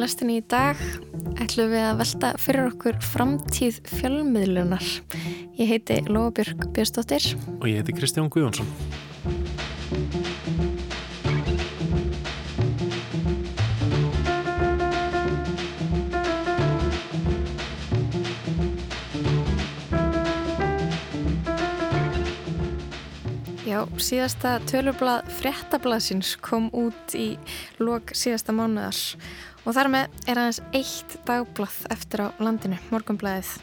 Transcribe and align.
lestinni 0.00 0.38
í 0.40 0.44
dag 0.48 0.78
ætlum 1.40 1.70
við 1.72 1.84
að 1.84 2.00
velta 2.00 2.30
fyrir 2.40 2.70
okkur 2.70 2.98
framtíð 3.04 3.80
fjölmiðlunar. 3.98 4.86
Ég 5.60 5.74
heiti 5.74 6.00
Lóabjörg 6.08 6.70
Björnsdóttir. 6.72 7.32
Og 7.60 7.68
ég 7.68 7.82
heiti 7.82 7.96
Kristján 7.98 8.32
Guðjónsson. 8.32 8.68
Já, 23.70 23.84
síðasta 24.02 24.56
tölublað 24.66 25.28
fréttablaðsins 25.38 26.34
kom 26.42 26.66
út 26.74 27.14
í 27.14 27.36
lok 27.78 28.10
síðasta 28.18 28.52
mánuðar 28.52 28.98
og 29.64 29.74
þar 29.76 29.90
með 29.92 30.20
er 30.30 30.40
aðeins 30.40 30.60
eitt 30.76 31.16
dagblað 31.28 31.80
eftir 31.92 32.24
á 32.24 32.28
landinu, 32.42 32.78
morgunblæðið. 32.92 33.56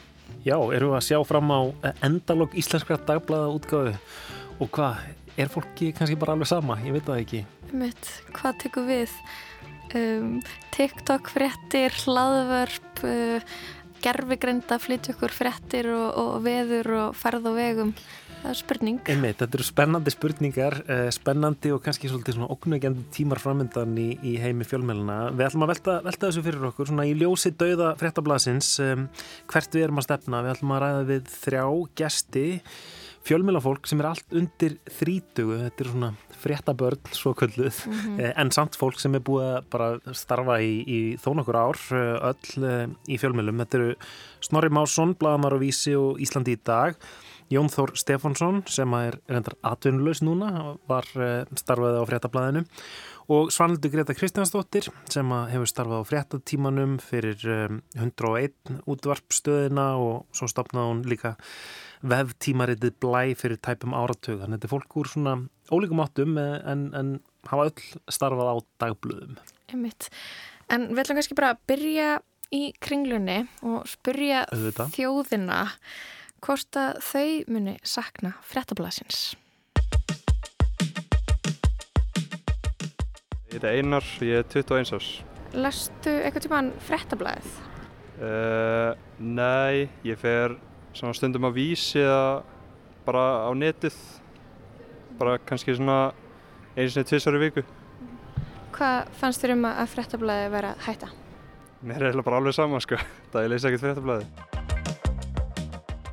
Já, 0.45 0.55
eru 0.55 0.91
við 0.91 0.97
að 0.99 1.05
sjá 1.07 1.19
fram 1.27 1.51
á 1.51 1.61
endalog 2.05 2.53
íslenskra 2.57 2.99
dagblaða 3.07 3.53
útgáðu 3.57 3.93
og 4.61 4.69
hvað, 4.73 5.01
er 5.37 5.51
fólki 5.51 5.91
kannski 5.95 6.17
bara 6.19 6.35
alveg 6.37 6.49
sama? 6.49 6.77
Ég 6.85 6.95
veit 6.95 7.07
það 7.07 7.23
ekki. 7.23 7.41
Mitt, 7.77 8.11
hvað 8.35 8.61
tekur 8.63 8.87
við? 8.87 9.15
Um, 9.95 10.37
TikTok 10.75 11.29
fréttir, 11.31 11.95
hlaðvörp, 12.03 13.03
uh, 13.07 13.57
gerfigreinda 14.03 14.77
flytja 14.81 15.15
okkur 15.15 15.33
fréttir 15.35 15.89
og, 15.93 16.07
og 16.21 16.33
veður 16.45 16.93
og 17.01 17.17
ferð 17.17 17.51
og 17.51 17.59
vegum. 17.59 17.93
Það 18.37 18.51
er 18.51 18.59
spurning. 18.59 18.99
Einmitt, 19.09 19.39
þetta 19.41 19.57
eru 19.57 19.65
spennandi 19.65 20.11
spurningar, 20.13 20.75
eh, 20.93 21.07
spennandi 21.13 21.71
og 21.73 21.81
kannski 21.83 22.09
svolítið 22.11 22.37
svona 22.37 22.51
ógnvegjandi 22.53 23.05
tímar 23.11 23.41
framöndan 23.41 23.97
í, 23.97 24.07
í 24.21 24.37
heimi 24.39 24.67
fjölmjöluna. 24.67 25.17
Við 25.33 25.47
ætlum 25.47 25.65
að 25.65 25.71
velta, 25.73 25.95
velta 26.05 26.29
þessu 26.29 26.43
fyrir 26.45 26.69
okkur, 26.69 26.87
svona 26.91 27.07
í 27.09 27.15
ljósi 27.17 27.51
dauða 27.57 27.95
fréttablasins, 27.97 28.69
um, 28.85 29.09
hvert 29.51 29.75
við 29.75 29.87
erum 29.87 29.99
að 29.99 30.07
stefna. 30.07 30.43
Við 30.45 30.53
ætlum 30.53 30.73
að 30.77 30.81
ræða 30.85 31.03
við 31.09 31.33
þrjá 31.33 31.65
gesti, 31.97 32.47
fjölmjölafólk 33.27 33.89
sem 33.89 33.99
er 33.99 34.07
allt 34.13 34.39
undir 34.39 34.77
þrítugu, 34.95 35.59
þetta 35.65 35.83
er 35.83 35.91
svona 35.91 36.11
fréttabörn 36.37 37.13
svo 37.17 37.33
kölluð, 37.35 37.83
mm 37.83 37.93
-hmm. 37.93 38.33
en 38.37 38.51
samt 38.51 38.77
fólk 38.77 38.99
sem 39.01 39.15
er 39.15 39.19
búið 39.19 39.57
að 39.57 39.63
bara 39.69 40.13
starfa 40.13 40.61
í, 40.61 40.85
í 40.87 40.99
þó 41.17 41.33
nokkur 41.35 41.57
ár, 41.57 41.79
eh, 41.91 42.31
öll 42.31 42.97
í 43.09 43.17
fjölmjölum. 43.17 43.65
Þetta 43.65 43.77
eru 43.81 43.95
Snorri 44.39 44.69
Másson, 44.69 45.17
Blagamar 45.17 45.53
og 45.53 45.59
Vísi 45.59 45.97
og 45.97 46.21
Íslandi 46.21 46.55
í 46.55 46.63
dag 46.63 46.95
Jón 47.53 47.69
Þór 47.71 47.93
Stefánsson 47.95 48.63
sem 48.67 48.93
er 48.97 49.19
reyndar 49.29 49.55
atvinnulegs 49.65 50.23
núna, 50.25 50.75
var 50.89 51.07
eh, 51.15 51.45
starfaði 51.55 52.01
á 52.01 52.09
fréttablaðinu 52.09 52.63
og 53.31 53.51
Svanildur 53.51 53.91
Greta 53.91 54.15
Kristjánsdóttir 54.15 54.87
sem 55.11 55.31
hefur 55.51 55.69
starfað 55.69 56.03
á 56.03 56.09
fréttatímanum 56.09 56.97
fyrir 57.03 57.39
101 57.95 58.51
eh, 58.51 58.81
útvarpstöðina 58.87 59.87
og 59.99 60.27
svo 60.35 60.49
stopnaði 60.51 60.91
hún 60.91 61.03
líka 61.07 61.35
veftímaritið 62.07 62.97
blæ 63.01 63.33
fyrir 63.39 63.59
tæpum 63.63 63.95
áratög. 63.97 64.41
Þannig 64.41 64.57
að 64.57 64.57
þetta 64.57 64.69
er 64.69 64.73
fólk 64.75 64.99
úr 64.99 65.11
svona 65.11 65.35
ólíkum 65.71 66.03
áttum 66.03 66.37
eh, 66.41 66.57
en, 66.67 66.87
en 66.95 67.13
hafa 67.47 67.69
öll 67.69 68.11
starfað 68.11 68.51
á 68.51 68.55
dagblöðum. 68.83 69.39
Einmitt. 69.71 70.11
En 70.71 70.89
við 70.91 71.03
ætlum 71.05 71.21
kannski 71.21 71.39
bara 71.39 71.55
að 71.55 71.63
byrja 71.71 72.11
í 72.55 72.61
kringlunni 72.83 73.41
og 73.67 73.87
spyrja 73.91 74.45
Öðvita. 74.55 74.87
þjóðina 74.95 75.65
hvort 76.47 76.77
að 76.79 77.01
þau 77.03 77.29
muni 77.51 77.73
sakna 77.83 78.31
frettablasins. 78.47 79.35
Ég 83.51 83.57
heiti 83.57 83.73
Einar, 83.73 84.07
ég 84.23 84.39
er 84.39 84.47
21 84.53 84.93
árs. 84.95 85.09
Lastu 85.57 86.13
eitthvað 86.13 86.45
tímaðan 86.45 86.71
frettablaðið? 86.87 87.51
Uh, 88.17 88.95
nei, 89.19 89.87
ég 90.07 90.19
fer 90.19 90.55
stundum 90.95 91.47
á 91.47 91.51
vísi 91.51 91.99
eða 91.99 92.41
bara 93.07 93.27
á 93.43 93.51
netið. 93.51 93.99
Bara 95.19 95.37
kannski 95.43 95.75
svona 95.75 96.13
sinni 96.77 97.07
tvisar 97.09 97.35
í 97.35 97.43
viku. 97.47 97.63
Hvað 98.77 99.15
fannst 99.19 99.43
þér 99.43 99.57
um 99.57 99.71
að 99.71 99.87
frettablaðið 99.95 100.53
vera 100.55 100.75
hætta? 100.87 101.11
Mér 101.87 102.11
er 102.11 102.21
bara 102.23 102.39
alveg 102.39 102.55
sama 102.55 102.79
sko. 102.83 102.99
Það 103.33 103.41
er 103.43 103.51
leysa 103.55 103.71
ekkert 103.71 103.89
frettablaðið. 103.89 104.46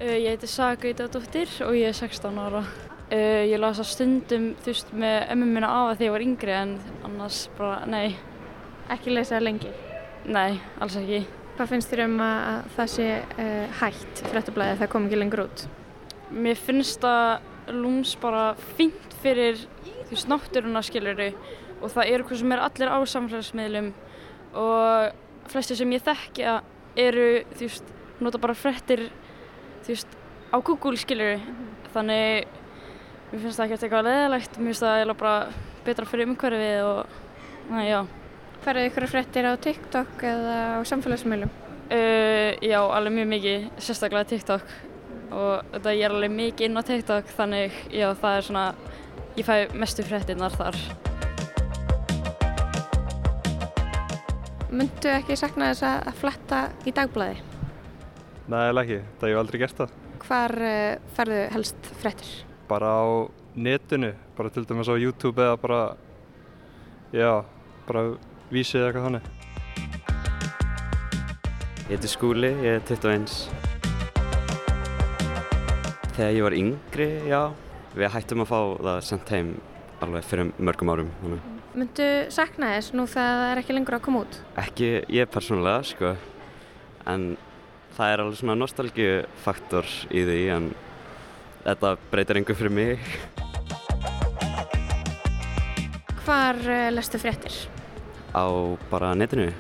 Uh, 0.05 0.19
ég 0.21 0.35
heiti 0.35 0.49
Saga 0.51 0.77
Gautadóttir 0.83 1.49
og 1.65 1.79
ég 1.79 1.89
er 1.89 1.95
16 1.97 2.37
ára. 2.37 2.61
Uh, 3.09 3.45
ég 3.49 3.57
las 3.57 3.79
að 3.81 3.87
stundum 3.89 4.51
þú 4.61 4.69
veist 4.69 4.91
með 4.93 5.15
ömmum 5.33 5.55
minna 5.57 5.71
af 5.73 5.93
að 5.95 5.97
því 5.97 6.05
ég 6.05 6.13
var 6.13 6.25
yngri 6.27 6.53
en 6.53 6.75
annars 7.09 7.39
bara 7.57 7.79
nei. 7.89 8.19
Ekki 8.93 9.15
lesaði 9.15 9.47
lengi? 9.47 9.73
Nei, 10.29 10.59
alls 10.85 10.99
ekki. 11.01 11.23
Hvað 11.55 11.73
finnst 11.73 11.95
þér 11.95 12.05
um 12.05 12.21
að 12.27 12.69
það 12.77 12.93
sé 12.99 13.09
uh, 13.47 13.81
hægt 13.81 14.23
fréttablaðið 14.27 14.83
það 14.83 14.93
kom 14.93 15.09
ekki 15.09 15.23
lengur 15.23 15.45
út? 15.47 15.65
Mér 16.37 16.61
finnst 16.67 17.09
að 17.09 17.73
lúms 17.73 18.13
bara 18.21 18.45
fint 18.77 19.19
fyrir 19.25 19.65
þú 19.81 20.13
veist 20.13 20.33
náttúruna 20.35 20.85
skiljuru 20.85 21.33
og 21.81 21.97
það 21.97 22.13
eru 22.13 22.29
hvað 22.29 22.45
sem 22.45 22.59
er 22.59 22.67
allir 22.69 22.93
á 22.93 22.99
samfélagsmiðlum 23.17 23.93
og 24.69 25.49
flestir 25.49 25.81
sem 25.81 25.97
ég 25.97 26.05
þekkja 26.05 26.61
eru 27.09 27.29
þú 27.57 27.69
veist 27.71 27.95
nota 28.21 28.41
bara 28.43 28.55
fréttir 28.59 29.09
þú 29.85 29.93
veist, 29.93 30.19
á 30.51 30.57
Google 30.65 30.97
skilur 30.97 31.37
mm 31.37 31.45
-hmm. 31.45 31.93
þannig 31.95 32.47
mér 33.33 33.41
finnst 33.41 33.59
það 33.59 33.65
ekki 33.65 33.75
eitthvað 33.85 34.07
leðilegt 34.09 34.59
mér 34.59 34.67
finnst 34.67 34.83
það 34.83 34.97
eiginlega 34.97 35.21
bara 35.23 35.49
betra 35.85 36.07
fyrir 36.07 36.29
umhverfið 36.29 36.85
og 36.85 37.07
næ, 37.71 37.81
já 37.89 38.07
Færðu 38.65 38.87
ykkur 38.89 39.07
fréttir 39.07 39.45
á 39.45 39.61
TikTok 39.61 40.23
eða 40.23 40.81
á 40.81 40.85
samfélagsmiðlum? 40.89 41.51
Uh, 41.93 42.57
já, 42.65 42.81
alveg 42.81 43.13
mjög 43.13 43.29
mikið, 43.29 43.67
sérstaklega 43.77 44.25
TikTok 44.25 44.63
og 45.31 45.65
þetta 45.73 45.93
ég 45.93 46.05
er 46.07 46.15
alveg 46.15 46.31
mikið 46.31 46.67
inn 46.67 46.81
á 46.81 46.83
TikTok 46.83 47.25
þannig, 47.37 47.73
já, 47.93 48.15
það 48.15 48.37
er 48.37 48.47
svona 48.47 48.75
ég 49.37 49.45
fæ 49.45 49.75
mestu 49.77 50.03
fréttinnar 50.07 50.57
þar 50.57 50.79
Myndu 54.75 55.13
ekki 55.13 55.37
sakna 55.37 55.75
þess 55.75 55.85
að 55.87 56.15
fletta 56.23 56.63
í 56.89 56.95
dagblæði? 56.97 57.54
Nei, 58.45 58.69
ekki. 58.77 58.99
Það 59.17 59.25
hef 59.25 59.31
ég 59.33 59.39
aldrei 59.41 59.59
gert 59.63 59.79
það. 59.79 59.93
Hvar 60.25 60.53
uh, 60.53 60.97
ferðu 61.17 61.37
helst 61.55 61.87
frettir? 62.03 62.33
Bara 62.69 62.91
á 62.93 63.05
netinu, 63.57 64.11
bara 64.37 64.51
til 64.53 64.67
dæmis 64.69 64.91
á 64.93 65.01
YouTube 65.01 65.41
eða 65.41 65.55
bara, 65.63 65.79
já, 67.15 67.41
bara 67.89 68.03
vísið 68.53 68.83
eða 68.83 68.91
eitthvað 68.91 69.07
þannig. 69.07 69.31
Ég 71.85 71.95
heiti 71.95 72.11
Skúli, 72.13 72.51
ég 72.67 72.77
er 72.77 72.85
21. 72.85 73.33
Þegar 76.15 76.37
ég 76.37 76.45
var 76.45 76.59
yngri, 76.59 77.09
já, 77.31 77.41
við 77.97 78.13
hættum 78.13 78.45
að 78.45 78.53
fá 78.53 78.61
það 78.91 79.01
sendt 79.09 79.35
heim 79.39 79.57
alveg 80.05 80.29
fyrir 80.29 80.53
mörgum 80.61 80.93
árum. 80.93 81.11
Þannig. 81.23 81.49
Myndu 81.81 82.13
sakna 82.37 82.75
þess 82.77 82.93
nú 82.93 83.09
þegar 83.09 83.41
það 83.41 83.49
er 83.49 83.65
ekki 83.65 83.81
lengur 83.81 83.97
að 83.97 84.05
koma 84.05 84.23
út? 84.29 84.39
Ekki 84.61 84.93
ég 85.17 85.33
persónulega, 85.33 85.81
sko, 85.95 86.15
en 87.09 87.29
það 87.95 88.13
er 88.13 88.23
alveg 88.23 88.39
svona 88.41 88.57
nostálgifaktor 88.59 89.91
í 90.11 90.25
því 90.27 90.41
en 90.55 90.67
þetta 91.65 91.95
breytir 92.11 92.41
engu 92.41 92.57
fyrir 92.59 92.75
mig. 92.75 93.07
Hvar 96.25 96.59
uh, 96.59 96.89
lestu 96.95 97.21
fréttir? 97.21 97.57
Á 98.35 98.45
bara 98.91 99.15
netinu. 99.15 99.51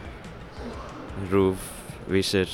Rúf, 1.30 1.62
Vísir, 2.10 2.50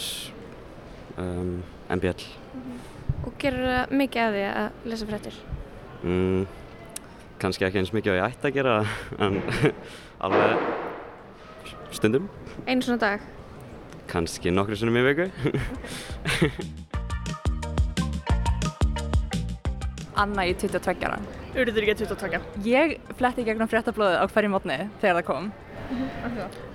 um, 1.17 1.62
MBL. 1.88 2.21
-hmm. 2.21 2.79
Og 3.27 3.32
gerur 3.38 3.67
það 3.67 3.91
mikið 3.91 4.23
af 4.23 4.32
því 4.32 4.44
að 4.50 4.71
lesa 4.85 5.06
fréttir? 5.06 5.35
Mm, 6.03 6.47
Kanski 7.41 7.65
ekki 7.65 7.79
eins 7.79 7.93
mikið 7.93 8.12
á 8.12 8.19
ég 8.21 8.25
ætti 8.29 8.49
að 8.49 8.55
gera 8.55 8.87
en 9.19 9.43
alveg 10.25 10.59
stundum. 11.91 12.29
Einu 12.67 12.82
svona 12.82 12.99
dag? 13.00 13.40
Kannski 14.11 14.51
nokkru 14.55 14.77
sunnum 14.79 14.99
í 15.01 15.05
viku. 15.07 15.27
Anna 20.21 20.45
í 20.45 20.53
22 20.59 21.07
ára. 21.07 21.19
Urður 21.55 21.87
ekki 21.87 22.05
22. 22.05 22.41
Ég 22.67 22.99
fletti 23.19 23.45
gegnum 23.47 23.71
fréttablóðu 23.71 24.21
á 24.21 24.25
hverju 24.31 24.51
mótni 24.53 24.79
þegar 25.01 25.21
það 25.21 25.27
kom. 25.31 25.45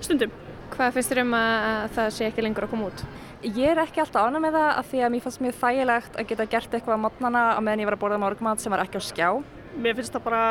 Stundum. 0.04 0.32
Hvað 0.72 0.96
finnst 0.96 1.12
þér 1.12 1.22
um 1.22 1.36
að 1.38 1.84
það 1.94 2.08
sé 2.16 2.26
ekki 2.26 2.42
lengur 2.44 2.66
að 2.66 2.72
koma 2.72 2.88
út? 2.90 3.04
Ég 3.46 3.68
er 3.70 3.78
ekki 3.84 4.02
alltaf 4.02 4.26
ána 4.26 4.40
með 4.42 4.56
það 4.58 4.70
af 4.80 4.88
því 4.90 5.02
að 5.04 5.12
mér 5.14 5.22
fannst 5.26 5.42
mjög 5.44 5.58
þægilegt 5.60 6.16
að 6.18 6.28
geta 6.32 6.48
gert 6.56 6.74
eitthvað 6.74 6.98
á 6.98 7.04
mótnana 7.04 7.42
á 7.54 7.60
meðan 7.62 7.82
ég 7.84 7.88
var 7.88 7.96
að 7.96 8.02
borða 8.02 8.18
morgumat 8.20 8.64
sem 8.64 8.74
var 8.74 8.82
ekki 8.82 8.98
á 8.98 9.02
skjá. 9.06 9.28
Mér 9.76 9.94
finnst 10.00 10.16
það 10.16 10.26
bara 10.26 10.42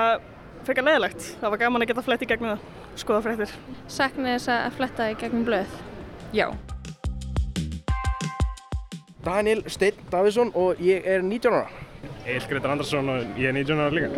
frekar 0.65 0.87
leðilegt. 0.87 1.27
Það 1.41 1.53
var 1.53 1.61
gaman 1.65 1.85
að 1.85 1.91
geta 1.91 2.05
fletti 2.05 2.29
gegnum 2.29 2.53
það, 2.53 2.69
skoða 3.03 3.25
fréttir. 3.27 3.57
Saknið 3.91 4.37
þess 4.37 4.53
að 4.55 4.79
fletta 4.79 5.11
í 5.11 5.19
gegnum 5.19 5.45
blöð? 5.49 5.75
Já. 6.35 6.47
Daniel 9.25 9.63
Steinn 9.71 9.97
Davidsson 10.11 10.51
og 10.55 10.81
ég 10.83 11.05
er 11.09 11.23
19 11.25 11.53
ára. 11.53 11.69
Egil 12.25 12.47
Gretar 12.49 12.73
Andarsson 12.75 13.09
og 13.09 13.39
ég 13.39 13.49
er 13.49 13.55
19 13.57 13.81
ára 13.81 13.93
líka. 13.93 14.09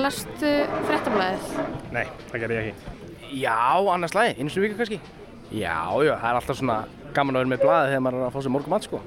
Lastu 0.00 0.50
frettablaðið? 0.88 1.46
Nei, 1.94 2.04
það 2.30 2.42
ger 2.44 2.54
ég 2.54 2.68
ekki. 2.70 2.96
Já, 3.40 3.56
annars 3.94 4.14
lagi, 4.16 4.36
eins 4.38 4.56
og 4.56 4.64
vika 4.64 4.78
kannski. 4.78 5.00
Já, 5.50 5.76
já, 6.04 6.14
það 6.20 6.28
er 6.30 6.38
alltaf 6.40 6.58
svona 6.60 6.78
gaman 7.16 7.36
að 7.36 7.44
vera 7.44 7.52
með 7.52 7.64
blaði 7.64 7.90
þegar 7.90 8.04
maður 8.06 8.20
er 8.20 8.26
að 8.28 8.36
fá 8.36 8.44
sér 8.44 8.54
morgum 8.54 8.74
mat, 8.74 8.86
sko. 8.86 9.00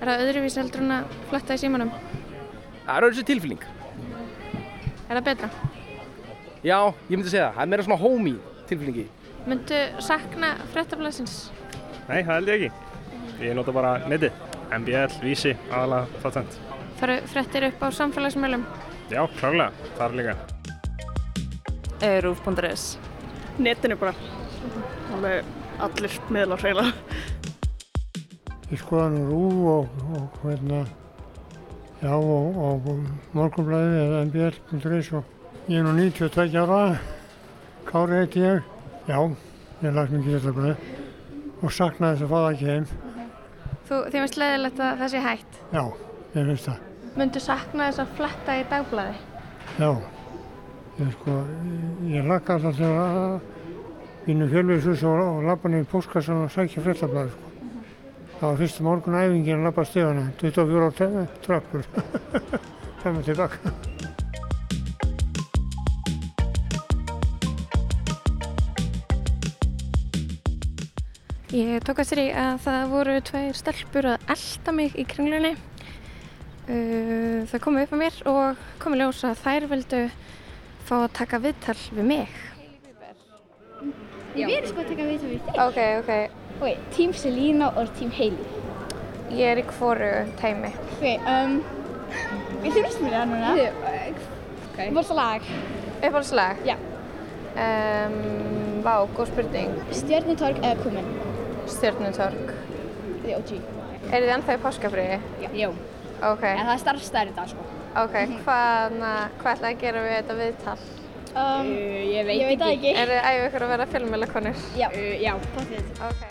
Er 0.00 0.10
það 0.10 0.24
öðruvís 0.24 0.58
heldur 0.60 0.84
en 0.84 0.94
að 0.96 1.18
fletta 1.30 1.56
í 1.56 1.62
símanum? 1.64 1.92
Það 2.84 2.94
er 2.94 3.06
öðru 3.08 3.18
sér 3.18 3.28
tilfylling. 3.30 3.66
Er 5.04 5.18
það 5.18 5.26
betra? 5.28 5.50
Já, 6.64 6.78
ég 7.10 7.18
myndi 7.18 7.32
segja 7.32 7.50
það. 7.50 7.54
Það 7.58 7.62
er 7.66 7.70
meira 7.74 7.86
svona 7.88 8.00
homey 8.00 8.34
tilfyllingi. 8.70 9.06
Myndu 9.44 9.80
sakna 10.00 10.54
frettablasins? 10.72 11.36
Nei, 12.08 12.22
það 12.22 12.34
held 12.38 12.52
ég 12.54 12.66
ekki. 12.68 12.90
Ég 13.44 13.56
nota 13.58 13.74
bara 13.76 13.96
netið. 14.08 14.43
MBL, 14.80 15.18
Vísi, 15.22 15.54
aðalega 15.70 16.22
það 16.22 16.36
tvent. 16.38 16.58
Faru 17.00 17.16
frettir 17.30 17.68
upp 17.68 17.82
á 17.84 17.88
samfélagsmiðlum? 17.98 18.64
Já, 19.12 19.22
klárlega. 19.38 19.88
Það 19.98 20.06
er 20.06 20.16
líka. 20.20 20.34
Rúf.is 22.24 22.86
Netinu 23.58 23.96
bara. 24.00 24.14
Alveg 25.14 25.44
allir 25.84 26.18
miðlar 26.32 26.62
reyla. 26.64 26.88
Ég 28.72 28.80
skoða 28.80 29.10
nú 29.12 29.24
rúf 29.28 29.58
og, 29.70 30.04
og 30.16 30.38
hérna, 30.48 30.80
já 32.00 32.14
og, 32.16 32.56
og 32.58 32.88
morgunblæði 33.36 34.00
eða 34.00 34.22
mbl.is 34.26 35.10
og 35.14 35.68
ég 35.70 35.78
er 35.78 35.84
nú 35.86 35.92
92 35.98 36.56
ára, 36.64 36.96
Kári 37.84 38.22
heit 38.22 38.38
ég, 38.40 38.64
já, 39.06 39.18
ég 39.84 39.94
las 39.94 40.10
mikið 40.10 40.38
þetta 40.38 40.54
blæði 40.56 40.74
og 41.60 41.74
saknaði 41.76 42.16
þess 42.16 42.26
að 42.26 42.32
fá 42.32 42.38
það 42.40 42.48
ekki 42.54 42.70
heim, 42.72 42.88
Þú, 43.84 44.00
þið 44.08 44.18
finnst 44.18 44.38
leðilegt 44.40 44.80
að 44.80 44.98
það 45.02 45.10
sé 45.14 45.22
hægt. 45.24 45.56
já, 45.74 45.82
ég 46.34 46.46
finnst 46.50 46.68
það, 46.70 46.82
Myndu 47.14 47.40
sakna 47.44 47.88
þess 47.90 48.02
að 48.02 48.12
fletta 48.18 48.56
í 48.58 48.64
dagblæði? 48.70 49.16
já. 49.78 49.90
Ég 50.94 51.08
sko, 51.16 51.32
ég 52.06 52.26
lakka 52.30 52.54
alltaf 52.54 52.76
til 52.78 52.86
að 52.86 53.40
vinna 54.28 54.46
fjölviðshús 54.50 55.02
og, 55.10 55.22
og 55.26 55.40
lappa 55.48 55.68
niður 55.72 55.88
póskassan 55.90 56.44
og 56.44 56.52
sækja 56.54 56.84
fréttablaði 56.84 57.32
sko. 57.34 57.50
Það 58.38 58.44
var 58.48 58.60
fyrstu 58.62 58.84
morgun 58.86 59.16
æfingin 59.18 59.58
að 59.58 59.66
lappa 59.68 59.84
stegana, 59.90 60.28
24 60.38 60.86
á 60.86 61.26
trappur, 61.42 61.82
það 63.02 63.10
með 63.18 63.26
tilbaka. 63.32 63.74
Ég 71.54 71.84
tók 71.86 72.00
eftir 72.02 72.18
því 72.18 72.30
að 72.34 72.56
það 72.64 72.84
voru 72.90 73.12
tveir 73.22 73.54
stelpur 73.54 74.06
að 74.10 74.22
elda 74.34 74.72
mig 74.74 74.94
í 74.98 75.04
kringlunni. 75.06 75.52
Uh, 76.66 77.44
þau 77.46 77.58
komu 77.62 77.84
upp 77.84 77.92
á 77.94 77.98
mér 78.00 78.16
og 78.26 78.64
komu 78.82 78.96
ljós 78.98 79.20
að 79.28 79.38
þær 79.44 79.66
vildu 79.70 80.00
fá 80.88 80.94
að 80.96 81.12
taka 81.14 81.38
viðtal 81.44 81.76
við 81.94 82.08
mig. 82.08 82.32
Ég 84.34 84.50
verið 84.50 84.66
sko 84.72 84.82
að 84.82 84.88
taka 84.90 85.06
viðtal 85.12 85.30
við 85.30 85.44
þig. 85.44 85.60
Ok, 85.62 85.78
ok. 86.00 86.10
Ok, 86.56 86.82
Team 86.96 87.14
Selina 87.20 87.68
og 87.78 87.92
Team 88.00 88.10
Hailey. 88.16 88.48
Ég 89.38 89.52
er 89.52 89.62
í 89.62 89.64
hvoru 89.76 90.10
teimi. 90.40 90.72
Ok, 90.96 91.06
um, 91.36 91.54
við 92.64 92.80
þurfum 92.80 93.06
mér 93.06 93.14
það 93.20 93.30
núna. 93.30 93.54
Ok. 94.72 94.82
Vort 94.98 95.14
lag. 95.20 95.46
Uppáhaldslag? 96.00 96.66
Já. 96.66 96.74
Um, 97.54 98.82
vá, 98.82 98.96
góð 99.14 99.30
spurning. 99.30 99.78
Stjörnutorg 99.94 100.58
eða 100.64 100.82
Kumin? 100.82 101.33
Stjörnutorg. 101.70 102.52
Þið 103.24 103.34
OG. 103.38 103.52
Er 104.10 104.24
þið 104.24 104.32
ennþá 104.36 104.56
í 104.56 104.60
páskafriði? 104.64 105.18
Já. 105.44 105.48
Jó. 105.64 105.70
Ok. 106.24 106.44
En 106.50 106.66
það 106.66 106.74
er 106.74 106.82
starf 106.82 107.06
stærri 107.06 107.34
dag 107.36 107.48
sko. 107.50 107.64
Ok, 107.94 108.14
hvað, 108.44 108.98
hvað 109.40 109.50
ætlaði 109.54 109.70
að 109.70 109.82
gera 109.84 110.04
við 110.04 110.14
þetta 110.18 110.38
viðtal? 110.40 110.78
Um, 111.34 111.66
uh, 111.66 112.00
ég 112.14 112.26
veit, 112.28 112.36
ég 112.38 112.50
veit 112.52 112.64
ekki. 112.68 112.94
Er 112.94 113.10
þið 113.10 113.28
æfið 113.30 113.46
ykkur 113.48 113.66
að 113.66 113.72
vera 113.74 113.86
fjölmjölakonur? 113.94 114.64
Já. 114.78 114.88
Uh, 114.94 115.12
já, 115.22 115.32
potið. 115.54 115.92
Ok. 116.08 116.24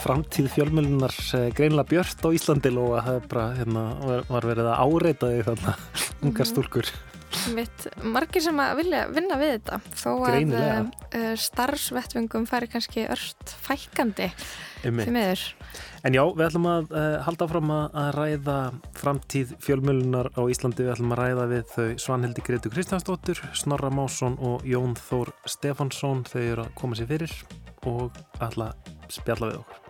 Framtíð 0.00 0.48
fjölmjölunar 0.54 1.12
greinlega 1.54 1.88
björt 1.90 2.24
á 2.24 2.28
Íslandi 2.32 2.72
og 2.80 2.94
að 2.96 3.04
það 3.06 3.18
er 3.18 3.26
bara, 3.32 3.46
hérna, 3.58 3.82
var- 4.30 4.48
verið 4.48 4.70
að 4.72 4.80
áreita 4.86 5.28
þig 5.34 5.44
þarna, 5.50 5.74
ungar 6.24 6.48
stúlkur. 6.48 6.92
Mitt, 7.54 7.86
margir 8.02 8.44
sem 8.44 8.58
að 8.62 8.80
vilja 8.80 9.04
vinna 9.10 9.38
við 9.40 9.56
þetta 9.56 9.80
þó 9.98 10.10
að 10.28 10.52
uh, 10.54 11.32
starfsvettvingum 11.40 12.46
færi 12.50 12.68
kannski 12.70 13.06
örst 13.10 13.54
fækandi 13.64 14.30
því 14.80 15.12
miður. 15.12 15.42
En 16.06 16.16
já, 16.16 16.22
við 16.24 16.46
ætlum 16.46 16.68
að 16.70 16.94
uh, 16.94 17.18
halda 17.26 17.48
fram 17.50 17.72
að, 17.74 17.98
að 18.02 18.08
ræða 18.16 18.56
framtíð 18.96 19.52
fjölmjölunar 19.64 20.30
á 20.32 20.42
Íslandi. 20.48 20.86
Við 20.86 20.94
ætlum 20.94 21.12
að 21.16 21.20
ræða 21.20 21.46
við 21.50 21.74
þau 21.74 21.88
Svanhildi 22.06 22.46
Gretu 22.46 22.72
Kristjánsdóttur, 22.72 23.44
Snorra 23.58 23.92
Másson 23.92 24.38
og 24.40 24.64
Jón 24.68 24.96
Þór 25.10 25.34
Stefansson. 25.44 26.24
Þau 26.30 26.40
eru 26.40 26.66
að 26.66 26.74
koma 26.80 26.98
sér 26.98 27.12
fyrir 27.12 27.36
og 27.90 28.16
ætla 28.40 28.72
að 28.72 29.14
spjalla 29.20 29.52
við 29.52 29.62
okkur. 29.62 29.89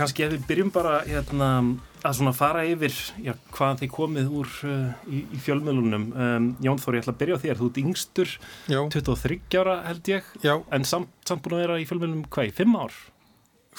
Kanski 0.00 0.24
ef 0.24 0.32
við 0.34 0.46
byrjum 0.48 0.70
bara 0.74 0.94
hérna, 1.04 1.48
að 2.00 2.16
svona 2.16 2.32
fara 2.36 2.62
yfir 2.68 2.94
já, 3.20 3.34
hvað 3.52 3.82
þið 3.82 3.90
komið 3.94 4.30
úr 4.40 4.52
uh, 4.66 5.02
í, 5.06 5.22
í 5.36 5.40
fjölmiðlunum. 5.44 6.06
Um, 6.16 6.48
Jón 6.64 6.80
Þór, 6.80 6.96
ég 6.96 7.04
ætla 7.04 7.14
að 7.14 7.20
byrja 7.22 7.36
á 7.36 7.42
þér. 7.44 7.60
Þú 7.60 7.68
ert 7.70 7.80
yngstur, 7.82 8.34
Já. 8.72 8.80
23 8.96 9.60
ára 9.60 9.76
held 9.88 10.10
ég, 10.12 10.30
Já. 10.44 10.54
en 10.72 10.88
samt, 10.88 11.12
samt 11.28 11.44
búin 11.44 11.58
að 11.58 11.64
vera 11.66 11.78
í 11.82 11.86
fjölmiðlunum 11.90 12.24
hvað, 12.32 12.48
í 12.48 12.54
5 12.56 12.78
ár? 12.80 12.96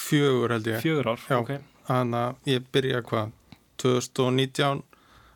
Fjögur 0.02 0.56
held 0.56 0.70
ég. 0.72 0.84
Fjögur 0.86 1.12
ár, 1.16 1.26
ok. 1.42 1.52
Þannig 1.90 2.22
að 2.22 2.54
ég 2.54 2.70
byrja 2.78 3.02
hvað, 3.10 3.34
2019 3.82 4.86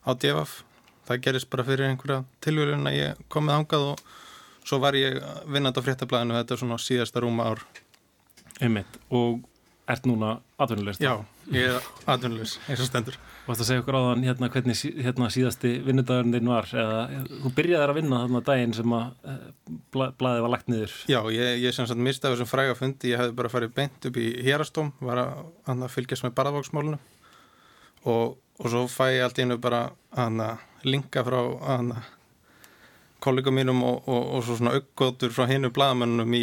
á 0.06 0.12
DFF. 0.14 0.62
Það 1.06 1.20
gerist 1.26 1.50
bara 1.54 1.66
fyrir 1.66 1.90
einhverja 1.90 2.22
tilvílun 2.42 2.88
að 2.90 2.96
ég 2.98 3.26
komið 3.34 3.58
ángað 3.60 3.90
og 3.92 4.06
svo 4.66 4.80
var 4.82 4.98
ég 4.98 5.20
vinnand 5.46 5.78
á 5.78 5.82
fréttablaðinu 5.86 6.38
þetta 6.40 6.58
svona 6.62 6.80
síðasta 6.82 7.22
rúma 7.22 7.50
ár. 7.52 7.62
Einmitt, 8.64 8.98
og 9.14 9.44
ert 9.92 10.08
núna 10.10 10.32
atvinnulegst? 10.62 11.02
Já, 11.04 11.20
ég 11.54 11.76
er 11.76 11.88
atvinnulegs, 12.10 12.56
eins 12.66 12.82
og 12.82 12.88
stendur. 12.90 13.18
Varst 13.46 13.62
að 13.62 13.70
segja 13.70 13.84
okkur 13.84 13.98
áðan 14.00 14.24
hérna 14.26 14.50
hvernig 14.54 14.80
hérna, 15.06 15.30
síðasti 15.34 15.74
vinnudagurinn 15.86 16.34
þinn 16.34 16.50
var 16.50 16.70
eða 16.74 17.02
þú 17.44 17.52
byrjaði 17.60 17.86
að 17.86 18.00
vinna 18.00 18.22
þarna 18.24 18.42
daginn 18.48 18.76
sem 18.78 18.96
að 18.98 19.30
uh, 19.34 19.76
bla, 19.94 20.10
blaðið 20.18 20.46
var 20.46 20.54
lagt 20.56 20.72
niður 20.72 20.96
Já, 21.12 21.20
ég, 21.36 21.52
ég 21.62 21.76
sem 21.78 21.90
sagt 21.90 22.02
misti 22.02 22.26
af 22.26 22.34
þessum 22.34 22.50
fræga 22.50 22.78
fundi, 22.80 23.12
ég 23.14 23.22
hefði 23.22 23.38
bara 23.38 23.54
farið 23.54 23.76
beint 23.78 24.10
upp 24.10 24.18
í 24.18 24.32
hérastóm, 24.48 24.90
var 25.06 25.22
að, 25.22 25.46
að 25.76 25.86
fylgjast 25.94 26.26
með 26.26 26.36
barðavaksmálunu 26.40 27.02
og, 28.10 28.36
og 28.38 28.66
svo 28.66 28.86
fæ 28.90 29.06
ég 29.14 29.28
allt 29.28 29.42
einu 29.44 29.60
bara 29.62 29.88
að 30.18 30.42
linka 30.86 31.26
frá 31.26 31.40
að 31.76 31.96
kollegum 33.24 33.56
mínum 33.58 33.80
og, 33.88 34.08
og, 34.12 34.26
og 34.38 34.44
svo 34.46 34.56
svona 34.60 34.74
aukkotur 34.78 35.32
frá 35.34 35.48
hinu 35.50 35.70
blaðamönnum 35.74 36.34
í, 36.38 36.42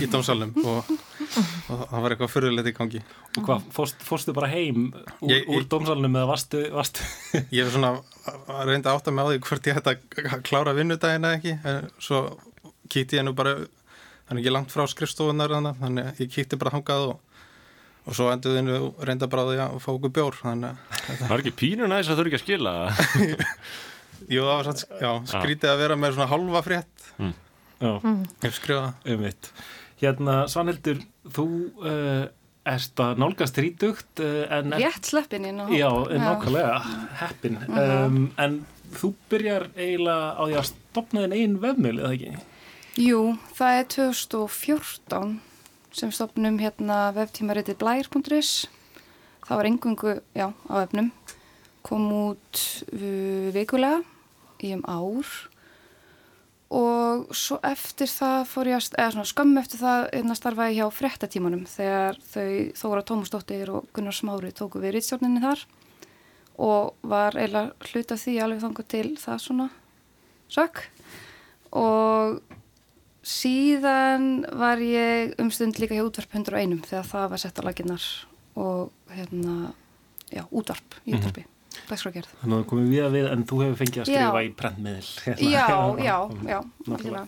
í 0.00 0.06
dómsalum 0.10 0.52
og, 0.62 0.88
og 0.88 1.82
það 1.90 2.04
var 2.04 2.14
eitthvað 2.14 2.30
fyrirlegt 2.32 2.70
í 2.70 2.74
gangi. 2.78 3.02
Og 3.36 3.42
hvað, 3.48 3.66
fórst, 3.74 4.04
fórstu 4.06 4.34
bara 4.36 4.48
heim 4.52 4.86
úr, 4.94 5.32
Ég- 5.34 5.48
úr 5.52 5.66
dómsalunum 5.68 6.16
eða 6.20 6.30
varstu, 6.30 6.62
varstu 6.72 7.04
Ég 7.56 7.64
hef 7.66 7.74
svona 7.74 7.90
að 8.54 8.62
reynda 8.70 8.94
átt 8.94 9.10
að 9.10 9.18
með 9.18 9.28
á 9.28 9.30
því 9.34 9.40
hvort 9.48 9.68
ég 9.72 9.80
ætti 9.82 9.94
að 9.94 10.46
klára 10.48 10.76
vinnudaginn 10.78 11.28
eða 11.28 11.40
ekki, 11.40 11.56
en 11.72 11.90
svo 12.00 12.22
kíkti 12.88 13.18
ég 13.20 13.26
nú 13.28 13.34
bara, 13.36 13.56
þannig 14.30 14.44
ekki 14.46 14.54
langt 14.54 14.72
frá 14.72 14.86
skrifstofunar 14.88 15.52
þannig, 15.58 15.80
þannig 15.82 16.08
að 16.14 16.22
ég 16.24 16.32
kíkti 16.38 16.60
bara 16.62 16.72
þangað 16.78 17.06
og, 17.10 17.42
og 18.08 18.16
svo 18.16 18.30
nú 18.64 18.78
reynda 19.04 19.28
bara 19.28 19.44
á 19.44 19.48
því 19.50 19.60
að 19.66 19.78
fá 19.84 19.90
okkur 19.92 20.14
bjór, 20.16 20.40
er 21.34 21.42
ekki 21.44 21.56
pínur 21.60 21.90
næst 21.92 22.14
að 22.14 22.22
þau 22.22 22.28
ekki 22.30 22.40
að 22.40 22.46
skila 22.46 22.76
Jú, 24.26 24.42
það 24.42 24.54
var 24.56 24.68
satt, 24.70 24.82
já, 25.00 25.10
skrítið 25.30 25.70
að 25.72 25.78
vera 25.84 25.96
með 26.00 26.16
svona 26.16 26.30
halva 26.32 26.62
frétt. 26.66 27.04
Mm. 27.18 27.34
Já, 27.78 27.92
Ég 28.42 28.56
skrifa 28.56 28.88
um 29.06 29.20
mitt 29.22 29.52
Hérna, 29.98 30.34
Svanhildur, 30.50 30.98
þú 31.34 31.44
uh, 31.82 32.24
erst 32.68 32.98
að 33.02 33.18
nálgast 33.22 33.56
þrítugt 33.58 34.22
uh, 34.22 34.44
en 34.58 34.74
er- 34.76 34.84
Rétt 34.86 35.08
sleppin 35.10 35.46
inn 35.48 35.58
á 35.62 35.66
hóp. 35.66 35.74
Já, 35.74 35.90
nákvæmlega, 36.22 36.78
heppin. 37.22 37.58
Mhm. 37.66 37.78
um, 37.78 38.32
En 38.38 38.58
þú 38.98 39.12
byrjar 39.30 39.68
eiginlega 39.76 40.28
á 40.38 40.42
því 40.46 40.56
að 40.60 40.68
stopna 40.72 41.24
þinn 41.26 41.36
einn 41.38 41.58
vefmjöl, 41.62 41.98
eða 42.02 42.12
ekki? 42.14 42.44
Jú, 42.98 43.22
það 43.58 43.78
er 43.78 43.88
2014 43.94 45.34
sem 45.98 46.10
stopnum 46.14 46.58
hérna 46.62 46.98
veftímaritið 47.16 47.78
blær.is 47.80 48.52
það 49.48 49.56
var 49.56 49.68
engungu, 49.70 50.14
já, 50.36 50.50
á 50.68 50.72
vefnum 50.82 51.10
kom 51.88 52.04
út 52.12 52.62
uh, 52.92 53.48
vikulega 53.54 54.02
í 54.62 54.74
um 54.76 54.84
ár. 54.88 55.30
Og 56.68 57.30
svo 57.32 57.56
eftir 57.64 58.10
það 58.12 58.42
fór 58.50 58.68
ég 58.68 58.76
að, 58.76 58.88
eða 59.00 59.12
svona 59.14 59.30
skömmu 59.30 59.60
eftir 59.62 59.80
það 59.80 60.02
hérna 60.12 60.34
starfaði 60.36 60.74
ég 60.74 60.82
hjá 60.82 60.96
fréttatímanum 60.98 61.62
þegar 61.70 62.18
þau 62.28 62.50
Þóra 62.76 63.04
Tómasdóttir 63.08 63.70
og 63.72 63.86
Gunnar 63.96 64.12
Smári 64.18 64.50
tóku 64.52 64.82
við 64.82 64.98
rítstjórninni 64.98 65.40
þar 65.40 65.62
og 66.60 66.92
var 67.08 67.38
eiginlega 67.38 67.88
hluta 67.88 68.18
því 68.20 68.34
alveg 68.44 68.60
þangu 68.66 68.84
til 68.92 69.08
það 69.22 69.40
svona 69.46 69.68
sök 70.52 70.82
og 71.78 72.40
síðan 73.28 74.28
var 74.60 74.80
ég 74.84 75.34
um 75.40 75.48
stund 75.52 75.78
líka 75.80 75.96
hjá 75.96 76.04
útvarp 76.04 76.34
101 76.36 76.84
þegar 76.88 77.08
það 77.14 77.28
var 77.32 77.42
sett 77.42 77.60
á 77.60 77.62
laginnar 77.64 78.04
og 78.58 78.92
hérna, 79.14 79.72
já, 80.32 80.44
útvarp 80.50 80.98
í 81.06 81.12
Mhm. 81.14 81.18
útvarpi, 81.20 81.44
dagskrágerð. 81.88 82.30
Þannig 82.42 82.54
að 82.54 82.62
það 82.62 82.68
komið 82.72 82.88
við 82.94 83.02
að 83.08 83.16
við 83.18 83.26
en 83.32 83.44
þú 83.50 83.58
hefur 83.64 83.78
fengið 83.82 84.00
að 84.02 84.08
Já. 84.12 84.20
skrifa 84.22 84.44
í 84.44 84.52
prentmiðl. 84.62 85.10
hérna. 85.24 85.50
Já, 85.52 85.66
já, 86.08 86.16
já, 86.52 86.58
algjörlega. 86.88 87.26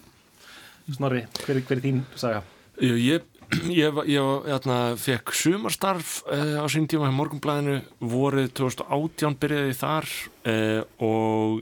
Snorri, 0.91 1.25
hver, 1.45 1.57
er- 1.61 1.67
hver 1.69 1.77
er 1.79 1.85
þín 1.85 2.01
saga? 2.19 2.43
Ég, 2.81 3.25
ég, 3.71 3.91
var- 3.95 4.07
ég 4.09 4.47
hérna, 4.49 4.79
fekk 4.99 5.33
sumarstarf 5.37 6.15
uh, 6.27 6.63
á 6.63 6.67
sín 6.73 6.87
tíma 6.91 7.11
hjá 7.11 7.15
Morgunblæðinu 7.19 7.81
vorið 8.01 8.49
2018 8.59 9.37
byrjaði 9.43 9.73
ég 9.75 9.79
þar 9.81 10.09
uh, 10.49 10.81
og 11.05 11.61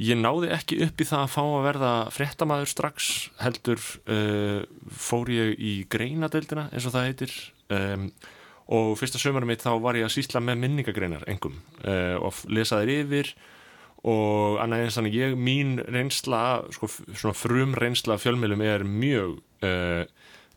ég 0.00 0.16
náði 0.20 0.50
ekki 0.56 0.78
upp 0.86 1.00
í 1.02 1.06
það 1.08 1.22
að 1.26 1.32
fá 1.34 1.40
að 1.44 1.64
verða 1.68 1.92
fréttamaður 2.14 2.70
strax 2.72 3.08
heldur 3.42 3.80
uh, 4.08 4.60
fór 4.96 5.30
ég 5.34 5.54
í 5.60 5.74
greinadeildina 5.92 6.68
eins 6.72 6.86
og 6.88 6.94
það 6.96 7.08
heitir 7.10 7.34
um, 7.76 8.06
og 8.70 8.92
fyrsta 9.00 9.18
sömurum 9.18 9.50
mitt 9.50 9.64
þá 9.64 9.72
var 9.82 9.98
ég 9.98 10.06
að 10.06 10.14
sýsla 10.14 10.42
með 10.46 10.60
minningagreinar 10.62 11.24
engum 11.30 11.56
uh, 11.82 12.16
og 12.22 12.30
f- 12.30 12.44
lesa 12.52 12.78
þær 12.82 12.92
yfir. 13.00 13.32
Og 14.08 14.56
annað 14.62 14.86
eins 14.86 14.96
þannig 14.96 15.16
ég, 15.18 15.34
mín 15.36 15.74
reynsla 15.92 16.42
sko, 16.72 16.88
svona 16.88 17.34
frum 17.36 17.74
reynsla 17.76 18.14
af 18.16 18.22
fjölmiðlum 18.24 18.62
er 18.64 18.84
mjög 18.88 19.34
uh, 19.66 20.04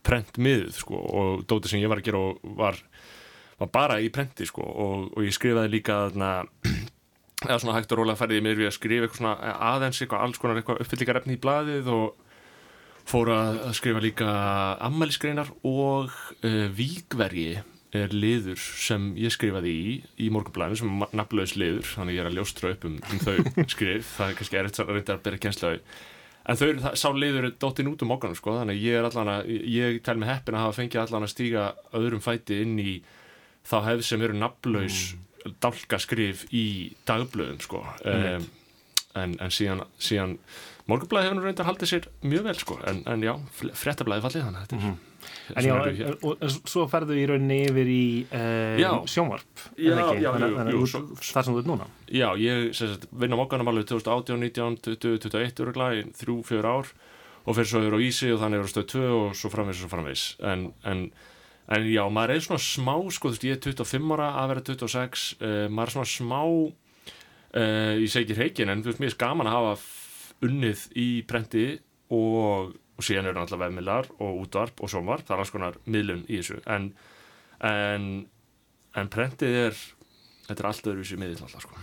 prentmiðuð 0.06 0.78
sko. 0.78 0.96
Og 1.20 1.42
dótið 1.50 1.74
sem 1.74 1.82
ég 1.82 1.90
var 1.92 2.00
að 2.00 2.06
gera 2.08 2.22
og 2.30 2.54
var, 2.62 2.78
var 3.60 3.72
bara 3.74 3.98
í 4.00 4.08
prenti 4.14 4.46
sko. 4.48 4.64
Og, 4.64 5.10
og 5.12 5.26
ég 5.26 5.34
skrifaði 5.36 5.74
líka 5.74 5.98
þarna 6.06 6.30
eða 7.50 7.58
svona 7.60 7.76
hægt 7.76 7.92
og 7.92 8.00
rólega 8.00 8.16
færði 8.22 8.38
ég 8.40 8.46
mér 8.46 8.56
við 8.62 8.70
að 8.70 8.76
skrifa 8.78 9.04
eitthvað 9.08 9.20
svona 9.20 9.52
aðeins 9.74 10.00
eitthvað 10.00 10.24
alls 10.24 10.40
konar 10.40 10.62
eitthvað 10.62 10.80
uppfyllingar 10.86 11.20
efni 11.20 11.36
í 11.36 11.42
blaðið 11.44 11.90
og 11.92 12.22
fór 13.04 13.28
að 13.34 13.58
skrifa 13.76 14.00
líka 14.00 14.30
ammælisgreinar 14.86 15.50
og 15.68 16.08
uh, 16.08 16.66
víkvergi 16.78 17.58
er 17.94 18.14
liður 18.14 18.58
sem 18.58 19.12
ég 19.20 19.32
skrifaði 19.34 19.70
í 19.74 19.92
í 20.24 20.30
morgunblæðinu 20.34 20.80
sem 20.80 21.04
er 21.04 21.14
nafnlaus 21.20 21.54
liður 21.58 21.86
þannig 21.92 22.18
ég 22.18 22.24
er 22.24 22.30
að 22.30 22.38
ljóstra 22.38 22.72
upp 22.74 22.88
um, 22.88 22.98
um 22.98 23.22
þau 23.22 23.36
skrif. 23.74 24.10
Það 24.16 24.32
er 24.32 24.38
kannski 24.40 24.60
erfitt 24.60 24.82
að 24.82 24.92
reynda 24.94 25.16
að 25.16 25.24
byrja 25.28 25.42
kjensla 25.46 25.72
en 26.44 26.60
þau, 26.60 26.66
það, 26.82 26.96
sá 27.00 27.06
liður 27.16 27.48
er 27.48 27.54
dóttin 27.62 27.90
út 27.90 28.02
um 28.04 28.14
okkanum 28.16 28.38
sko, 28.38 28.56
þannig 28.60 28.76
að 28.76 28.84
ég 28.84 28.98
er 28.98 29.08
allan 29.08 29.32
að 29.32 29.52
ég 29.74 30.00
tel 30.04 30.16
mig 30.20 30.28
heppin 30.28 30.58
að 30.58 30.66
hafa 30.66 30.78
fengið 30.80 31.04
allan 31.04 31.26
að 31.26 31.32
stíga 31.32 31.68
öðrum 31.96 32.24
fæti 32.24 32.60
inn 32.64 32.74
í 32.82 32.98
þá 33.64 33.78
hefð 33.86 34.04
sem 34.10 34.26
eru 34.26 34.36
nafnlaus 34.36 34.98
mm. 35.14 35.56
dálkaskrif 35.64 36.44
í 36.52 36.66
dagblöðum 37.08 37.62
sko. 37.64 37.80
Um, 38.04 38.44
en, 39.14 39.36
en 39.40 39.54
síðan, 39.54 39.84
síðan 40.02 40.36
morgunblæði 40.90 41.30
hefur 41.30 41.38
nú 41.38 41.46
reyndar 41.46 41.68
haldið 41.68 41.90
sér 41.94 42.08
mjög 42.26 42.48
vel 42.48 42.56
sko 42.60 42.78
en, 42.90 43.00
en 43.08 43.24
já, 43.24 43.32
fréttablaði 43.78 44.24
fallið 44.26 44.46
þannig 44.48 44.60
að 44.60 44.66
þetta 44.66 44.76
er 44.76 44.96
En 45.54 45.64
já, 45.66 45.74
en- 45.90 46.18
og 46.22 46.42
en 46.42 46.48
svo 46.54 46.86
ferðu 46.88 47.16
í 47.20 47.24
rauninni 47.28 47.58
yfir 47.68 47.90
í 47.90 48.04
Já. 48.80 48.90
sjónvarp 49.10 49.64
Já, 49.76 49.96
já, 50.20 50.30
Þannig- 50.32 50.78
að 50.78 51.16
þar 51.20 51.44
sem 51.44 51.54
þú 51.54 51.58
ert 51.62 51.68
núna. 51.72 51.86
Já, 52.08 52.28
ég 52.38 53.08
vinn 53.12 53.34
á 53.34 53.40
mokkanum 53.40 53.68
alveg 53.72 53.86
2018, 53.90 54.40
19, 54.40 54.76
20, 54.84 55.18
21 55.28 55.60
öruglega 55.64 56.06
þrjú, 56.16 56.38
fjör 56.48 56.64
ár 56.64 56.86
og 57.44 57.54
fyrir 57.58 57.68
svo 57.68 57.80
yfir 57.84 57.96
á 57.96 58.00
Ísi 58.00 58.32
og 58.32 58.40
þannig 58.40 58.60
yfir 58.62 58.68
á 58.68 58.74
stöð 58.74 58.86
2 58.94 59.04
og 59.12 59.34
svo 59.36 59.50
framvegs 59.52 59.84
og 59.84 59.90
framvegs 59.92 60.22
en, 60.40 60.72
en, 60.84 61.02
en 61.68 61.82
já, 61.92 62.04
maður 62.08 62.34
er 62.38 62.40
svona 62.46 62.62
smá 62.64 62.94
sko, 63.12 63.28
þú 63.28 63.34
veist, 63.34 63.44
ég 63.44 63.58
er 63.58 63.74
25 63.84 64.14
ára 64.16 64.30
að 64.40 64.48
vera 64.54 64.64
26 64.64 65.26
uh, 65.42 65.68
maður 65.68 65.90
er 65.90 65.94
svona 65.98 66.08
smá 66.08 66.40
uh, 67.54 67.92
ég 68.00 68.08
segi 68.10 68.24
ekki 68.32 68.38
reikin 68.40 68.72
en 68.72 68.82
þú 68.82 68.92
veist, 68.92 69.02
mér 69.02 69.12
er 69.12 69.20
gaman 69.20 69.50
að 69.50 69.58
hafa 69.58 69.74
unnið 70.44 70.86
í 71.00 71.08
prenti 71.28 71.66
og, 72.12 72.74
og 72.94 73.02
síðan 73.06 73.26
eru 73.26 73.40
náttúrulega 73.40 73.66
vefmiðlar 73.68 74.08
og 74.22 74.42
útvarp 74.44 74.80
og 74.84 74.90
sjónvarp, 74.92 75.24
það 75.26 75.34
er 75.36 75.42
alls 75.44 75.50
konar 75.54 75.78
miðlun 75.86 76.24
í 76.30 76.38
þessu 76.40 76.60
en, 76.70 76.90
en, 77.60 78.08
en 78.94 79.08
prentið 79.10 79.56
er 79.66 79.78
þetta 80.46 80.60
er 80.62 80.68
allt 80.70 80.86
öðruvísi 80.92 81.18
miðl 81.18 81.42
alltaf 81.42 81.66
sko 81.66 81.74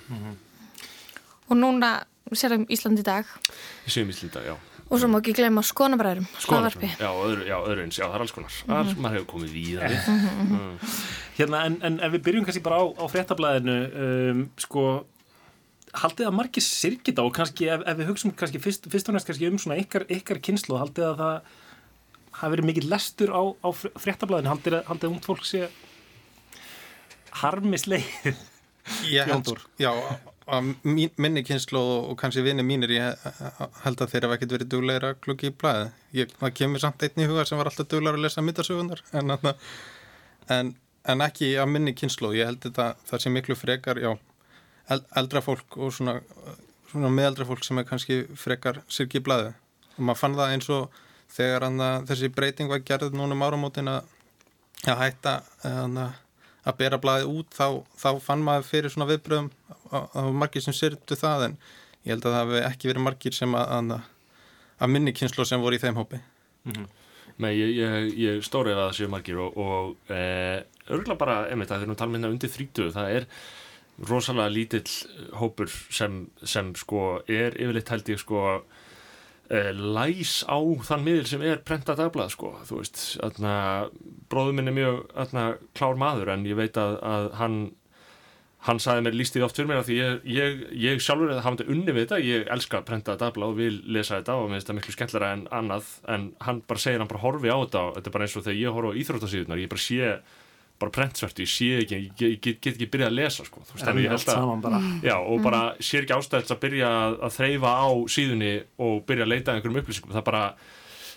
Og 1.51 1.57
núna 1.59 1.89
sérum 2.37 2.63
Ísland 2.71 3.01
í 3.01 3.03
dag 3.03 3.27
Ég 3.83 3.91
sé 3.91 4.03
mislita, 4.07 4.39
já. 4.45 4.53
og 4.91 4.99
svo 4.99 5.07
má 5.11 5.17
ekki 5.19 5.33
gleyma 5.35 5.61
skonabræðurum, 5.63 6.25
Skoðanvarpi. 6.39 6.87
skoðvarpi. 6.91 6.99
Já, 6.99 7.09
öðru, 7.27 7.43
já, 7.47 7.55
öðru 7.63 7.83
eins, 7.85 7.97
já, 7.99 8.05
það 8.07 8.15
er 8.17 8.23
alls 8.25 8.33
konar. 8.35 8.55
Mm 8.67 8.73
Mhm. 8.75 9.01
Maður 9.03 9.15
hefur 9.17 9.27
komið 9.33 9.51
víða 9.55 9.89
við. 9.91 10.07
Mhm, 10.07 10.31
mhm. 10.41 10.55
Mm. 10.55 10.95
Hérna, 11.37 11.61
en, 11.65 11.77
en 11.87 11.99
ef 11.99 12.11
við 12.11 12.23
byrjum 12.25 12.45
kannski 12.45 12.63
bara 12.63 12.79
á, 12.79 12.85
á 12.99 13.05
fréttablaðinu 13.11 13.75
um, 14.31 14.41
sko 14.59 14.83
haldið 15.97 16.29
að 16.29 16.37
margir 16.37 16.63
sirkita 16.65 17.25
og 17.25 17.33
kannski 17.35 17.67
ef, 17.73 17.83
ef 17.87 17.99
við 17.99 18.11
hugsum 18.11 18.35
kannski 18.37 18.61
fyrst, 18.63 18.87
fyrst 18.91 19.11
og 19.11 19.17
næst 19.17 19.27
kannski 19.27 19.49
um 19.49 19.59
svona 19.59 19.79
ykkar, 19.81 20.07
ykkar 20.11 20.39
kynslu 20.43 20.79
haldið 20.79 21.09
að 21.09 21.23
það 21.23 21.55
hafi 22.41 22.53
verið 22.55 22.69
mikill 22.69 22.89
lestur 22.91 23.33
á, 23.35 23.41
á 23.43 23.69
fréttablaðinu 23.75 24.53
haldið 24.53 24.77
að, 24.79 24.85
haldið 24.87 25.09
að 25.09 25.15
ungd 25.15 25.27
fólk 25.27 25.47
sé 25.47 25.67
harmisleið 27.41 28.07
held, 29.27 29.51
já, 29.79 29.91
að 30.51 30.71
mín, 30.83 31.11
minni 31.21 31.43
kynslu 31.45 31.79
og, 31.79 32.11
og 32.11 32.19
kannski 32.19 32.43
vinni 32.45 32.63
mínir, 32.65 32.93
ég 32.95 33.25
held 33.83 34.01
að 34.01 34.13
þeir 34.13 34.27
hafa 34.27 34.37
ekkert 34.37 34.55
verið 34.57 34.71
duglegir 34.73 35.07
að 35.09 35.19
klukki 35.25 35.51
í 35.51 35.55
blæði. 35.63 35.91
Ég, 36.17 36.33
það 36.39 36.55
kemur 36.59 36.83
samt 36.83 37.05
einn 37.05 37.23
í 37.23 37.27
huga 37.29 37.45
sem 37.47 37.61
var 37.61 37.69
alltaf 37.71 37.89
duglegur 37.91 38.19
að 38.19 38.25
lesa 38.25 38.43
myndasögunar, 38.45 39.03
en, 39.19 39.35
en, 40.57 40.73
en 41.13 41.25
ekki 41.27 41.53
að 41.61 41.71
minni 41.75 41.95
kynslu. 41.97 42.33
Ég 42.37 42.49
held 42.49 42.63
þetta, 42.65 42.91
það 43.09 43.23
sé 43.23 43.33
miklu 43.33 43.57
frekar, 43.59 44.01
já, 44.01 44.15
eldra 45.21 45.41
fólk 45.45 45.77
og 45.77 45.93
svona, 45.95 46.17
svona 46.91 47.11
meðeldra 47.13 47.47
fólk 47.49 47.63
sem 47.65 47.79
er 47.81 47.87
kannski 47.87 48.23
frekar 48.39 48.81
sirki 48.91 49.21
í 49.21 49.25
blæði. 49.25 49.53
Og 49.97 50.03
maður 50.07 50.21
fann 50.23 50.37
það 50.39 50.55
eins 50.55 50.71
og 50.73 50.99
þegar 51.31 51.67
þessi 52.09 52.31
breyting 52.35 52.71
var 52.71 52.83
gerð 52.85 53.15
núna 53.15 53.37
um 53.37 53.45
áramótin 53.45 53.91
að, 53.91 54.09
að 54.85 55.03
hætta 55.03 55.35
hana, 55.63 56.07
að 56.67 56.79
bera 56.81 56.99
blaðið 57.01 57.35
út 57.35 57.55
þá, 57.55 57.67
þá 57.97 58.09
fann 58.23 58.43
maður 58.45 58.67
fyrir 58.67 58.93
svona 58.93 59.09
viðbröðum 59.09 59.51
að 59.91 60.31
margir 60.37 60.63
sem 60.63 60.75
syrtu 60.75 61.17
það 61.19 61.47
en 61.49 61.55
ég 62.05 62.13
held 62.13 62.25
að 62.25 62.35
það 62.35 62.41
hafi 62.41 62.63
ekki 62.69 62.91
verið 62.91 63.05
margir 63.05 63.35
sem 63.35 63.55
að, 63.57 63.71
að, 63.77 64.09
að 64.81 64.93
minni 64.93 65.13
kynslu 65.15 65.45
sem 65.47 65.63
voru 65.63 65.77
í 65.77 65.81
þeim 65.81 65.99
hópi 65.99 66.21
Nei, 67.41 67.55
ég, 67.57 67.71
ég, 67.79 68.11
ég 68.21 68.45
stórið 68.45 68.77
að 68.77 68.83
það 68.83 68.95
séu 68.99 69.09
margir 69.09 69.39
og, 69.41 69.55
og 69.57 70.11
e, 70.13 70.21
örgulega 70.91 71.17
bara, 71.17 71.37
einmitt, 71.49 71.71
það 71.71 71.85
er 71.85 71.89
nú 71.89 71.97
talminna 71.97 72.29
undir 72.29 72.51
30, 72.53 72.91
það 72.93 73.15
er 73.15 73.27
rosalega 74.07 74.53
lítill 74.53 74.87
hópur 75.37 75.69
sem, 75.69 76.23
sem 76.43 76.71
sko 76.77 77.21
er 77.27 77.57
yfirleitt 77.57 77.91
held 77.93 78.13
ég 78.13 78.21
sko 78.21 78.45
e, 79.49 79.59
læs 79.75 80.41
á 80.47 80.57
þann 80.87 81.05
miðil 81.05 81.27
sem 81.29 81.43
er 81.45 81.61
prentað 81.65 82.01
dagblað 82.01 82.33
sko, 82.35 82.55
þú 82.69 82.79
veist, 82.79 83.03
þarna 83.19 83.53
bróður 84.31 84.57
minn 84.57 84.71
er 84.71 84.77
mjög 84.79 85.03
þarna 85.11 85.45
klár 85.77 86.01
maður 86.01 86.33
en 86.33 86.49
ég 86.49 86.57
veit 86.59 86.81
að, 86.81 86.97
að 87.01 87.29
hann 87.41 87.61
hann 88.67 88.81
sagði 88.81 89.05
mér 89.07 89.15
líst 89.17 89.35
því 89.35 89.43
oft 89.45 89.57
fyrir 89.57 89.69
mér 89.71 89.85
því 89.85 89.95
ég, 89.97 90.25
ég, 90.29 90.59
ég 90.83 91.01
sjálfur 91.01 91.31
eða 91.33 91.45
hafandi 91.45 91.65
unni 91.73 91.95
við 91.95 92.03
þetta. 92.03 92.19
Ég 92.21 92.51
elska 92.53 92.83
prentað 92.85 93.21
dagblað 93.23 93.53
og 93.53 93.57
vil 93.57 93.79
lesa 93.89 94.19
þetta 94.19 94.35
og 94.37 94.49
mér 94.49 94.59
finnst 94.59 94.69
það 94.69 94.77
miklu 94.77 94.95
skemmtilega 94.95 95.37
en 95.37 95.43
annað. 95.61 95.89
En 96.13 96.27
hann 96.45 96.61
bara 96.69 96.83
segir, 96.83 97.01
hann 97.01 97.09
bara 97.09 97.23
horfi 97.23 97.49
á 97.49 97.57
þetta 97.57 97.81
og 97.87 97.97
þetta 97.97 98.11
er 98.11 98.15
bara 98.17 98.27
eins 98.27 98.37
og 98.37 98.45
þegar 98.45 98.59
ég 98.59 98.77
horfi 98.77 98.93
á 98.93 98.99
íþróttasíðunar 99.01 99.63
ég 99.63 99.71
bara 99.71 99.85
sé 99.87 100.11
bara 100.81 100.93
prentsverti, 100.97 101.45
ég 101.45 101.51
sé 101.51 101.69
ekki 101.83 101.97
ég, 101.97 102.35
get, 102.41 102.59
get 102.61 102.73
ekki 102.75 102.87
byrjað 102.93 103.11
að 103.11 103.17
lesa 103.19 103.45
sko. 103.47 103.63
Þú 103.69 103.75
veist, 103.77 103.85
þannig 103.87 104.05
ég 104.07 104.13
held 104.15 104.21
að- 104.25 104.37
saman 104.41 104.61
bara. 104.65 104.79
já, 105.05 105.15
og 105.21 105.41
bara 105.45 105.61
sér 105.79 106.05
ekki 106.05 106.17
ástæðis 106.17 106.53
að 106.55 106.61
byrja 106.65 106.91
að, 106.99 107.17
að 107.27 107.35
þreyfa 107.37 107.71
á 107.71 107.89
síðunni 108.15 108.53
og 108.87 109.01
byrja 109.09 109.25
að 109.27 109.31
leita 109.33 109.51
að 109.51 109.59
einhverjum 109.61 109.81
upplýsingum 109.83 110.13
það 110.15 110.21
er 110.23 110.27
bara 110.31 110.43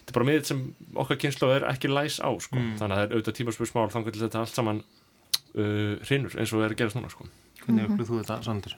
þetta 0.05 0.13
er 0.13 0.19
bara 0.19 0.29
miður 0.31 0.45
sem 0.51 0.63
okkar 1.05 1.21
kynslu 1.25 1.51
er 1.57 1.67
ekki 1.73 1.89
læs 1.93 2.21
á 2.21 2.31
sko. 2.45 2.57
Mm. 2.61 2.75
þannig 2.81 2.95
að 2.95 2.99
það 3.01 3.05
er 3.09 3.15
auðvitað 3.17 3.39
tímarspursmál 3.41 3.91
þannig 3.95 4.13
að 4.15 4.25
þetta 4.27 4.43
allt 4.45 4.59
saman 4.61 4.83
uh, 4.85 5.95
hrinur 6.05 6.37
eins 6.39 6.53
og 6.53 6.65
er 6.65 6.75
að 6.75 6.81
gerast 6.83 6.99
núna 6.99 7.13
sko. 7.13 7.29
Hvernig 7.65 7.89
upplýð 7.89 8.11
þú 8.11 8.19
þetta, 8.21 8.41
Sandur? 8.45 8.75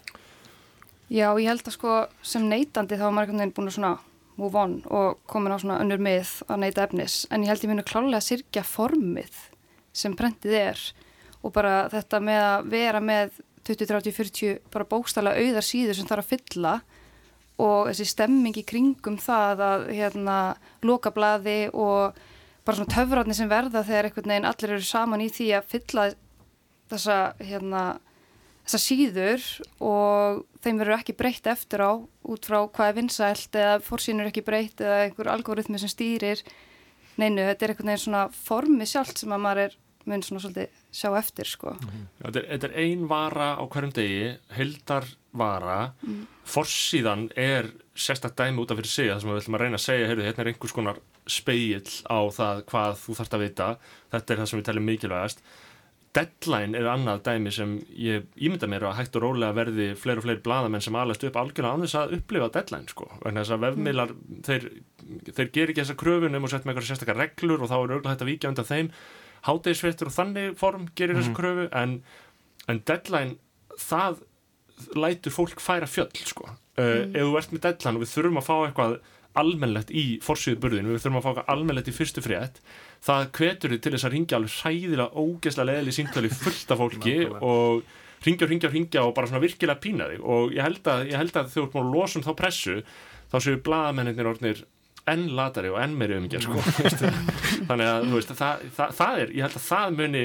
Já, 1.11 1.29
ég 1.39 1.47
held 1.47 1.63
að 1.67 1.75
sko 1.77 1.97
sem 2.27 2.47
neytandi 2.51 2.99
þá 2.99 3.09
einhvern 3.11 3.39
veginn 3.39 3.55
búin 3.55 3.71
að 3.71 3.77
svona 3.79 3.93
move 4.37 4.59
on 4.61 4.73
og 4.93 5.21
komin 5.31 5.55
á 5.55 5.59
svona 5.63 5.79
önnur 5.81 6.03
mið 6.03 6.33
að 6.51 6.59
neyta 6.63 6.85
efnis 6.87 7.15
en 7.31 7.45
ég 7.45 7.49
held 7.53 7.63
ég 7.65 7.71
muni 7.73 7.85
klálega 7.87 8.19
að 8.21 8.27
sirkja 8.27 8.65
formið 8.69 9.39
sem 9.97 10.15
prentið 10.17 10.57
er 10.61 10.85
og 11.43 11.55
bara 11.55 11.87
þetta 11.93 12.21
með 12.23 12.45
að 12.45 12.71
vera 12.75 13.03
með 13.03 13.41
20, 13.67 13.89
30, 13.91 14.15
40 14.15 14.61
bara 14.75 14.89
bókstala 14.89 15.35
auðar 15.39 15.67
síður 15.67 15.99
sem 15.99 16.09
þarf 16.09 16.27
að 16.27 16.33
fylla 16.35 16.75
og 17.63 17.89
þessi 17.89 18.07
stemming 18.11 18.57
í 18.61 18.67
kringum 18.69 19.17
það 19.21 19.63
að 19.65 19.87
hérna 19.97 20.39
loka 20.85 21.13
blaði 21.15 21.67
og 21.73 22.19
bara 22.67 22.79
svona 22.79 22.93
töfratni 22.93 23.37
sem 23.39 23.51
verða 23.51 23.85
þegar 23.87 24.11
einhvern 24.11 24.33
veginn 24.33 24.51
allir 24.51 24.75
eru 24.77 24.87
saman 24.87 25.25
í 25.25 25.31
því 25.33 25.49
að 25.57 25.71
fylla 25.73 26.09
þessa 26.91 27.19
hérna 27.41 27.85
þessa 28.67 28.83
síður 28.83 29.45
og 29.87 30.43
þeim 30.65 30.81
verður 30.81 30.99
ekki 30.99 31.15
breytt 31.19 31.47
eftir 31.51 31.85
á 31.87 31.95
út 31.95 32.49
frá 32.49 32.59
hvað 32.67 32.89
er 32.91 32.97
vinsælt 32.99 33.59
eða 33.59 33.77
fórsýn 33.87 34.23
er 34.23 34.31
ekki 34.33 34.43
breytt 34.47 34.83
eða 34.83 35.05
einhver 35.05 35.31
algoritmi 35.31 35.79
sem 35.79 35.93
stýrir. 35.93 36.43
Neinu, 37.17 37.45
þetta 37.47 37.65
er 37.65 37.73
einhvern 37.73 37.93
veginn 37.93 38.03
svona 38.03 38.25
formi 38.35 38.89
sjálft 38.91 39.23
sem 39.23 39.33
að 39.33 39.45
maður 39.45 39.63
er 39.63 39.77
mun 40.07 40.23
svona 40.25 40.43
svolítið 40.45 40.81
sjá 40.95 41.11
eftir 41.19 41.51
sko. 41.51 41.75
Já, 42.23 42.31
þetta, 42.31 42.71
er, 42.71 42.77
ein 42.85 43.07
vara 43.11 43.49
á 43.59 43.65
hverjum 43.67 43.93
degi 43.97 44.37
heldar 44.57 45.09
vara 45.37 45.93
Mm. 46.07 46.25
forsíðan 46.47 47.27
er 47.37 47.69
sérstaklega 47.97 48.47
dæmi 48.49 48.63
út 48.63 48.71
af 48.73 48.79
fyrir 48.79 48.89
sig 48.93 49.11
það 49.11 49.21
sem 49.21 49.31
við 49.31 49.41
ætlum 49.43 49.57
að 49.59 49.63
reyna 49.65 49.77
að 49.81 49.85
segja 49.87 50.09
heyrðu, 50.09 50.27
hérna 50.27 50.45
er 50.45 50.51
einhvers 50.53 50.73
konar 50.77 50.99
speill 51.27 51.93
á 52.07 52.19
það 52.39 52.65
hvað 52.71 52.99
þú 53.03 53.17
þarfst 53.19 53.37
að 53.37 53.45
vita. 53.47 53.69
Þetta 54.13 54.33
er 54.33 54.43
það 54.43 54.51
sem 54.51 54.61
við 54.61 54.69
teljum 54.71 54.87
mikilvægast. 54.91 55.43
Deadline 56.17 56.79
er 56.79 56.87
annað 56.89 57.19
dæmi 57.27 57.51
sem 57.53 57.75
ég 57.93 58.25
ímynda 58.41 58.69
mér 58.71 58.87
að 58.89 58.95
hægt 59.03 59.17
og 59.19 59.25
rólega 59.27 59.53
verði 59.59 59.91
fleiri 60.01 60.23
og 60.23 60.25
fleiri 60.25 60.41
bladamenn 60.47 60.81
sem 60.81 60.97
alast 60.97 61.27
upp 61.29 61.37
algjörlega 61.37 61.75
án 61.77 61.85
þess 61.85 61.99
að 62.01 62.15
upplifa 62.17 62.49
deadline 62.55 62.89
sko. 62.89 63.11
Vegna 63.25 63.43
þess 63.43 63.53
að 63.53 63.65
vefmiðlar 63.67 64.15
þeir, 64.49 64.65
þeir 65.37 65.51
ger 65.53 65.73
ekki 65.75 65.83
þessa 65.83 65.99
kröfunum 66.01 66.47
og 66.49 66.53
setja 66.55 66.65
með 66.65 66.73
eitthvað 66.73 66.89
sérstakar 66.89 67.21
reglur 67.21 67.61
og 67.67 67.69
þá 67.69 67.77
er 67.77 67.93
auðvitað 67.93 68.13
hægt 68.15 68.25
að 68.25 68.31
víkja 68.33 68.53
undan 68.55 68.71
þeim 68.71 68.91
hátegisfrettur 69.47 70.11
og 70.11 70.17
þannig 70.17 70.57
form 70.61 70.89
gerir 70.99 71.17
þessa 71.19 71.33
Mhm. 71.33 71.37
kröfu 71.41 71.69
en, 71.73 71.97
en 72.69 72.83
deadline 72.87 73.37
það 73.79 74.23
lætur 74.97 75.33
fólk 75.33 75.61
færa 75.63 75.87
fjöll 75.89 76.11
sko. 76.27 76.49
uh, 76.79 77.05
ef 77.09 77.23
þú 77.25 77.37
ert 77.39 77.53
með 77.55 77.61
deadline 77.67 77.97
og 77.97 78.03
við 78.05 78.11
þurfum 78.15 78.41
að 78.41 78.49
fá 78.49 78.57
eitthvað 78.67 78.97
almennlegt 79.37 79.91
í 79.93 80.03
forsýðu 80.25 80.59
burðinu, 80.61 80.93
við 80.97 81.03
þurfum 81.05 81.19
að 81.21 81.25
fá 81.25 81.31
eitthvað 81.31 81.51
almennlegt 81.53 81.89
í 81.89 81.95
fyrstu 81.97 82.23
frétt, 82.25 82.61
það 83.05 83.27
hvetur 83.37 83.73
þið 83.75 83.81
til 83.85 83.93
þess 83.93 84.07
að 84.09 84.15
ringja 84.17 84.37
alveg 84.39 84.55
hræðilega 84.63 85.09
ógeðslega 85.13 85.69
leðileg 85.71 85.97
símtölu 85.97 86.31
fullt 86.33 86.71
af 86.73 86.79
fólki 86.81 87.17
og 87.51 87.83
ringja 88.25 88.47
og 88.47 88.51
ringja 88.53 88.69
og 88.71 88.75
ringja 88.77 89.03
og 89.05 89.13
bara 89.15 89.29
svona 89.29 89.43
virkilega 89.45 89.81
pína 89.81 90.09
þig 90.13 90.25
og 90.25 90.55
ég 90.57 90.65
held 90.65 90.89
að, 90.89 91.03
ég 91.13 91.21
held 91.21 91.37
að 91.37 91.51
þegar 91.53 91.53
þú 91.53 91.67
ert 91.67 91.75
búin 91.77 91.85
að 91.91 91.97
losa 91.99 92.19
um 92.19 92.25
þá 92.25 92.33
pressu 92.41 92.77
þá 93.33 93.37
séu 93.45 93.61
blaðamennir 93.69 94.31
orðnir 94.33 94.65
enn 95.07 95.27
latari 95.39 95.71
og 95.71 95.79
enn 95.83 95.97
meiri 95.99 96.17
umgjör 96.21 96.43
sko. 96.43 96.61
þannig 97.69 97.89
að 97.91 98.07
veist, 98.15 98.33
það, 98.39 98.65
það, 98.77 98.95
það 99.01 99.21
er, 99.23 99.35
ég 99.37 99.47
held 99.47 99.59
að 99.61 99.67
það 99.71 99.97
muni 100.01 100.25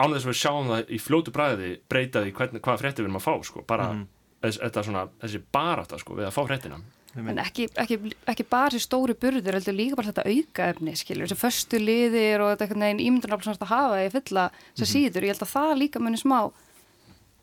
án 0.00 0.14
þess 0.14 0.24
að 0.24 0.30
við 0.32 0.38
sjáum 0.40 0.70
það 0.72 0.94
í 0.96 0.98
fljótu 1.04 1.34
bræði 1.36 1.68
breyta 1.92 2.22
því 2.24 2.32
hvernig, 2.38 2.62
hvaða 2.64 2.80
frétti 2.82 3.02
við 3.02 3.08
erum 3.10 3.20
að 3.20 3.26
fá 3.28 3.34
sko. 3.50 3.62
bara 3.68 3.90
Mhm. 3.92 4.06
þess, 4.42 4.58
þetta 4.64 4.84
svona, 4.86 5.04
þessi 5.20 5.42
barátta 5.52 5.98
sko, 6.00 6.14
við 6.16 6.26
að 6.30 6.34
fá 6.38 6.42
fréttina 6.48 6.80
En 7.18 7.38
ekki, 7.42 7.64
ekki, 7.74 7.96
ekki 8.30 8.44
bara 8.46 8.70
þessi 8.70 8.86
stóru 8.86 9.16
burður, 9.18 9.56
heldur 9.58 9.74
líka 9.74 9.96
bara 9.98 10.12
þetta 10.12 10.30
auka 10.30 10.66
efni, 10.70 10.92
skilur, 10.94 11.26
þessi 11.26 11.40
föstu 11.40 11.80
liðir 11.82 12.38
og 12.44 12.52
þetta 12.52 12.68
einhvern 12.68 12.84
veginn 12.86 13.42
sem 13.42 13.52
þetta 13.56 13.66
hafa 13.66 13.96
í 14.06 14.10
fulla 14.14 14.44
þessar 14.76 14.86
Mhm. 14.86 14.92
síður, 14.94 15.24
ég 15.26 15.32
held 15.34 15.42
að 15.42 15.54
það 15.56 15.72
líka 15.80 15.98
muni 16.00 16.16
smá. 16.22 16.52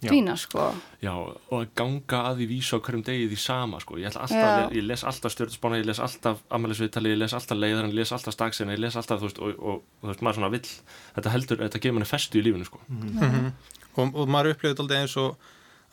Dvína, 0.03 0.35
sko. 0.37 0.67
Já, 1.01 1.13
og 1.15 1.73
ganga 1.77 2.21
að 2.29 2.41
því 2.41 2.47
vísa 2.51 2.77
á 2.77 2.83
hverjum 2.85 3.03
degi 3.07 3.27
því 3.31 3.39
sama, 3.41 3.81
sko, 3.83 3.97
ég, 4.01 4.11
ætla 4.11 4.25
alltaf, 4.27 4.75
ég 4.77 4.85
les 4.85 5.03
alltaf 5.11 5.33
stjórnspána, 5.33 5.79
ég 5.81 5.89
les 5.89 6.01
alltaf 6.03 6.41
ammælisviðtali, 6.53 7.13
ég 7.15 7.21
les 7.21 7.35
alltaf 7.37 7.57
leiðarinn, 7.57 7.93
ég 7.93 8.01
les 8.01 8.13
alltaf 8.13 8.35
staksina, 8.35 8.75
ég 8.77 8.83
les 8.83 8.97
alltaf, 8.99 9.21
þú 9.21 9.29
veist, 9.29 9.41
og, 9.41 9.53
og, 9.57 9.85
og 9.99 10.05
þú 10.05 10.11
veist, 10.11 10.25
maður 10.27 10.39
svona 10.39 10.51
vill, 10.53 10.73
þetta 11.17 11.35
heldur, 11.35 11.63
þetta 11.65 11.83
gefur 11.83 11.97
manni 11.97 12.09
festu 12.09 12.41
í 12.41 12.45
lífinu, 12.45 12.69
sko. 12.69 12.81
Mhm. 12.87 13.53
og, 13.97 14.11
og 14.13 14.29
maður 14.29 14.53
upplifið 14.55 14.83
aldrei 14.85 14.99
eins 15.01 15.17
og 15.21 15.47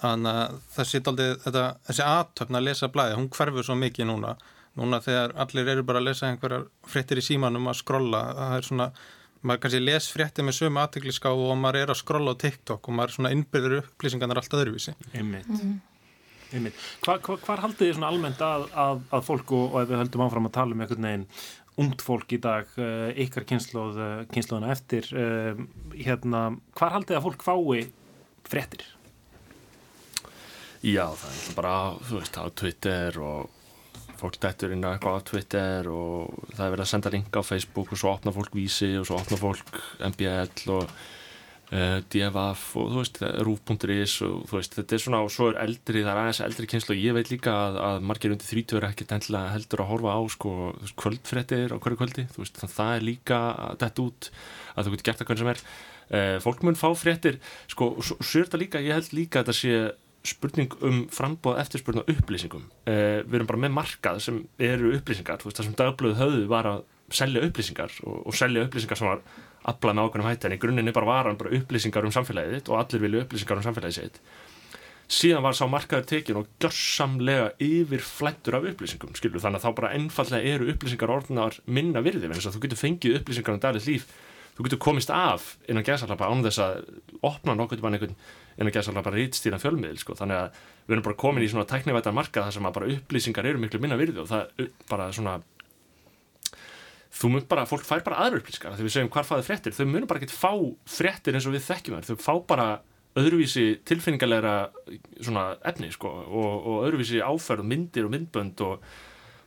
að 0.04 0.58
þessi, 0.74 1.00
þetta, 1.00 1.64
þessi 1.86 2.04
aðtöfn 2.04 2.58
að 2.58 2.66
lesa 2.68 2.90
blæði, 2.92 3.16
hún 3.16 3.30
hverfur 3.32 3.64
svo 3.64 3.78
mikið 3.78 4.10
núna 4.10 4.34
núna 4.78 5.00
þegar 5.02 5.34
allir 5.44 5.70
eru 5.70 5.84
bara 5.86 6.00
að 6.02 6.08
lesa 6.10 6.28
einhverjar 6.28 6.66
fréttir 6.90 7.20
í 7.20 7.24
símanum 7.24 7.68
að 7.70 7.78
skrolla 7.82 8.22
það 8.34 8.56
er 8.56 8.68
svona, 8.68 8.88
maður 9.44 9.64
kannski 9.64 9.82
les 9.82 10.10
fréttir 10.12 10.46
með 10.46 10.58
sömu 10.58 10.80
aðtegliská 10.82 11.32
og 11.32 11.56
maður 11.60 11.80
er 11.82 11.92
að 11.94 12.00
skrolla 12.00 12.32
á 12.32 12.40
TikTok 12.40 12.88
og 12.88 12.96
maður 12.96 13.12
er 13.12 13.16
svona 13.18 13.34
innbyrður 13.36 13.82
upplýsingarnar 13.82 14.40
allt 14.40 14.56
öðruvísi 14.58 14.94
Einmitt. 15.12 15.50
Einmitt. 16.54 16.80
Hva, 17.04 17.18
hva, 17.18 17.36
hvar 17.42 17.64
haldið 17.64 17.88
þið 17.90 17.98
svona 17.98 18.12
almennt 18.12 18.42
að, 18.44 18.66
að, 18.78 19.04
að 19.18 19.28
fólk 19.28 19.54
og, 19.56 19.66
og 19.68 19.78
ef 19.82 19.90
við 19.90 20.02
höldum 20.02 20.24
áfram 20.26 20.48
að 20.48 20.56
tala 20.56 20.76
um 20.76 20.84
einhvern 20.84 21.08
veginn 21.08 21.28
ungt 21.84 22.04
fólk 22.06 22.34
í 22.36 22.38
dag, 22.38 22.68
uh, 22.78 23.08
ykkar 23.24 23.46
kynnslóð, 23.50 23.96
uh, 23.98 24.18
kynnslóðina 24.30 24.70
eftir, 24.70 25.08
uh, 25.18 25.58
hérna, 25.98 26.44
hvar 26.78 26.94
haldið 26.94 27.16
þið 27.16 27.18
að 27.18 27.26
fólk 27.26 27.46
fái 27.48 27.88
fréttir? 28.46 28.84
Já, 30.84 31.08
það 31.16 31.34
er 31.40 31.56
bara, 31.56 31.74
þú 32.04 32.20
veist, 32.20 32.38
á 32.38 32.44
Twitter 32.60 33.18
og 33.24 33.63
fólk 34.20 34.38
dættur 34.42 34.74
inn 34.74 34.84
á 34.86 34.94
eitthvað 34.94 35.18
á 35.18 35.26
Twitter 35.30 35.90
og 35.92 36.46
það 36.54 36.64
er 36.66 36.72
verið 36.74 36.84
að 36.86 36.92
senda 36.92 37.12
linka 37.14 37.42
á 37.42 37.48
Facebook 37.48 37.92
og 37.92 38.00
svo 38.00 38.14
opna 38.14 38.34
fólk 38.34 38.56
Vísi 38.56 38.94
og 39.00 39.08
svo 39.08 39.18
opna 39.18 39.38
fólk 39.40 39.78
MBL 40.12 40.72
og 40.74 40.84
uh, 41.74 41.98
DFF 42.12 42.66
og 42.80 42.92
þú 42.92 43.00
veist, 43.00 43.20
rúf.is 43.46 44.16
og 44.26 44.44
þú 44.50 44.58
veist, 44.58 44.76
þetta 44.78 44.96
er 44.96 45.02
svona 45.04 45.22
og 45.24 45.32
svo 45.34 45.48
er 45.50 45.60
eldri, 45.64 46.04
það 46.04 46.12
er 46.12 46.20
aðeins 46.22 46.42
eldri 46.46 46.68
kynslu 46.70 46.96
og 46.96 47.02
ég 47.02 47.16
veit 47.16 47.32
líka 47.32 47.54
að, 47.54 47.80
að 47.88 48.06
margir 48.10 48.34
undir 48.34 48.50
30 48.50 48.78
er 48.80 48.88
ekkert 48.90 49.16
endilega 49.18 49.56
heldur 49.56 49.84
að 49.84 49.90
horfa 49.92 50.14
á 50.14 50.20
sko, 50.34 50.52
kvöldfréttir 51.00 51.74
á 51.74 51.78
hverju 51.78 52.00
kvöldi, 52.02 52.28
þú 52.34 52.44
veist, 52.44 52.60
þannig 52.60 52.70
að 52.72 52.78
það 52.78 52.94
er 52.94 53.08
líka 53.10 53.40
þetta 53.82 54.06
út 54.06 54.30
að 54.74 54.86
þú 54.86 54.94
getur 54.94 55.08
gert 55.08 55.20
það 55.20 55.30
hvernig 55.30 55.44
sem 55.44 55.52
er. 55.54 55.66
Uh, 56.04 56.36
fólk 56.44 56.64
mun 56.66 56.76
fá 56.76 56.90
fréttir 57.00 57.38
sko, 57.72 57.94
og 57.96 58.04
svo 58.04 58.42
er 58.42 58.48
þetta 58.50 58.60
líka, 58.60 58.82
ég 58.84 58.98
held 58.98 59.14
líka 59.16 59.40
að 59.40 59.46
þetta 59.48 59.60
sé 59.60 60.03
spurning 60.24 60.72
um 60.80 61.02
frambóð 61.12 61.60
eftirspurn 61.60 62.00
á 62.00 62.08
upplýsingum. 62.08 62.64
Eh, 62.88 63.20
við 63.26 63.40
erum 63.40 63.50
bara 63.50 63.62
með 63.66 63.74
markað 63.76 64.22
sem 64.24 64.40
eru 64.58 64.94
upplýsingar, 64.96 65.42
veist 65.44 65.60
það 65.60 65.68
sem 65.68 65.76
dagblöðu 65.80 66.20
höfðu 66.20 66.46
var 66.48 66.70
að 66.70 66.86
selja 67.12 67.44
upplýsingar 67.44 67.92
og, 68.06 68.22
og 68.30 68.36
selja 68.36 68.64
upplýsingar 68.64 69.00
sem 69.00 69.10
var 69.10 69.20
aflað 69.68 69.98
með 69.98 70.08
ákveðnum 70.08 70.30
hætti 70.30 70.48
en 70.48 70.56
í 70.56 70.60
grunninn 70.60 70.96
bara 70.96 71.10
var 71.10 71.28
hann 71.28 71.40
bara 71.40 71.54
upplýsingar 71.58 72.08
um 72.08 72.14
samfélagið 72.14 72.58
þitt 72.58 72.72
og 72.72 72.80
allir 72.80 73.04
vilja 73.04 73.24
upplýsingar 73.24 73.60
um 73.60 73.66
samfélagið 73.68 74.00
sitt. 74.00 74.20
Síðan 75.14 75.44
var 75.44 75.56
sá 75.56 75.66
markaður 75.68 76.06
tekin 76.08 76.38
og 76.40 76.46
gjörsamlega 76.62 77.50
yfir 77.62 78.00
flættur 78.00 78.56
af 78.56 78.68
upplýsingum, 78.70 79.12
skilur, 79.18 79.42
þannig 79.42 79.60
að 79.60 79.66
þá 79.66 79.76
bara 79.80 79.90
ennfallega 79.98 80.54
eru 80.54 80.68
upplýsingar 80.72 81.12
orðnar 81.12 81.58
minna 81.68 82.00
virði, 82.04 82.30
en 82.30 82.38
þess 82.38 82.48
að 82.48 82.56
þú 82.56 82.62
getur 82.64 82.80
fengið 82.80 83.18
upplýsingar 83.18 83.58
um 83.58 83.60
dagligt 83.60 83.90
líf, 83.90 84.06
þú 84.54 84.66
getur 84.66 84.82
komist 84.82 85.10
af 85.10 85.54
innan 85.68 85.86
gæðsalapa 85.86 86.28
án 86.30 86.44
þess 86.46 86.62
að 86.62 86.84
opna 87.26 87.56
nokkuð 87.58 87.82
bara 87.82 87.98
einhvern 87.98 88.14
innan 88.54 88.74
gæðsalapa 88.74 89.08
bara 89.10 89.18
rítstýra 89.18 89.58
fjölmiðil, 89.62 89.98
sko, 89.98 90.14
þannig 90.18 90.40
að 90.40 90.60
við 90.86 90.96
erum 90.96 91.06
bara 91.08 91.20
komin 91.24 91.44
í 91.44 91.50
svona 91.50 91.66
tæknivæta 91.70 92.14
markað 92.14 92.46
þar 92.46 92.56
sem 92.58 92.68
að 92.68 92.76
bara 92.78 92.92
upplýsingar 92.94 93.50
eru 93.50 93.62
miklu 93.62 93.82
minna 93.82 93.98
virði 93.98 94.22
og 94.22 94.30
það 94.30 94.70
bara 94.90 95.10
svona 95.16 95.40
þú 97.14 97.30
mun 97.30 97.46
bara, 97.50 97.66
fólk 97.68 97.86
fær 97.86 98.02
bara 98.06 98.24
aðra 98.24 98.40
upplýsingar. 98.42 98.74
Þegar 98.74 98.88
við 98.88 98.94
segjum 98.96 99.12
hvar 99.14 99.26
fáið 99.28 99.46
fréttir, 99.48 99.74
þau 99.76 99.86
munum 99.86 100.10
bara 100.10 100.22
ekki 100.22 100.34
fá 100.34 100.50
fréttir 100.90 101.36
eins 101.36 101.46
og 101.46 101.54
við 101.54 101.66
þekkjum 101.68 101.98
þær, 101.98 102.08
þau 102.10 102.24
fá 102.24 102.34
bara 102.50 102.68
öðruvísi 103.14 103.66
tilfinningarlegra 103.86 104.54
svona 105.22 105.44
efni 105.70 105.92
sko 105.94 106.10
og, 106.10 106.54
og 106.66 106.86
öðruvísi 106.88 107.22
áferð, 107.22 107.66
myndir 107.70 108.08
og 108.08 108.14
myndbönd 108.14 108.62
og 108.66 108.88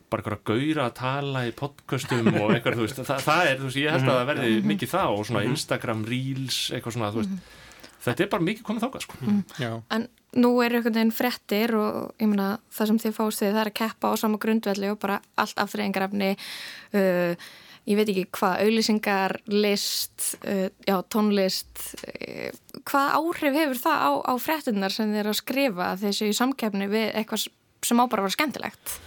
bara 0.08 0.24
eitthvað 0.24 0.44
gauðra 0.50 0.88
að 0.88 0.98
tala 0.98 1.44
í 1.48 1.54
podcastum 1.56 2.28
og 2.32 2.52
eitthvað, 2.54 2.78
þú 2.78 2.86
veist, 2.86 3.00
það, 3.04 3.24
það 3.26 3.50
er, 3.52 3.56
þú 3.58 3.70
veist, 3.70 3.80
ég 3.82 3.96
held 3.96 4.08
að 4.08 4.20
það 4.20 4.28
verði 4.32 4.52
mikið 4.72 4.92
það 4.94 5.16
og 5.16 5.26
svona 5.28 5.46
Instagram 5.48 6.04
Reels, 6.08 6.60
eitthvað 6.72 6.96
svona, 6.96 7.10
þú 7.14 7.24
veist. 7.24 7.56
Þetta 7.98 8.24
er 8.24 8.30
bara 8.32 8.46
mikið 8.46 8.64
komið 8.64 8.84
þákað, 8.86 9.04
sko. 9.04 9.32
Já. 9.58 9.70
En 9.96 10.06
nú 10.36 10.50
er 10.62 10.76
einhvern 10.76 10.96
veginn 10.96 11.14
frettir 11.14 11.72
og 11.78 12.12
ég 12.20 12.28
meina 12.28 12.58
það 12.74 12.90
sem 12.90 13.00
þið 13.04 13.16
fást 13.16 13.42
við 13.42 13.54
það 13.54 13.62
er 13.62 13.70
að 13.70 13.78
keppa 13.80 14.12
á 14.12 14.14
sama 14.20 14.40
grundvelli 14.42 14.90
og 14.92 15.00
bara 15.00 15.20
allt 15.40 15.62
aftreyingarefni 15.62 16.30
uh, 16.36 17.48
ég 17.88 17.96
veit 17.96 18.10
ekki 18.12 18.26
hvað, 18.36 18.64
auðlýsingar 18.66 19.36
list, 19.54 20.34
uh, 20.44 20.68
já 20.84 20.96
tónlist 21.08 21.84
uh, 22.04 22.50
hvað 22.84 23.14
áhrif 23.20 23.60
hefur 23.62 23.82
það 23.86 24.04
á, 24.04 24.10
á 24.28 24.34
frettinnar 24.42 24.94
sem 24.94 25.14
þið 25.14 25.22
eru 25.22 25.32
að 25.32 25.40
skrifa 25.40 25.92
þessu 26.02 26.28
í 26.28 26.36
samkeppni 26.36 26.90
við 26.92 27.08
eitthvað 27.14 27.48
sem 27.88 28.02
á 28.02 28.04
bara 28.04 28.20
að 28.20 28.28
vera 28.28 28.36
skemmtilegt 28.36 28.98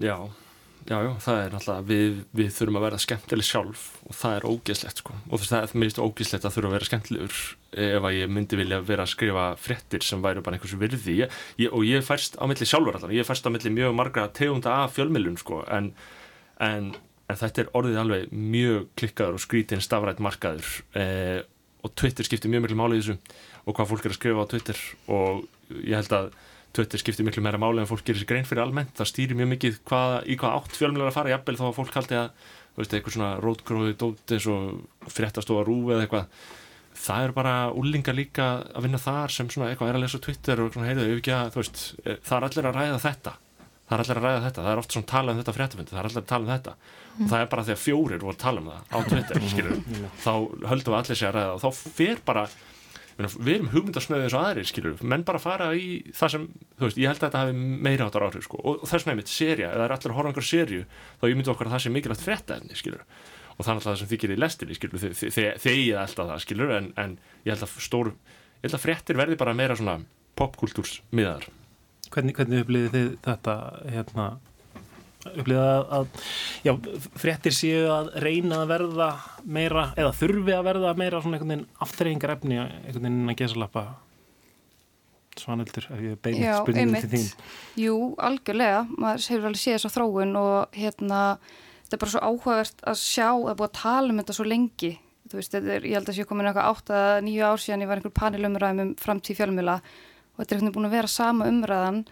Já, 0.00 0.16
já, 0.88 0.96
já, 1.04 1.10
það 1.20 1.40
er 1.40 1.52
náttúrulega, 1.52 1.84
við, 1.88 2.20
við 2.38 2.48
þurfum 2.56 2.78
að 2.78 2.84
vera 2.86 3.00
skemmtileg 3.02 3.46
sjálf 3.46 3.82
og 4.08 4.16
það 4.16 4.36
er 4.36 4.46
ógeðslegt 4.48 5.02
sko. 5.02 5.16
Og 5.28 5.44
það 5.44 5.58
er 5.58 5.76
mérist 5.82 6.00
ógeðslegt 6.02 6.48
að 6.48 6.56
þurfa 6.56 6.70
að 6.70 6.76
vera 6.78 6.88
skemmtilegur 6.88 7.38
ef 7.84 8.08
að 8.08 8.16
ég 8.16 8.32
myndi 8.32 8.58
vilja 8.62 8.80
vera 8.88 9.06
að 9.06 9.12
skrifa 9.12 9.46
fréttir 9.60 10.06
sem 10.06 10.24
væru 10.24 10.44
bara 10.44 10.58
einhversu 10.58 10.80
virði. 10.80 11.18
Ég, 11.22 11.38
ég, 11.60 11.70
og 11.72 11.86
ég 11.88 12.04
færst 12.06 12.40
á 12.40 12.44
milli 12.48 12.68
sjálfur 12.68 12.98
allavega, 12.98 13.20
ég 13.20 13.28
færst 13.28 13.48
á 13.48 13.52
milli 13.52 13.74
mjög 13.76 13.96
margra 14.00 14.28
tegunda 14.32 14.82
af 14.82 14.96
fjölmilun 14.96 15.38
sko 15.40 15.62
en, 15.68 15.92
en, 16.62 16.92
en 17.28 17.40
þetta 17.44 17.66
er 17.66 17.72
orðið 17.78 18.02
alveg 18.02 18.32
mjög 18.32 18.90
klikkaður 18.98 19.38
og 19.38 19.44
skrítinn 19.44 19.84
stafrætt 19.84 20.22
markaður 20.24 20.72
eh, 20.98 21.40
og 21.82 21.94
Twitter 21.98 22.26
skiptir 22.26 22.52
mjög 22.52 22.66
miklu 22.66 22.78
máli 22.78 22.98
í 22.98 23.02
þessu 23.02 23.18
og 23.66 23.76
hvað 23.76 23.90
fólk 23.90 24.06
er 24.06 24.14
að 24.14 24.18
skrifa 24.18 24.44
á 24.46 24.50
Twitter 24.50 24.82
og 25.12 25.44
ég 25.82 25.96
held 25.98 26.14
að 26.16 26.32
Twitter 26.72 27.00
skiptir 27.00 27.26
miklu 27.26 27.42
meira 27.44 27.60
máli 27.60 27.82
en 27.82 27.88
fólk 27.90 28.04
gerir 28.06 28.22
sér 28.22 28.30
grein 28.30 28.48
fyrir 28.48 28.64
almennt, 28.64 28.94
það 28.96 29.10
stýrir 29.10 29.36
mjög 29.38 29.50
mikið 29.52 29.78
hvað, 29.88 30.14
í 30.24 30.38
hvað 30.40 30.56
átt 30.56 30.78
fjölmjölar 30.78 31.10
að 31.10 31.16
fara, 31.18 31.32
jafnvel 31.34 31.58
þá 31.58 31.64
að 31.68 31.78
fólk 31.78 31.98
haldi 31.98 32.18
að 32.18 32.50
veist, 32.78 32.94
eitthvað 32.96 33.16
svona 33.16 33.30
rótgróði 33.42 33.94
dót 34.00 34.34
eins 34.34 34.48
og 34.50 35.12
fréttastofa 35.12 35.64
rúfi 35.66 35.94
eða 35.94 36.06
eitthvað. 36.06 36.42
Það 37.02 37.26
er 37.26 37.32
bara 37.36 37.54
úlingar 37.76 38.16
líka 38.16 38.48
að 38.72 38.86
vinna 38.86 39.00
þar 39.00 39.32
sem 39.34 39.48
svona 39.52 39.70
eitthvað 39.70 39.92
er 39.92 39.98
að 39.98 40.04
lesa 40.04 40.20
Twitter 40.22 40.60
og 40.62 40.74
svona 40.74 40.90
heyrðu, 40.90 41.06
ef 41.08 41.22
ekki 41.22 41.34
að, 41.36 41.52
þú 41.54 41.62
veist, 41.62 41.84
eh, 42.04 42.18
það 42.22 42.36
er 42.38 42.48
allir 42.48 42.68
að 42.68 42.76
ræða 42.78 42.98
þetta. 43.06 43.34
Það 43.82 43.94
er 43.96 44.02
allir 44.04 44.18
að 44.20 44.26
ræða 44.26 44.42
þetta, 44.46 44.62
það 44.62 44.72
er 44.72 44.82
oft 44.82 44.94
svona 44.96 45.10
tala 45.12 45.32
um 45.32 45.40
þetta 45.40 45.54
fréttafundi, 45.56 45.92
það 45.92 46.02
er 46.02 46.08
allir 46.08 46.22
að 46.22 46.28
tala 46.32 46.44
um 46.46 46.52
þetta. 46.52 46.74
Og 47.12 47.26
það 47.32 47.40
er 47.42 47.48
bara 47.52 47.62
að 47.62 47.80
fjórir 47.82 48.22
voru 48.22 48.36
að 48.36 48.44
tala 48.44 48.62
um 48.62 48.70
það 48.70 48.92
á 48.92 48.98
Twitter, 49.08 49.42
skilur, 49.52 49.80
þá 50.22 50.32
höldum 50.70 50.94
við 50.94 51.00
allir 51.00 51.20
sér 51.20 51.40
að 51.42 51.56
þá 51.60 51.68
fer 51.98 52.22
bara 52.24 52.46
við 53.30 53.54
erum 53.54 53.70
hugmyndasnöðið 53.72 54.26
eins 54.26 54.36
og 54.36 54.46
aðrir 54.46 54.68
skilur 54.68 55.04
menn 55.12 55.24
bara 55.28 55.40
fara 55.42 55.68
í 55.76 55.88
það 56.16 56.32
sem 56.34 56.46
þú 56.78 56.86
veist, 56.86 57.00
ég 57.00 57.10
held 57.10 57.20
að 57.20 57.26
þetta 57.26 57.42
hafi 57.42 57.54
meira 57.86 58.08
áttar 58.08 58.26
áhrif 58.26 58.46
sko. 58.46 58.60
og 58.62 58.82
þess 58.82 59.04
vegna 59.04 59.14
einmitt 59.14 59.32
serja, 59.32 59.70
ef 59.70 59.78
það 59.78 59.84
er 59.86 59.94
allir 59.96 60.12
að 60.12 60.18
horfa 60.18 60.32
einhver 60.32 60.48
serju 60.48 60.84
þá 61.20 61.26
ég 61.28 61.38
myndi 61.38 61.52
okkar 61.52 61.70
að 61.70 61.76
það 61.76 61.84
sé 61.84 61.94
mikilvægt 61.94 62.26
fréttaefni 62.26 62.78
skilur 62.78 63.04
og 63.52 63.64
er 63.64 63.72
alltaf 63.72 63.88
það 63.88 63.98
sem 64.00 64.12
þykir 64.12 64.34
í 64.34 64.38
lestinni 64.40 64.78
skilur 64.78 65.06
ég 65.86 65.98
alltaf 66.02 66.30
það 66.32 66.44
skilur 66.46 66.76
en, 66.78 66.92
en 66.96 67.18
ég 67.44 67.52
held 67.54 67.66
að 67.66 67.76
stór 67.84 68.12
ég 68.12 68.68
held 68.68 68.78
að 68.78 68.84
fréttir 68.86 69.18
verði 69.20 69.38
bara 69.40 69.56
meira 69.56 69.76
svona 69.78 70.00
popkultúrs 70.38 71.00
miðar 71.10 71.48
Hvernig, 72.12 72.36
hvernig 72.36 72.66
upplýðið 72.66 72.92
þið 72.92 73.12
þetta 73.24 73.52
hérna 73.88 74.24
upplýða 75.30 75.66
að 75.98 76.06
já, 76.66 76.72
fréttir 77.18 77.54
séu 77.54 77.82
að 77.92 78.12
reyna 78.24 78.62
að 78.62 78.72
verða 78.72 79.08
meira, 79.44 79.84
eða 79.98 80.14
þurfi 80.18 80.56
að 80.56 80.64
verða 80.68 80.94
meira 80.98 81.20
svona 81.22 81.38
einhvern 81.38 81.52
veginn 81.54 81.84
aftreyingar 81.86 82.34
efni 82.36 82.58
einhvern 82.62 83.06
veginn 83.06 83.34
að 83.34 83.38
gesalappa. 83.42 83.84
Svanöldur 85.38 85.86
ef 85.94 86.00
ég 86.04 86.18
beini 86.20 86.42
Já, 86.42 86.58
spurningum 86.60 86.98
til 87.00 87.12
þín. 87.14 87.28
Jú, 87.80 87.96
algjörlega, 88.20 88.82
maður 88.90 89.28
hefur 89.32 89.48
alveg 89.48 89.62
séð 89.62 89.78
þessa 89.78 89.92
þróun 89.94 90.34
og 90.42 90.76
hérna, 90.76 91.20
þetta 91.86 91.96
er 91.96 92.02
bara 92.02 92.14
svo 92.14 92.24
áhugavert 92.26 92.84
að 92.92 92.98
sjá 93.00 93.28
að 93.30 93.56
búið 93.60 93.68
að 93.70 93.78
tala 93.78 94.12
um 94.12 94.20
þetta 94.20 94.36
svo 94.36 94.48
lengi, 94.48 94.92
þú 95.30 95.38
veist, 95.38 95.56
er, 95.56 95.86
ég 95.88 95.96
held 95.96 96.10
að 96.12 96.18
sé 96.18 96.26
komin 96.28 96.50
eitthvað 96.50 96.68
átt 96.68 96.92
að 96.98 97.14
nýju 97.28 97.46
ár 97.48 97.62
síðan 97.62 97.86
ég 97.86 97.92
var 97.92 98.02
einhver 98.02 98.16
panelumræðum 98.18 98.84
um 98.84 98.92
framtíð 99.00 99.38
fjölmjöla 99.40 99.78
og 99.80 100.42
þetta 100.42 100.52
er 100.52 100.58
einhvern 100.58 100.68
veginn 100.68 100.76
búin 100.76 100.90
að 100.90 100.96
vera 100.98 101.12
sama 101.14 101.48
umræðan 101.48 102.02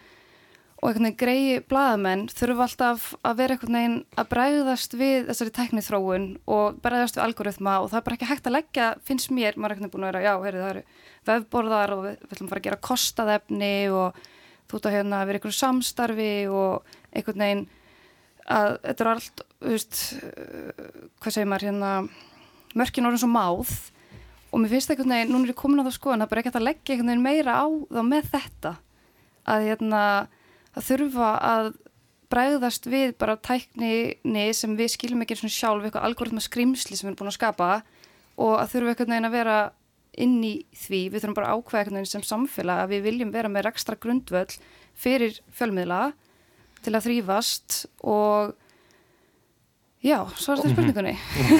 og 0.80 0.88
einhvern 0.88 1.10
veginn 1.10 1.18
greiði 1.20 1.56
blaðamenn 1.68 2.22
þurfa 2.32 2.64
alltaf 2.64 3.06
að 3.20 3.34
vera 3.36 3.56
einhvern 3.56 3.76
veginn 3.76 3.96
að 4.16 4.28
bregðast 4.30 4.94
við 4.96 5.26
þessari 5.28 5.52
teknið 5.58 5.86
þróun 5.90 6.24
og 6.48 6.78
bregðast 6.80 7.18
við 7.18 7.24
algoritma 7.26 7.74
og 7.82 7.90
það 7.90 7.98
er 8.00 8.06
bara 8.06 8.16
ekki 8.16 8.30
hægt 8.30 8.48
að 8.48 8.56
leggja, 8.56 8.86
finnst 9.04 9.28
mér, 9.36 9.58
maður 9.60 9.74
er 9.74 9.76
einhvern 9.76 9.84
veginn 9.84 9.92
búin 9.92 10.06
að 10.06 10.12
vera, 10.14 10.24
já, 10.24 10.32
heyrðu, 10.46 10.62
það 10.62 10.72
eru 10.72 10.84
vefborðar 11.28 11.92
og 11.96 12.00
við, 12.06 12.14
við 12.16 12.32
ætlum 12.32 12.48
að 12.48 12.52
fara 12.54 12.62
að 12.62 12.68
gera 12.68 12.86
kostaðefni 12.88 13.76
og 13.92 14.08
þú 14.70 14.80
ert 14.80 14.88
að 14.88 14.96
hérna 14.96 15.20
vera 15.28 15.36
einhverju 15.40 15.58
samstarfi 15.58 16.32
og 16.48 16.72
einhvern 17.12 17.44
veginn 17.44 17.64
að 18.50 18.68
þetta 18.88 19.04
er 19.04 19.12
allt, 19.12 19.36
þú 19.60 19.76
veist, 19.76 19.94
hvað 21.20 21.36
segir 21.36 21.50
maður 21.52 21.68
hérna, 21.68 21.92
mörkin 22.72 23.04
orðin 23.10 23.20
svo 23.20 23.32
máð 23.36 23.68
og 24.48 24.56
mér 24.62 24.72
finnst 24.72 24.90
einhvern 24.94 25.12
veginn, 25.12 25.32
núna 25.36 25.44
er 25.44 25.52
ég 25.52 25.60
komin 25.60 25.84
á 25.84 25.86
það 25.90 25.98
skoðan, 26.00 26.24
að 30.76 30.86
þurfa 30.86 31.30
að 31.50 31.72
bregðast 32.30 32.86
við 32.86 33.16
bara 33.18 33.38
tækninni 33.42 34.46
sem 34.54 34.76
við 34.78 34.92
skiljum 34.94 35.24
ekki 35.24 35.40
svona 35.40 35.54
sjálf, 35.54 35.84
eitthvað 35.86 36.06
algoritma 36.06 36.42
skrimsli 36.44 36.94
sem 36.94 37.08
við 37.08 37.12
erum 37.12 37.20
búin 37.24 37.32
að 37.32 37.38
skapa 37.40 37.70
og 38.40 38.54
að 38.60 38.72
þurfa 38.74 38.92
einhvern 38.94 39.14
veginn 39.14 39.28
að 39.28 39.36
vera 39.36 39.58
inn 40.20 40.38
í 40.42 40.54
því, 40.74 41.00
við 41.10 41.22
þurfum 41.22 41.36
bara 41.38 41.52
ákveða 41.56 41.80
einhvern 41.80 41.98
veginn 42.00 42.12
sem 42.12 42.26
samfélag 42.26 42.84
að 42.84 42.94
við 42.94 43.04
viljum 43.08 43.34
vera 43.34 43.50
með 43.50 43.70
ekstra 43.72 43.98
grundvöll 43.98 44.58
fyrir 44.98 45.40
fjölmiðla 45.56 46.00
til 46.84 46.94
að 46.94 47.06
þrýfast 47.08 47.78
og 48.06 48.54
já, 50.00 50.16
svo 50.40 50.54
er 50.54 50.60
þetta 50.62 50.72
spurningunni. 50.74 51.12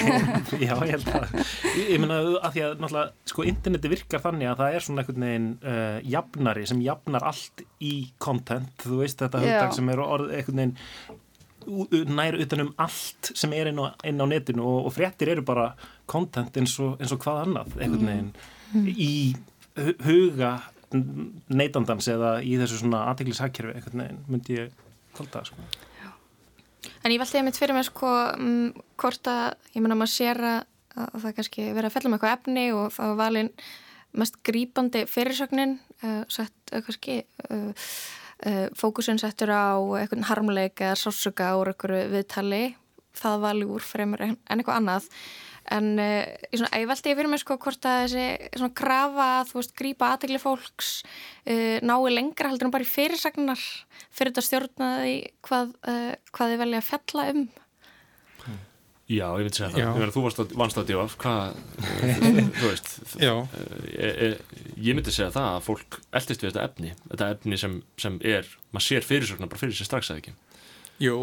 Já, 0.64 0.72
ég 0.80 0.94
held 0.94 1.08
að 1.12 1.34
ég, 1.76 1.98
meina 2.00 2.16
að 2.40 2.54
því 2.54 2.62
að 2.66 2.76
náttúrulega 2.80 3.32
sko 3.32 3.44
interneti 3.50 3.90
virkar 3.92 4.22
þannig 4.24 4.48
að 4.50 4.60
það 4.62 4.76
er 4.78 4.84
svona 4.86 5.02
einhvern 5.04 5.26
veginn 5.26 5.48
uh, 5.60 5.98
jafnari 6.14 6.64
sem 6.70 6.80
jafnar 6.84 7.26
allt 7.30 7.64
í 7.84 7.92
content, 8.22 8.72
þú 8.84 9.02
veist 9.02 9.20
þetta 9.20 9.42
hugdag 9.44 9.76
sem 9.76 9.92
er 9.92 10.02
orð 10.06 10.32
einhvern 10.38 10.62
veginn 10.64 12.14
nær 12.16 12.38
utanum 12.40 12.70
allt 12.80 13.32
sem 13.36 13.52
er 13.52 13.68
inn 13.68 13.78
á, 13.84 13.92
inn 14.08 14.22
á 14.24 14.26
netinu 14.30 14.64
og, 14.64 14.86
og 14.88 14.94
fréttir 14.96 15.28
eru 15.34 15.42
bara 15.44 15.66
content 16.08 16.56
eins 16.56 16.72
og, 16.80 16.94
eins 17.02 17.12
og 17.12 17.20
hvað 17.20 17.42
annað 17.44 17.76
einhvern 17.76 18.08
veginn. 18.08 18.30
Í 18.96 19.10
hu- 19.76 19.98
huga 20.06 20.54
neytandans 21.52 22.08
eða 22.10 22.38
í 22.42 22.56
þessu 22.58 22.80
svona 22.80 23.04
aðteglisakkerfi 23.12 23.76
einhvern 23.76 24.02
veginn 24.06 24.24
myndi 24.32 24.56
ég 24.56 24.72
halda 25.20 25.44
sko. 25.50 25.68
En 27.04 27.12
ég 27.12 27.20
veldi 27.20 27.40
einmitt 27.40 27.58
fyrir 27.60 27.76
mig 27.76 27.86
sko 27.88 28.10
um, 28.36 28.70
hvort 29.00 29.30
að, 29.30 29.58
ég 29.74 29.84
menna 29.84 29.98
maður 29.98 30.14
sér 30.14 30.40
að, 30.40 30.60
að 30.96 31.18
það 31.24 31.36
kannski 31.38 31.66
verið 31.68 31.88
að 31.90 31.94
fella 31.96 32.10
með 32.10 32.18
eitthvað 32.18 32.36
efni 32.38 32.64
og 32.76 32.86
þá 32.96 33.02
er 33.06 33.18
valin 33.20 33.52
mest 34.20 34.40
grípandi 34.46 35.04
fyrirsögnin 35.10 35.76
uh, 36.02 36.22
sett 36.32 36.74
uh, 36.74 36.80
kannski 36.86 37.20
uh, 37.50 37.70
uh, 38.46 38.66
fókusin 38.78 39.20
settur 39.22 39.52
á 39.54 39.78
eitthvað 40.00 40.26
harmleik 40.30 40.82
eða 40.82 40.98
sásuga 40.98 41.52
úr 41.60 41.72
eitthvað 41.74 42.10
viðtali. 42.14 42.64
Það 43.20 43.44
vali 43.44 43.66
úr 43.66 43.84
fremur 43.84 44.22
en 44.22 44.36
eitthvað 44.54 44.80
annað 44.80 45.08
en 45.76 45.92
uh, 46.00 46.24
ég, 46.50 46.56
svona, 46.58 46.72
ég 46.82 46.90
veldi 46.90 47.14
fyrir 47.14 47.30
mig 47.30 47.42
sko 47.42 47.56
hvort 47.62 47.86
að 47.88 48.02
þessi 48.04 48.50
svona 48.58 48.76
krafa 48.82 49.28
að 49.38 49.52
þú 49.52 49.60
veist 49.60 49.76
grípa 49.78 50.10
aðtegli 50.14 50.42
fólks 50.42 50.90
uh, 51.04 51.78
nái 51.84 52.12
lengra 52.14 52.50
heldur 52.50 52.68
en 52.68 52.74
bara 52.74 52.86
í 52.86 52.90
fyrirsagnar 52.90 53.62
fyrir 54.10 54.32
þetta 54.32 54.46
stjórnaði 54.48 55.16
hvað, 55.46 55.74
uh, 55.86 56.12
hvað 56.34 56.54
þið 56.54 56.62
velja 56.64 56.82
að 56.82 56.88
fjalla 56.90 57.30
um 57.34 57.48
Já, 59.10 59.26
ég 59.40 59.48
veit 59.48 59.56
segja 59.58 59.72
það. 59.74 59.96
Meina, 59.98 60.12
þú 60.14 60.20
vannst 60.60 60.76
á 60.78 60.86
divaf, 60.86 61.16
hvað, 61.18 61.56
þú 62.60 62.68
veist, 62.68 62.90
ég, 63.18 63.56
ég, 63.96 64.36
ég 64.78 64.94
myndi 64.94 65.10
segja 65.10 65.32
það 65.34 65.48
að 65.56 65.64
fólk 65.66 65.98
eldist 66.20 66.44
við 66.44 66.52
þetta 66.52 66.66
efni, 66.68 66.92
þetta 67.08 67.30
efni 67.34 67.58
sem, 67.58 67.74
sem 67.98 68.20
er, 68.22 68.46
maður 68.70 68.86
sér 68.86 69.08
fyrirsögnar 69.08 69.50
bara 69.50 69.62
fyrir 69.64 69.74
sér 69.74 69.88
strax 69.90 70.12
eða 70.12 70.22
ekki. 70.22 70.36
Jú, 71.00 71.14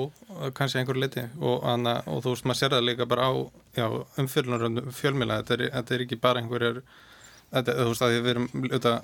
kannski 0.58 0.80
einhver 0.82 0.98
liti 0.98 1.22
og, 1.38 1.60
anna, 1.70 2.00
og 2.10 2.24
þú 2.26 2.32
veist, 2.34 2.46
maður 2.50 2.60
sér 2.64 2.74
það 2.74 2.86
líka 2.88 3.06
bara 3.10 3.28
á 3.30 3.34
umfjölunaröndum 4.18 4.88
fjölmjöla 4.98 5.42
þetta, 5.44 5.54
er- 5.60 5.74
þetta 5.76 5.94
er 5.98 6.04
ekki 6.08 6.18
bara 6.24 6.42
einhverjar 6.42 6.80
þetta, 7.52 7.76
þú 7.78 7.92
veist 7.92 8.06
að 8.08 8.16
við 8.16 8.32
erum 8.34 8.48
auðvitað 8.56 8.98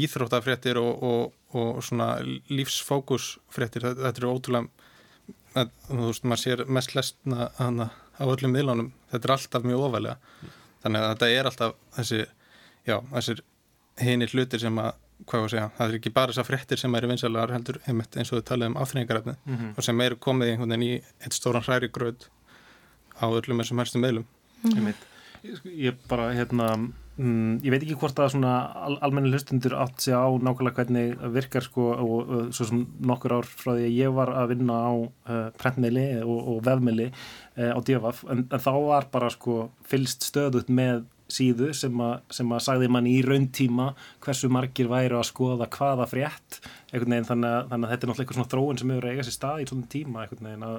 íþróttafréttir 0.00 0.78
og, 0.78 1.02
og, 1.02 1.32
og 1.58 1.80
svona 1.82 2.12
lífsfókusfréttir. 2.54 3.82
Þetta, 3.88 4.04
þetta 4.06 4.22
er 4.22 4.28
ótrúlega 4.30 4.68
að, 5.58 5.72
þú 5.88 6.00
veist, 6.06 6.24
maður 6.30 6.42
sér 6.44 6.62
mest 6.78 6.94
lesna 6.94 7.48
hana, 7.58 7.88
á 8.20 8.24
öllum 8.30 8.54
miðlunum, 8.54 8.92
þetta 9.10 9.26
er 9.26 9.34
alltaf 9.34 9.66
mjög 9.66 9.86
ofalega 9.88 10.16
þannig 10.84 11.02
að 11.02 11.10
þetta 11.14 11.28
er 11.40 11.48
alltaf 11.50 11.74
þessi, 11.98 12.20
já, 12.86 12.96
þessir 13.16 13.42
hinir 14.00 14.30
hlutir 14.34 14.62
sem 14.62 14.78
að, 14.80 14.92
hvað 15.26 15.40
var 15.40 15.48
að 15.48 15.54
segja 15.54 15.70
það 15.78 15.88
er 15.92 15.98
ekki 16.00 16.12
bara 16.16 16.32
þessar 16.32 16.48
fréttir 16.50 16.78
sem 16.82 16.94
eru 16.94 17.08
vinsælar 17.12 17.52
heldur 17.54 17.80
einmitt 17.86 18.16
eins 18.16 18.32
og 18.32 18.40
við 18.40 18.46
talaðum 18.52 18.78
afþreyingarefni 18.82 19.34
Mhm. 19.46 19.74
og 19.76 19.84
sem 19.84 20.00
eru 20.00 20.16
komið 20.16 20.48
í 20.48 20.54
einhvern 20.56 20.74
veginn 20.76 20.88
í 20.88 21.02
eitt 21.24 21.36
stóran 21.36 21.62
hræri 21.66 21.88
gröð 21.92 22.26
á 23.20 23.24
öllum 23.28 23.60
þessum 23.62 23.78
helstu 23.82 23.98
meðlum 24.02 24.24
Einmitt. 24.64 25.06
Ég- 25.42 25.62
ég 25.88 25.94
bara 26.08 26.32
hérna 26.36 26.66
mm, 27.16 27.60
ég 27.64 27.70
veit 27.72 27.82
ekki 27.86 27.96
hvort 27.96 28.18
að 28.20 28.32
svona 28.34 28.50
al 28.76 28.98
almenni 29.00 29.30
hlustundur 29.32 29.72
átt 29.72 30.00
sig 30.04 30.12
á 30.12 30.28
nákvæmlega 30.36 30.74
hvernig 30.76 31.14
virkar 31.32 31.62
sko 31.64 31.86
og, 31.94 32.28
og 32.28 32.50
svo 32.52 32.66
sem 32.68 32.82
nokkur 33.00 33.32
ár 33.38 33.48
frá 33.48 33.72
því 33.72 33.86
að 33.88 33.96
ég 33.96 34.12
var 34.14 34.28
að 34.36 34.48
vinna 34.52 34.76
á 34.84 34.92
uh, 34.92 35.50
prentmiðli 35.56 36.04
og, 36.24 36.40
og 36.48 36.60
vefmiðli 36.68 37.08
uh, 37.56 37.72
á 37.72 37.78
DFF 37.80 38.24
en, 38.28 38.44
en 38.52 38.60
þá 38.60 38.70
var 38.84 39.08
bara 39.12 39.30
sko 39.32 39.70
fylst 39.88 40.28
stöðut 40.28 40.68
með 40.68 41.04
síðu 41.32 41.70
sem, 41.76 42.00
a, 42.04 42.10
sem 42.34 42.50
að 42.56 42.62
sagði 42.66 42.88
mann 42.92 43.08
í 43.10 43.16
rauntíma 43.26 43.88
hversu 44.24 44.50
margir 44.52 44.90
væru 44.90 45.18
að 45.20 45.28
skoða 45.30 45.68
hvaða 45.76 46.06
frétt 46.10 46.60
veginn 46.92 47.26
þannig 47.28 47.50
að, 47.56 47.66
þannig 47.72 47.88
að 47.88 47.94
þetta 47.94 48.06
er 48.06 48.12
náttúrulega 48.12 48.20
eitthvað 48.24 48.38
svona 48.40 48.52
þróun 48.54 48.80
sem 48.82 48.92
hefur 48.94 49.08
að 49.08 49.16
eiga 49.16 49.26
sér 49.28 49.36
stað 49.38 49.64
í 49.64 49.66
svona 49.70 49.90
tíma 49.96 50.26
veginn 50.30 50.64
að, 50.68 50.78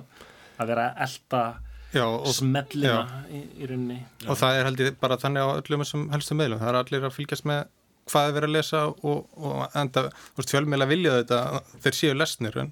að 0.62 0.72
vera 0.74 0.88
að 0.92 1.04
elta 1.08 1.44
Já, 1.92 2.06
og- 2.08 2.32
smellina 2.32 2.92
já. 2.96 3.22
í, 3.36 3.40
í 3.60 3.68
rauninni 3.68 4.00
og 4.32 4.38
það 4.40 4.58
er 4.62 4.68
held 4.70 4.84
ég 4.86 4.98
bara 5.02 5.18
þannig 5.20 5.44
á 5.44 5.50
öllum 5.60 5.82
þessum 5.84 6.06
helstu 6.14 6.38
meðlum, 6.40 6.62
það 6.62 6.70
er 6.72 6.80
allir 6.82 7.08
að 7.10 7.16
fylgjast 7.18 7.48
með 7.52 7.66
hvað 8.12 8.28
er 8.30 8.36
verið 8.38 8.50
að 8.50 8.56
lesa 8.56 8.80
og, 8.92 9.20
og 9.38 9.76
enda, 9.82 10.04
fjölmiðla 10.40 10.88
vilja 10.90 11.18
þetta 11.20 11.40
þeir 11.84 11.98
séu 12.00 12.16
lesnir 12.16 12.58
en, 12.64 12.72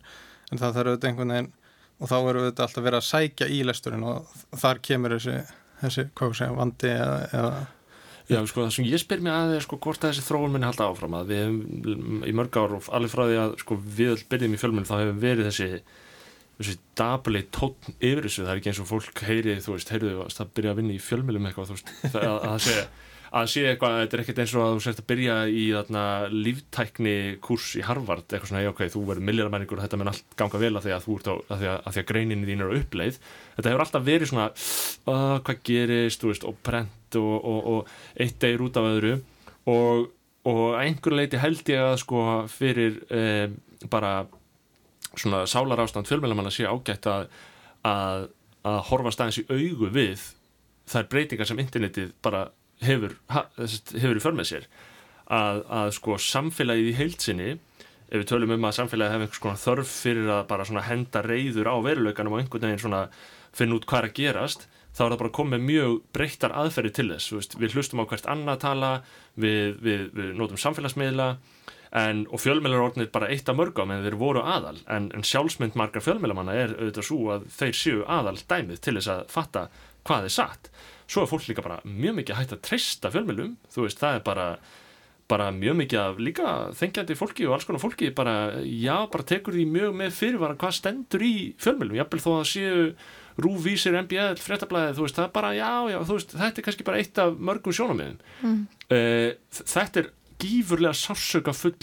en 0.51 0.61
það 0.61 0.77
þarf 0.79 0.91
auðvitað 0.93 1.09
einhvern 1.11 1.33
veginn 1.35 1.51
og 1.99 2.07
þá 2.09 2.15
verður 2.23 2.45
auðvitað 2.45 2.63
alltaf 2.65 2.85
verið 2.87 2.99
að 3.01 3.07
sækja 3.09 3.49
í 3.51 3.59
lesturinn 3.67 4.05
og 4.07 4.33
þar 4.63 4.79
kemur 4.87 5.15
þessi, 5.17 5.35
þessi 5.83 6.07
segja, 6.37 6.53
vandi 6.57 6.93
eða, 6.93 7.19
eða 7.33 7.67
Já, 8.29 8.43
sko, 8.45 8.61
það 8.61 8.73
sem 8.75 8.85
ég 8.85 9.01
spyr 9.01 9.23
mig 9.25 9.33
að 9.33 9.55
er 9.55 9.63
sko 9.65 9.77
hvort 9.81 10.03
þessi 10.03 10.21
þróun 10.21 10.51
minni 10.53 10.67
halda 10.67 10.85
áfram 10.91 11.15
að 11.17 11.31
við 11.31 11.39
hefum 11.41 12.27
í 12.29 12.33
mörg 12.37 12.59
ár 12.61 12.75
og 12.77 12.89
alveg 12.93 13.09
frá 13.09 13.23
því 13.25 13.39
að 13.41 13.55
sko 13.63 13.77
við 13.97 14.21
byrjum 14.29 14.53
í 14.53 14.59
fjölmenn 14.61 14.85
þá 14.85 14.93
hefur 14.99 15.17
verið 15.23 15.49
þessi 15.49 15.69
þessi 16.59 16.75
dabli 16.99 17.41
tótt 17.55 17.89
yfir 17.95 18.25
þessu. 18.27 18.43
Það 18.43 18.51
er 18.53 18.61
ekki 18.61 18.71
eins 18.73 18.81
og 18.83 18.89
fólk 18.89 19.21
heyri, 19.25 19.55
þú 19.63 19.75
veist, 19.75 19.91
heyrðu 19.95 20.27
það 20.35 20.51
byrja 20.59 20.73
að 20.73 20.81
vinna 20.81 20.93
í 20.95 21.03
fjölmjölum 21.03 21.47
eitthvað, 21.49 21.71
þú 21.71 21.77
veist 21.77 21.91
það, 22.03 22.19
að, 22.19 22.35
að 22.35 22.49
það 22.49 22.63
sé, 22.67 22.83
að 23.29 23.43
það 23.43 23.49
sé 23.53 23.63
eitthvað, 23.69 23.95
þetta 24.01 24.17
er 24.17 24.23
ekkert 24.23 24.41
eins 24.43 24.53
og 24.55 24.63
að 24.65 24.71
þú 24.75 24.83
sért 24.85 25.01
að 25.01 25.07
byrja 25.11 25.35
í 25.49 25.63
þarna 25.75 26.03
líftækni 26.33 27.15
kurs 27.45 27.67
í 27.77 27.83
Harvard, 27.85 28.25
eitthvað 28.25 28.51
svona, 28.51 28.63
ok, 28.71 28.81
þú 28.89 29.03
verður 29.09 29.27
milljaramenningur 29.29 29.79
og 29.79 29.85
þetta 29.85 29.99
mun 30.01 30.11
allt 30.13 30.37
ganga 30.39 30.61
vel 30.63 30.71
að 30.73 30.87
því 30.87 30.95
að 30.95 31.05
þú 31.05 31.17
ert 31.19 31.29
á, 31.29 31.35
að 31.37 31.61
því 31.61 31.69
að, 31.69 31.77
að 31.91 31.99
að 32.01 32.07
greinin 32.09 32.47
þín 32.47 32.63
er 32.65 32.73
á 32.73 32.77
uppleið. 32.79 33.19
Þetta 33.57 33.73
hefur 33.73 33.85
alltaf 33.85 34.07
verið 34.07 34.31
svona 34.31 34.47
uh, 34.49 35.35
hvað 35.45 35.61
gerist, 35.69 36.23
þú 36.23 36.33
veist, 36.33 36.47
og 36.49 36.57
prent 36.65 37.19
og, 37.19 37.35
og, 37.37 37.69
og 37.73 38.23
eitt 38.25 38.41
degir 38.41 38.65
út 38.65 38.81
af 38.81 38.89
öðru. 38.89 39.13
Og, 39.69 40.09
og 40.49 40.63
að 40.71 40.81
einhverju 40.87 41.21
leiti 41.21 41.43
held 41.43 41.69
ég 41.69 41.85
að 41.85 41.95
sko 42.01 42.25
fyrir 42.49 43.01
eh, 43.13 43.45
bara 43.91 44.13
svona 45.13 45.45
sálar 45.49 45.81
ástand 45.83 46.09
fjölmjölamanna 46.09 46.51
sé 46.53 46.65
ágætt 46.65 47.07
að, 47.09 47.27
að, 47.85 48.29
að 48.67 48.79
horfa 48.89 49.13
staðins 49.13 49.41
í 49.41 49.47
augu 49.49 49.89
við 49.93 50.23
þær 50.89 51.09
breytingar 51.11 51.49
sem 51.49 51.61
internetið 51.61 52.13
bara 52.25 52.47
hefur, 52.85 53.15
hefur 53.57 54.19
í 54.19 54.23
för 54.23 54.37
með 54.37 54.49
sér 54.51 54.69
að, 55.29 55.63
að 55.67 55.91
sko 55.97 56.17
samfélagið 56.25 56.91
í 56.91 56.97
heilsinni 56.97 57.49
ef 58.09 58.15
við 58.17 58.27
tölum 58.31 58.55
um 58.55 58.67
að 58.69 58.77
samfélagið 58.79 59.15
hefur 59.15 59.27
einhvers 59.27 59.43
konar 59.43 59.63
þörf 59.63 59.93
fyrir 60.05 60.33
að 60.33 60.47
bara 60.49 60.85
henda 60.87 61.23
reyður 61.25 61.69
á 61.69 61.75
veruleikanum 61.85 62.35
og 62.35 62.43
einhvern 62.43 62.67
veginn 62.69 62.83
svona 62.85 63.03
finna 63.55 63.77
út 63.77 63.87
hvað 63.89 64.03
er 64.03 64.09
að 64.09 64.17
gerast 64.19 64.67
þá 64.95 65.03
er 65.05 65.13
það 65.13 65.21
bara 65.21 65.35
komið 65.37 65.65
mjög 65.65 65.95
breyttar 66.15 66.55
aðferði 66.59 66.91
til 66.97 67.07
þess. 67.13 67.55
Við 67.61 67.75
hlustum 67.77 68.01
á 68.03 68.09
hvert 68.09 68.27
annað 68.31 68.61
tala 68.65 68.91
við, 69.39 69.77
við, 69.83 70.05
við 70.17 70.31
nótum 70.37 70.59
samfélagsmiðla 70.59 71.27
en, 71.99 72.25
og 72.29 72.41
fjölmjölar 72.41 72.85
orðnir 72.87 73.11
bara 73.13 73.29
eitt 73.31 73.49
af 73.49 73.57
mörgum 73.57 73.93
en 73.93 74.03
þeir 74.05 74.17
voru 74.19 74.43
aðal. 74.43 74.77
En, 74.91 75.11
en 75.15 75.25
sjálfsmynd 75.25 75.77
margar 75.79 76.03
fjölmjölamanna 76.05 76.57
er 76.57 76.75
auðvitað 76.75 77.07
svo 77.09 77.21
að 77.35 77.47
þeir 77.55 77.77
séu 77.79 78.03
aðal 78.09 78.35
dæmið 78.41 78.81
til 78.83 78.97
þess 78.97 79.13
að 79.13 79.23
fatta 79.33 79.65
hvað 80.09 80.29
er 80.29 80.35
satt 80.35 80.69
svo 81.09 81.23
er 81.23 81.31
fólk 81.31 81.47
líka 81.49 81.65
bara 81.65 81.79
mjög 81.85 82.19
mikið 82.19 82.41
hægt 82.41 82.53
að 82.57 82.63
treysta 82.67 83.13
fjölmjölum 83.13 83.55
þú 83.71 83.85
veist 83.85 84.01
það 84.01 84.19
er 84.19 84.27
bara 84.27 84.51
bara 85.29 85.51
mjög 85.53 85.77
mikið 85.83 86.01
af 86.01 86.19
líka 86.25 86.51
þengjandi 86.77 87.17
fólki 87.17 87.45
og 87.45 87.55
alls 87.55 87.67
konar 87.67 87.81
fólki 87.83 88.09
bara, 88.17 88.35
já, 88.65 88.95
bara 89.13 89.25
tekur 89.29 89.53
því 89.53 89.65
mjög 89.69 89.97
með 89.99 90.15
fyrirvara 90.17 90.57
hvað 90.57 90.77
stendur 90.79 91.25
í 91.25 91.33
fjölmjölum, 91.61 91.99
jábel 91.99 92.21
þó 92.23 92.29
að 92.39 92.47
séu 92.49 92.85
rúvísir, 93.39 93.95
MBL, 94.01 94.41
fréttablaðið, 94.41 94.97
þú 94.97 95.05
veist, 95.05 95.19
það 95.19 95.27
er 95.27 95.35
bara, 95.37 95.51
já, 95.55 95.71
já, 95.93 95.99
þú 96.07 96.17
veist, 96.17 96.33
þetta 96.41 96.59
er 96.59 96.65
kannski 96.65 96.87
bara 96.89 97.03
eitt 97.03 97.21
af 97.21 97.37
mörgum 97.49 97.75
sjónamiðum. 97.77 98.17
Mm. 98.41 98.57
Uh, 98.89 99.61
þetta 99.61 100.01
er 100.01 100.09
gífurlega 100.41 100.97
sársöka 100.97 101.53
full 101.55 101.77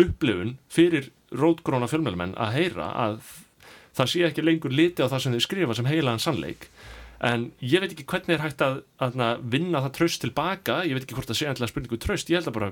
upplifun 0.00 0.56
fyrir 0.72 1.12
rótgróna 1.36 1.88
fjölmjölumenn 1.90 2.34
að 2.40 2.56
heyra 2.56 2.88
að 3.04 3.20
það 3.96 4.10
sé 4.12 4.24
ekki 4.26 4.44
lengur 4.44 4.72
liti 4.72 5.04
á 5.04 5.12
það 5.12 5.24
sem 5.24 5.36
þau 5.36 5.44
skrifa 5.44 5.76
sem 5.76 5.88
heilaðan 5.88 6.24
sannleik 6.24 6.66
en 7.22 7.46
ég 7.62 7.82
veit 7.82 7.92
ekki 7.94 8.08
hvernig 8.10 8.36
er 8.36 8.44
hægt 8.44 8.64
að, 8.64 8.82
að, 9.02 9.16
að 9.22 9.46
vinna 9.54 9.82
það 9.84 9.96
tröst 9.98 10.24
tilbaka, 10.24 10.82
ég 10.88 10.96
veit 10.96 11.06
ekki 11.06 11.18
hvort 11.18 11.30
það 11.30 11.40
sé 11.40 11.50
alltaf 11.50 11.72
spurningu 11.72 12.00
tröst, 12.02 12.32
ég 12.32 12.40
held 12.40 12.50
að 12.50 12.58
bara 12.58 12.70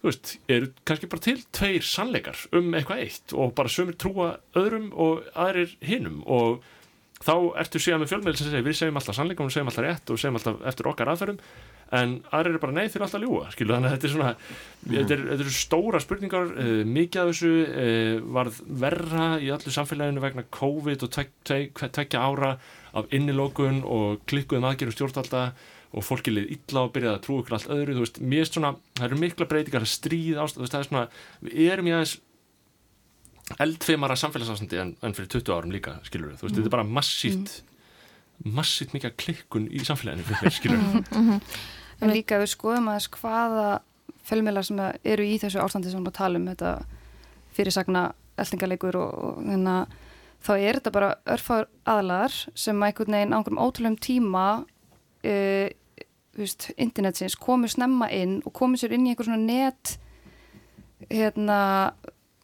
þú 0.00 0.08
veist, 0.08 0.34
eru 0.48 0.70
kannski 0.88 1.08
bara 1.12 1.24
til 1.26 1.38
tveir 1.56 1.84
sannleikar 1.84 2.44
um 2.56 2.70
eitthvað 2.76 3.02
eitt 3.04 3.34
og 3.36 3.52
bara 3.58 3.72
sömur 3.72 3.98
trúa 4.00 4.30
öðrum 4.56 4.88
og 4.96 5.26
aðrir 5.36 5.74
hinnum 5.84 6.22
og 6.24 6.62
þá 7.20 7.34
ertu 7.60 7.80
síðan 7.82 8.00
með 8.00 8.14
fjölmiðl 8.14 8.38
sem 8.38 8.48
segir 8.48 8.64
við 8.64 8.78
segjum 8.78 8.96
alltaf 9.00 9.18
sannleika 9.18 9.44
og 9.44 9.50
við 9.50 9.58
segjum 9.58 9.70
alltaf 9.70 9.84
rétt 9.84 10.12
og 10.12 10.20
segjum 10.20 10.38
alltaf 10.40 10.62
eftir 10.70 10.88
okkar 10.88 11.10
aðferðum. 11.12 11.40
En 12.00 12.14
aðrir 12.30 12.54
eru 12.54 12.62
bara 12.62 12.76
nei 12.76 12.86
þeir 12.86 12.96
eru 12.96 13.06
alltaf 13.08 13.24
ljúa 13.24 13.50
skilu 13.52 13.74
þannig 13.74 13.90
að 13.90 13.94
þetta 13.96 14.08
er 14.08 14.14
svona 14.14 14.30
mm. 14.30 14.94
þetta, 14.94 15.16
er, 15.16 15.24
þetta 15.32 15.44
er 15.44 15.56
stóra 15.58 16.00
spurningar 16.00 16.52
uh, 16.54 16.70
mikið 16.96 17.20
af 17.20 17.32
þessu 17.32 17.50
uh, 17.66 18.28
varð 18.38 18.60
verra 18.84 19.26
í 19.42 19.50
allu 19.52 19.74
samfélaginu 19.74 20.24
vegna 20.24 20.46
COVID 20.56 21.04
og 21.04 21.18
tvekja 21.18 22.24
ára 22.24 22.54
af 22.96 23.12
innilókun 23.14 23.82
og 23.84 24.24
klikkuðum 24.30 24.66
aðgerðu 24.70 24.96
stjórnvalda 24.96 25.44
og 25.90 26.06
fólki 26.06 26.32
lið 26.32 26.52
illa 26.54 26.84
og 26.86 26.92
byrjaði 26.94 27.18
að 27.18 27.22
trú 27.24 27.38
okkur 27.40 27.56
allt 27.56 27.70
öðru 27.74 27.96
þú 27.96 28.04
veist, 28.04 28.20
mér 28.22 28.44
er 28.44 28.50
svona, 28.50 28.72
það 28.98 29.06
eru 29.08 29.20
mikla 29.24 29.46
breytingar 29.50 29.86
að 29.86 29.90
stríð 29.90 30.38
ástæð, 30.38 30.60
þú 30.60 30.64
veist, 30.64 30.74
það 30.74 30.82
er 30.82 30.88
svona 30.88 31.06
við 31.46 31.72
erum 31.74 31.88
í 31.88 31.94
aðeins 31.96 32.14
eldfeimara 33.64 34.18
samfélagsafstandi 34.20 34.78
en, 34.78 34.94
en 35.02 35.16
fyrir 35.16 35.32
20 35.34 35.56
árum 35.56 35.74
líka 35.74 35.96
skilur 36.06 36.30
við, 36.30 36.38
þú 36.38 36.46
veist, 36.46 36.54
mm. 36.54 36.60
þetta 36.60 36.70
er 36.70 36.76
bara 36.76 36.88
massíft 36.98 37.56
mm. 37.56 38.54
massíft 38.60 38.94
mikið 38.94 39.16
klikkun 39.24 39.66
í 39.66 39.82
samfélaginu 39.86 40.28
fyrir 40.28 40.46
mér, 40.46 40.56
skilur 40.60 40.82
við 40.84 40.94
mm 40.94 41.30
-hmm. 41.30 41.40
En 42.00 42.14
líka 42.14 42.38
við 42.40 42.48
skoðum 42.54 42.88
aðeins 42.88 43.10
hvaða 43.12 43.80
fjölmjölar 44.24 44.64
sem 44.64 44.78
eru 45.04 45.24
í 45.24 45.38
þessu 45.40 45.60
ástandi 45.60 45.90
sem 45.90 46.04
við 46.04 46.14
tala 46.16 46.38
um, 46.38 46.46
þetta 46.46 46.84
fyrirsagna 47.52 48.12
eldingarleikur 48.40 48.96
og, 48.96 49.10
og 49.24 49.42
að 49.44 49.86
þá 50.40 50.52
er 50.56 50.78
þetta 50.78 50.94
bara 50.94 51.10
örfáður 51.28 51.68
aðlar 51.94 52.36
sem 52.58 52.82
einhvern 52.86 53.16
veginn 53.16 53.36
ángurum 53.36 53.60
ótrúlega 53.60 54.04
tíma 54.06 54.46
uh, 54.64 55.68
veist, 56.38 56.70
internetsins 56.80 57.36
komur 57.40 57.72
snemma 57.72 58.10
inn 58.14 58.38
og 58.44 58.54
komur 58.56 58.80
sér 58.80 58.96
inn 58.96 59.08
í 59.08 59.12
einhver 59.12 59.28
svona 59.28 59.42
net 59.44 59.96
hérna 61.10 61.60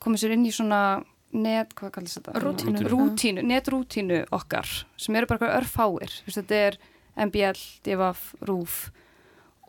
komur 0.02 0.20
sér 0.20 0.36
inn 0.36 0.46
í 0.48 0.54
svona 0.54 1.00
net, 1.36 1.74
hvað 1.76 1.92
kallast 1.96 2.20
þetta? 2.20 2.40
Rútínu. 2.40 2.84
Rútínu, 2.88 3.42
netrútínu 3.44 4.20
okkar 4.34 4.68
sem 5.00 5.16
eru 5.18 5.28
bara 5.28 5.56
örfáir, 5.58 6.12
þetta 6.24 6.60
er 6.68 6.78
MBL, 7.26 7.58
DFF, 7.84 8.30
RÚF 8.46 8.78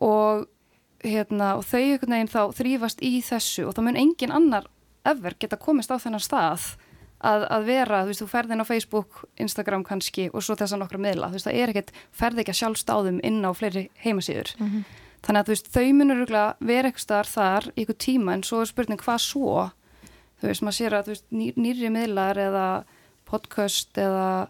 og 0.04 0.46
hérna 1.04 1.54
og 1.58 1.66
þau 1.66 1.80
einhvern 1.80 2.14
veginn 2.16 2.32
þá 2.32 2.42
þrýfast 2.58 3.02
í 3.06 3.18
þessu 3.24 3.68
og 3.68 3.76
þá 3.76 3.82
mun 3.86 4.00
engin 4.00 4.34
annar 4.34 4.68
ever 5.08 5.36
geta 5.38 5.58
komist 5.60 5.92
á 5.94 5.96
þennan 6.00 6.22
stað 6.22 6.72
að, 7.18 7.44
að 7.50 7.66
vera, 7.66 8.02
þú 8.02 8.12
veist, 8.12 8.22
þú 8.22 8.28
ferðin 8.30 8.62
á 8.62 8.66
Facebook, 8.68 9.24
Instagram 9.42 9.84
kannski 9.86 10.28
og 10.32 10.44
svo 10.44 10.56
þess 10.58 10.76
að 10.76 10.82
nokkra 10.84 11.00
miðla, 11.02 11.30
þú 11.30 11.38
veist, 11.38 11.48
það 11.48 11.60
er 11.62 11.72
ekkert, 11.72 11.92
ferði 12.14 12.44
ekki 12.44 12.54
að 12.54 12.60
sjálfstáðum 12.60 13.20
inn 13.26 13.40
á 13.42 13.50
fleiri 13.58 13.88
heimasýður. 14.04 14.54
Mm 14.58 14.68
-hmm. 14.68 14.84
Þannig 15.26 15.40
að 15.40 15.46
þú 15.46 15.54
veist, 15.54 15.72
þau 15.74 15.92
munur 15.92 16.26
vera 16.60 16.88
eitthvað 16.88 17.02
starf 17.02 17.32
þar 17.34 17.64
í 17.74 17.80
eitthvað 17.80 17.98
tíma 17.98 18.34
en 18.34 18.42
svo 18.42 18.60
er 18.60 18.70
spurning 18.70 19.00
hvað 19.00 19.18
svo, 19.18 19.70
þú 20.40 20.46
veist, 20.46 20.62
maður 20.62 20.78
sér 20.78 20.94
að 20.94 21.06
veist, 21.06 21.24
ný, 21.30 21.52
nýri 21.56 21.90
miðlar 21.90 22.38
eða 22.38 22.84
podcast 23.26 23.98
eða 23.98 24.48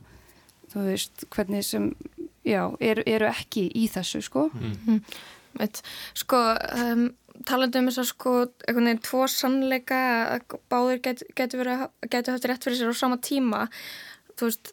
þú 0.72 0.85
veist, 0.85 1.24
hvernig 1.31 1.64
sem, 1.64 1.94
já, 2.44 2.76
eru, 2.81 3.02
eru 3.07 3.26
ekki 3.26 3.70
í 3.74 3.88
þessu, 3.88 4.20
sko. 4.22 4.50
Mm 4.52 4.72
-hmm. 4.87 5.00
Veit, 5.59 5.83
sko, 6.14 6.37
um, 6.76 7.14
talandi 7.46 7.81
um 7.81 7.88
þess 7.90 8.03
að 8.03 8.11
sko 8.11 8.35
einhvern 8.42 8.88
veginn 8.88 9.05
tvo 9.07 9.22
sannleika 9.31 10.01
að 10.35 10.59
báðir 10.72 11.03
getur 11.05 11.33
getu 11.38 11.64
getu 12.11 12.35
haft 12.35 12.48
rétt 12.48 12.66
fyrir 12.66 12.81
sér 12.81 12.94
á 12.94 12.96
sama 12.98 13.18
tíma 13.22 13.66
veist, 14.40 14.72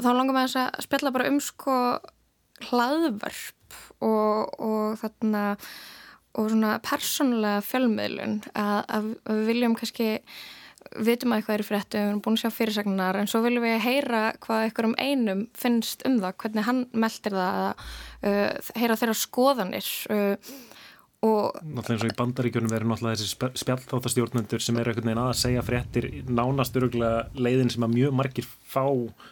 þá 0.00 0.10
langar 0.12 0.36
maður 0.36 0.58
að 0.64 0.84
spjalla 0.86 1.14
bara 1.14 1.30
um 1.30 1.40
sko 1.42 1.76
hlaðvörp 2.68 3.78
og, 4.04 4.60
og 4.60 4.98
þarna 5.00 5.44
og 6.34 6.50
svona 6.50 6.76
persónulega 6.82 7.62
fjölmiðlun 7.64 8.40
að, 8.58 8.78
að 8.90 9.08
við 9.30 9.48
viljum 9.52 9.78
kannski 9.78 10.08
vitum 11.04 11.32
að 11.32 11.40
eitthvað 11.40 11.56
er 11.56 11.66
fréttu, 11.66 11.98
við 11.98 12.08
erum 12.08 12.20
búin 12.22 12.36
að 12.36 12.42
sjá 12.42 12.54
fyrirsagnar 12.54 13.18
en 13.18 13.30
svo 13.30 13.40
viljum 13.44 13.64
við 13.64 13.80
heyra 13.82 14.22
hvað 14.44 14.66
eitthvað 14.66 14.88
um 14.90 14.96
einum 14.98 15.44
finnst 15.56 16.04
um 16.06 16.18
það, 16.22 16.36
hvernig 16.42 16.66
hann 16.68 16.82
meldir 16.92 17.36
það 17.38 17.60
að 17.62 17.86
uh, 18.28 18.72
heyra 18.82 18.98
þeirra 19.00 19.16
skoðanir 19.18 19.90
uh, 20.14 20.52
Náttúrulega 21.24 21.94
eins 21.94 22.04
og 22.04 22.10
í 22.10 22.16
bandaríkjunum 22.18 22.72
verður 22.72 22.90
náttúrulega 22.90 23.20
þessi 23.20 23.48
spjalltáttastjórnendur 23.62 24.62
sem 24.62 24.78
eru 24.80 24.92
einhvern 24.92 25.08
veginn 25.08 25.22
að 25.22 25.30
segja 25.40 25.64
fréttir 25.64 26.08
nánast 26.28 26.76
öruglega 26.78 27.24
leiðin 27.38 27.72
sem 27.72 27.86
að 27.86 27.94
mjög 27.94 28.16
margir 28.18 28.48
fá 28.48 28.84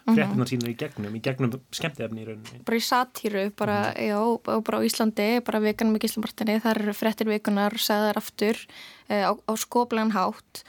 fréttina 0.07 0.41
mhm. 0.41 0.49
sína 0.51 0.71
í 0.71 0.77
gegnum, 0.79 1.17
í 1.19 1.23
gegnum 1.25 1.57
skemmtefni 1.75 2.25
í 2.25 2.29
rauninni. 2.29 2.63
Bara 2.69 2.81
í 2.81 2.85
satíru, 2.87 3.45
bara, 3.59 3.79
mm. 3.93 4.09
já, 4.09 4.59
bara 4.69 4.81
á 4.81 4.87
Íslandi, 4.89 5.29
bara 5.47 5.63
vikanum 5.65 5.99
í 5.99 6.03
Gíslamartinni, 6.05 6.59
þar 6.65 6.83
eru 6.85 6.97
fréttir 6.97 7.31
vikunar, 7.31 7.77
segðar 7.83 8.21
aftur 8.23 8.61
eh, 9.09 9.27
á, 9.27 9.33
á 9.35 9.53
skoblegan 9.61 10.15
hátt. 10.17 10.63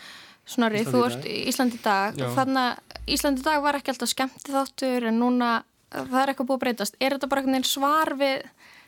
Snorri, 0.50 0.82
þú 0.84 1.06
ert 1.08 1.28
í 1.30 1.44
Íslandi 1.52 1.80
í 1.80 1.84
dag, 1.86 2.18
þannig 2.36 2.66
að 2.66 3.14
Íslandi 3.16 3.44
í 3.44 3.48
dag 3.48 3.62
var 3.64 3.78
ekki 3.80 3.94
alltaf 3.94 4.12
skemmti 4.12 4.52
þáttur 4.52 5.08
en 5.08 5.22
núna 5.22 5.54
það 5.94 6.20
er 6.20 6.32
eitthvað 6.32 6.50
búið 6.50 6.58
að 6.58 6.64
breytast. 6.66 6.98
Er 7.00 7.16
þetta 7.16 7.30
bara 7.32 7.44
einhvern 7.44 7.58
veginn 7.58 7.70
svar 7.70 8.14
við 8.20 8.46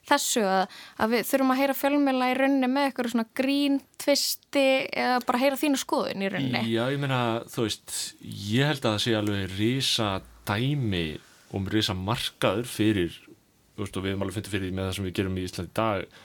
þessu 0.09 0.43
að, 0.47 0.77
að 1.01 1.15
við 1.15 1.27
þurfum 1.29 1.53
að 1.53 1.61
heyra 1.61 1.77
fjölmjöla 1.79 2.29
í 2.31 2.37
rauninni 2.39 2.69
með 2.71 2.89
eitthvað 2.89 3.11
svona 3.13 3.27
grín, 3.41 3.79
tvisti 4.01 4.65
eða 4.91 5.19
bara 5.25 5.41
heyra 5.41 5.61
þínu 5.61 5.81
skoðun 5.81 6.25
í 6.25 6.31
rauninni? 6.33 6.63
Já, 6.71 6.83
ég 6.93 7.01
meina, 7.01 7.21
þú 7.51 7.67
veist 7.67 7.95
ég 8.21 8.71
held 8.71 8.83
að 8.83 8.91
það 8.91 9.01
sé 9.05 9.15
alveg 9.19 9.57
risa 9.57 10.11
dæmi 10.45 11.07
og 11.55 11.73
risa 11.73 11.95
markaður 11.97 12.69
fyrir, 12.69 13.17
þú 13.75 13.85
veist, 13.85 13.97
og 13.97 14.05
við 14.05 14.13
hefum 14.13 14.25
alveg 14.25 14.39
fundið 14.39 14.55
fyrir 14.55 14.67
því 14.69 14.77
með 14.77 14.89
það 14.89 14.97
sem 14.97 15.09
við 15.09 15.17
gerum 15.19 15.37
í 15.37 15.45
Íslandi 15.49 15.75
dag 15.79 16.23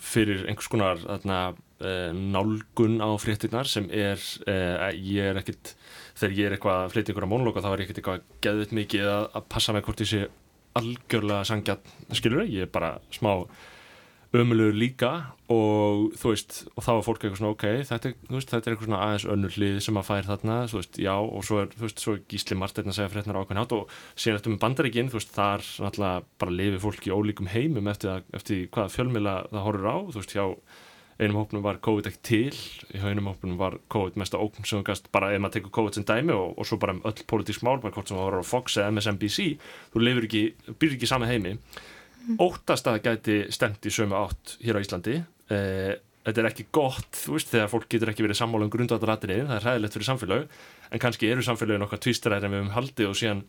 fyrir 0.00 0.44
einhvers 0.48 0.68
konar 0.68 0.98
þarna, 1.00 1.38
e, 1.80 1.92
nálgun 2.12 3.00
á 3.00 3.08
fréttinnar 3.20 3.68
sem 3.68 3.86
er, 3.88 4.20
e, 4.44 4.56
ég 5.00 5.30
er 5.30 5.40
ekkit 5.40 5.74
þegar 6.20 6.36
ég 6.36 6.46
er 6.46 6.56
eitthvað 6.56 6.82
að 6.84 6.92
flytja 6.94 7.16
á 7.16 7.32
mónloka 7.32 7.64
þá 7.64 7.70
er 7.72 7.82
ég 7.82 7.88
ekkert 7.88 8.02
eitthvað 8.02 8.26
geðvitt 8.44 8.76
mikið 8.76 9.08
að, 9.08 9.24
að 9.40 9.48
passa 9.54 9.72
mig 9.72 9.86
hvort 9.86 10.04
ég 10.04 10.10
sé 10.10 10.22
algjörlega 10.78 11.44
sangjart, 11.48 11.92
skilur 12.14 12.44
ég, 12.44 12.60
ég 12.60 12.68
er 12.68 12.72
bara 12.72 12.96
smá 13.14 13.32
ömulur 14.36 14.76
líka 14.76 15.10
og 15.50 16.12
þú 16.14 16.30
veist, 16.30 16.60
og 16.78 16.84
þá 16.86 16.90
er 16.92 17.00
fólk 17.02 17.24
eitthvað 17.24 17.40
svona 17.40 17.54
ok, 17.56 17.64
þetta, 17.88 18.12
veist, 18.30 18.52
þetta 18.52 18.60
er 18.68 18.74
eitthvað 18.74 18.86
svona 18.86 19.00
aðeins 19.06 19.24
önnur 19.34 19.56
hlið 19.56 19.78
sem 19.82 19.98
að 19.98 20.06
fær 20.06 20.28
þarna, 20.28 20.58
þú 20.70 20.78
veist, 20.78 21.00
já 21.02 21.14
og 21.18 21.46
svo 21.48 21.58
er, 21.64 21.72
þú 21.74 21.86
veist, 21.86 22.04
svo 22.04 22.14
er 22.14 22.20
Gísli 22.30 22.58
Martin 22.60 22.92
að 22.92 22.96
segja 23.00 23.10
frétnar 23.10 23.40
ákveðin 23.40 23.62
hát 23.64 23.74
og 23.74 23.96
síðan 24.14 24.38
eftir 24.38 24.54
með 24.54 24.62
bandaríkinn, 24.66 25.10
þú 25.10 25.18
veist, 25.18 25.34
þar 25.34 25.66
náttúrulega 25.82 26.22
bara 26.44 26.56
lifi 26.60 26.82
fólk 26.84 27.10
í 27.10 27.14
ólíkum 27.16 27.50
heimum 27.50 27.90
eftir, 27.90 28.22
eftir 28.38 28.62
hvaða 28.70 28.94
fjölmila 28.94 29.34
það 29.50 29.66
horfur 29.66 29.90
á, 29.90 29.96
þú 30.14 30.22
veist, 30.22 30.36
hjá 30.38 30.46
einum 31.20 31.40
hópnum 31.40 31.64
var 31.64 31.78
COVID 31.84 32.08
ekki 32.08 32.20
til 32.24 32.56
í 32.96 33.00
einum 33.04 33.28
hópnum 33.30 33.58
var 33.60 33.76
COVID 33.92 34.16
mest 34.20 34.34
að 34.36 34.46
ókn 34.46 34.66
sem 34.68 34.84
gast, 34.86 35.10
bara 35.12 35.32
ef 35.34 35.42
maður 35.42 35.58
tekur 35.58 35.74
COVID 35.76 35.98
sem 35.98 36.06
dæmi 36.08 36.34
og, 36.34 36.54
og 36.56 36.68
svo 36.68 36.80
bara 36.80 36.96
um 36.96 37.02
öll 37.08 37.24
politísk 37.28 37.64
mál, 37.66 37.80
bara 37.82 37.92
hvort 37.94 38.08
sem 38.08 38.16
það 38.16 38.28
var 38.28 38.40
á 38.40 38.50
Fox 38.50 38.78
eða 38.80 38.94
MSNBC, 38.96 39.48
þú 39.92 40.04
ekki 40.24 40.44
byrjir 40.72 40.96
ekki 40.96 41.10
sama 41.10 41.28
heimi 41.28 41.56
mm. 41.56 42.38
óttast 42.40 42.88
að 42.88 42.98
það 42.98 43.08
gæti 43.08 43.40
stemt 43.52 43.84
í 43.84 43.92
sömu 43.94 44.16
átt 44.16 44.56
hér 44.64 44.80
á 44.80 44.84
Íslandi 44.84 45.18
eh, 45.20 45.92
þetta 46.24 46.42
er 46.42 46.50
ekki 46.50 46.68
gott, 46.72 47.12
þú 47.16 47.36
veist, 47.36 47.52
þegar 47.52 47.72
fólk 47.72 47.88
getur 47.92 48.12
ekki 48.12 48.24
verið 48.26 48.40
sammála 48.40 48.66
um 48.66 48.72
grundvátaratriði, 48.72 49.46
það 49.48 49.56
er 49.56 49.66
ræðilegt 49.68 49.96
fyrir 49.96 50.08
samfélag 50.08 50.58
en 50.90 51.02
kannski 51.02 51.30
eru 51.30 51.44
samfélagin 51.44 51.86
okkar 51.86 52.02
tvístaræðir 52.04 52.48
en 52.48 52.54
við 52.54 52.62
höfum 52.62 52.76
haldið 52.76 53.10
og 53.10 53.18
síðan 53.20 53.42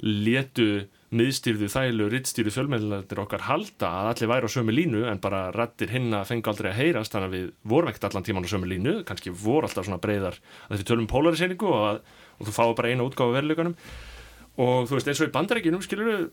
letu 0.00 0.70
miðstýrðu 1.10 1.66
þæglu 1.72 2.06
rittstýrðu 2.12 2.52
fjölmjölinir 2.54 3.20
okkar 3.24 3.46
halda 3.48 3.88
að 3.88 4.10
allir 4.12 4.30
væri 4.30 4.46
á 4.46 4.54
sömu 4.54 4.74
línu 4.74 5.00
en 5.10 5.22
bara 5.22 5.48
rættir 5.54 5.90
hinn 5.90 6.14
að 6.14 6.28
fengi 6.28 6.50
aldrei 6.52 6.68
að 6.70 6.76
heyrast 6.78 7.14
þannig 7.14 7.30
að 7.30 7.34
við 7.34 7.48
vorum 7.72 7.90
ekkert 7.90 8.06
allan 8.10 8.26
tíman 8.28 8.46
á 8.46 8.52
sömu 8.52 8.70
línu 8.70 8.92
kannski 9.08 9.32
voru 9.34 9.66
alltaf 9.66 9.88
svona 9.88 9.98
breyðar 10.02 10.38
að 10.68 10.76
þetta 10.76 10.88
tölum 10.92 11.08
polariseiningu 11.10 11.66
og, 11.66 12.04
og 12.38 12.46
þú 12.46 12.54
fáið 12.54 12.76
bara 12.78 12.92
einu 12.92 13.08
útgáðu 13.10 13.36
veruleikunum 13.40 13.74
og 14.60 14.86
þú 14.86 14.96
veist 14.96 15.10
eins 15.10 15.22
og 15.24 15.32
í 15.32 15.34
bandarækjunum 15.34 15.82
skilur 15.82 16.30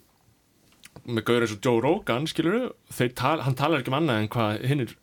með 1.07 1.25
gaur 1.25 1.45
eins 1.45 1.55
og 1.55 1.63
Joe 1.63 1.81
Rogan, 1.81 2.27
skilur 2.29 2.69
tal, 3.17 3.39
hann 3.45 3.57
talar 3.57 3.81
ekki 3.81 3.93
um 3.93 3.97
annað 3.97 4.21
en 4.21 4.29
hvað 4.33 4.61
hinnir 4.69 4.93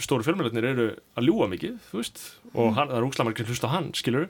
stóru 0.00 0.24
fjölmjörnir 0.24 0.68
eru 0.70 0.88
að 1.18 1.28
ljúa 1.28 1.48
mikið 1.50 1.76
þú 1.90 2.00
veist, 2.00 2.22
og 2.54 2.72
hann, 2.76 2.88
það 2.88 2.96
er 2.98 3.08
úkslamar 3.08 3.36
ekki 3.36 3.48
hlust 3.50 3.68
á 3.68 3.74
hann, 3.74 3.90
skilur 3.96 4.28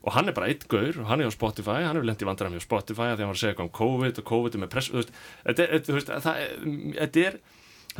og 0.00 0.14
hann 0.16 0.30
er 0.30 0.36
bara 0.36 0.48
eitt 0.48 0.66
gaur 0.70 0.96
og 1.02 1.08
hann 1.10 1.20
er 1.20 1.28
á 1.28 1.34
Spotify, 1.34 1.82
hann 1.84 1.98
er 2.00 2.06
lendið 2.08 2.28
vandræðum 2.30 2.60
á 2.60 2.64
Spotify 2.64 3.08
að 3.10 3.18
því 3.18 3.20
að 3.20 3.24
hann 3.24 3.32
var 3.32 3.38
að 3.38 3.42
segja 3.42 3.54
eitthvað 3.54 3.68
um 3.68 3.74
COVID 3.78 4.20
og 4.20 4.28
COVID 4.30 4.56
er 4.56 4.62
með 4.62 4.70
press, 4.74 4.92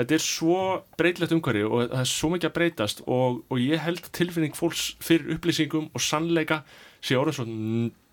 þetta 0.00 0.14
er, 0.14 0.20
svo 0.24 0.60
breytilegt 0.96 1.34
umhverju 1.36 1.66
og 1.68 1.90
það 1.90 2.04
er 2.04 2.12
svo 2.12 2.30
mikið 2.32 2.48
að 2.48 2.56
breytast 2.56 3.02
og, 3.04 3.42
og 3.50 3.60
ég 3.60 3.82
held 3.84 4.06
tilfinning 4.16 4.56
fólks 4.56 4.94
fyrir 5.04 5.34
upplýsingum 5.36 5.90
og 5.92 6.04
sannleika 6.04 6.62
sé 7.04 7.18
orðið 7.20 7.40
svo 7.40 7.48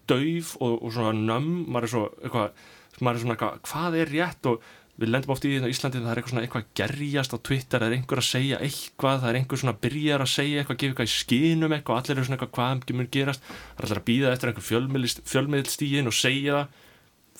dauf 0.07 0.55
og, 0.59 0.81
og 0.81 0.91
svona 0.95 1.13
nömm, 1.15 1.63
maður 1.67 1.87
er 1.87 1.93
svo 1.93 2.03
eitthvað, 2.23 2.65
maður 2.99 3.19
er 3.19 3.23
svona 3.23 3.37
eitthvað, 3.37 3.63
hvað 3.71 3.97
er 4.01 4.13
rétt 4.15 4.51
og 4.51 4.67
við 4.97 5.11
lendum 5.13 5.33
oft 5.33 5.45
í 5.45 5.51
Íslandi 5.69 6.01
það 6.01 6.11
er 6.11 6.21
eitthvað 6.21 6.43
eitthvað 6.43 6.69
gerjast 6.79 7.35
á 7.35 7.37
Twitter, 7.37 7.83
það 7.83 7.87
er 7.87 7.95
einhver 7.97 8.21
að 8.21 8.27
segja 8.27 8.61
eitthvað, 8.65 9.19
það 9.21 9.29
er 9.29 9.39
einhver 9.39 9.61
svona 9.61 9.73
að 9.75 9.81
byrja 9.85 10.17
að 10.17 10.31
segja 10.31 10.63
eitthvað, 10.63 10.79
gefa 10.81 10.93
eitthvað 10.93 11.09
í 11.09 11.13
skinum 11.13 11.75
eitthvað, 11.77 11.99
allir 12.01 12.15
eru 12.15 12.27
svona 12.27 12.39
eitthvað 12.39 12.55
hvað 12.57 12.97
mun 12.97 13.11
gerast, 13.13 13.45
það 13.45 13.83
er 13.83 13.87
allir 13.87 14.01
að 14.01 14.07
býða 14.09 14.33
eftir 14.33 14.51
einhver 14.51 14.67
fjölmiðlstígin 15.33 16.09
og 16.09 16.17
segja 16.17 16.57
það, 16.57 16.81